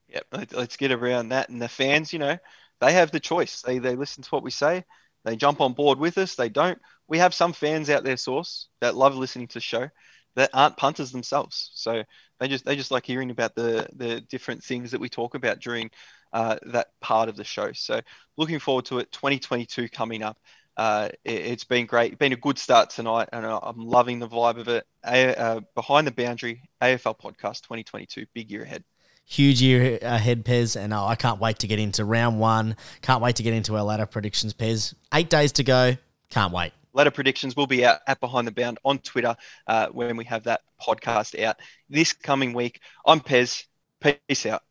Yep, 0.09 0.51
let's 0.53 0.77
get 0.77 0.91
around 0.91 1.29
that. 1.29 1.49
And 1.49 1.59
the 1.59 1.67
fans, 1.67 2.13
you 2.13 2.19
know, 2.19 2.37
they 2.79 2.93
have 2.93 3.09
the 3.09 3.19
choice. 3.19 3.63
They 3.63 3.79
they 3.79 3.95
listen 3.95 4.21
to 4.23 4.29
what 4.29 4.43
we 4.43 4.51
say. 4.51 4.85
They 5.25 5.35
jump 5.35 5.61
on 5.61 5.73
board 5.73 5.97
with 5.97 6.19
us. 6.19 6.35
They 6.35 6.49
don't. 6.49 6.79
We 7.07 7.17
have 7.17 7.33
some 7.33 7.53
fans 7.53 7.89
out 7.89 8.03
there, 8.03 8.17
Sauce, 8.17 8.67
that 8.81 8.95
love 8.95 9.15
listening 9.15 9.47
to 9.47 9.55
the 9.55 9.59
show, 9.59 9.89
that 10.35 10.51
aren't 10.53 10.77
punters 10.77 11.11
themselves. 11.11 11.71
So 11.73 12.03
they 12.39 12.47
just 12.47 12.65
they 12.65 12.75
just 12.75 12.91
like 12.91 13.05
hearing 13.05 13.31
about 13.31 13.55
the 13.55 13.87
the 13.95 14.21
different 14.21 14.63
things 14.63 14.91
that 14.91 15.01
we 15.01 15.09
talk 15.09 15.33
about 15.33 15.59
during 15.59 15.89
uh, 16.33 16.57
that 16.67 16.89
part 17.01 17.29
of 17.29 17.35
the 17.35 17.43
show. 17.43 17.71
So 17.73 17.99
looking 18.37 18.59
forward 18.59 18.85
to 18.85 18.99
it. 18.99 19.11
2022 19.11 19.89
coming 19.89 20.21
up 20.21 20.37
uh, 20.77 21.09
it, 21.23 21.45
has 21.45 21.63
been 21.63 21.85
great. 21.85 22.17
Been 22.17 22.33
a 22.33 22.37
good 22.37 22.57
start 22.57 22.89
tonight, 22.89 23.29
and 23.31 23.45
I'm 23.45 23.77
loving 23.77 24.19
the 24.19 24.27
vibe 24.27 24.59
of 24.59 24.67
it. 24.67 24.85
A, 25.05 25.39
uh, 25.39 25.59
Behind 25.75 26.07
the 26.07 26.11
Boundary 26.11 26.63
AFL 26.81 27.19
podcast 27.19 27.61
2022, 27.61 28.25
big 28.33 28.51
year 28.51 28.63
ahead. 28.63 28.83
Huge 29.25 29.61
year 29.61 29.99
ahead, 30.01 30.43
Pez, 30.43 30.75
and 30.79 30.93
uh, 30.93 31.05
I 31.05 31.15
can't 31.15 31.39
wait 31.39 31.59
to 31.59 31.67
get 31.67 31.79
into 31.79 32.03
round 32.03 32.39
one. 32.39 32.75
Can't 33.01 33.21
wait 33.21 33.37
to 33.37 33.43
get 33.43 33.53
into 33.53 33.75
our 33.77 33.83
ladder 33.83 34.05
predictions, 34.05 34.53
Pez. 34.53 34.93
Eight 35.13 35.29
days 35.29 35.53
to 35.53 35.63
go. 35.63 35.95
Can't 36.29 36.51
wait. 36.51 36.73
Ladder 36.93 37.11
predictions 37.11 37.55
will 37.55 37.67
be 37.67 37.85
out 37.85 37.99
at 38.07 38.19
Behind 38.19 38.47
the 38.47 38.51
Bound 38.51 38.79
on 38.83 38.99
Twitter 38.99 39.35
uh, 39.67 39.87
when 39.87 40.17
we 40.17 40.25
have 40.25 40.43
that 40.43 40.61
podcast 40.81 41.41
out 41.41 41.57
this 41.89 42.13
coming 42.13 42.53
week. 42.53 42.81
I'm 43.05 43.19
Pez. 43.19 43.65
Peace 43.99 44.45
out. 44.45 44.63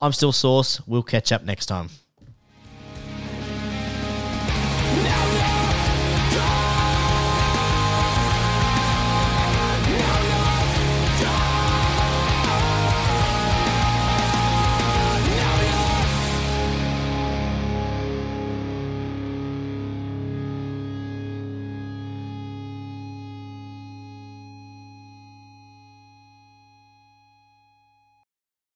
I'm 0.00 0.12
still 0.12 0.32
Sauce. 0.32 0.80
We'll 0.86 1.02
catch 1.02 1.32
up 1.32 1.42
next 1.42 1.66
time. 1.66 1.88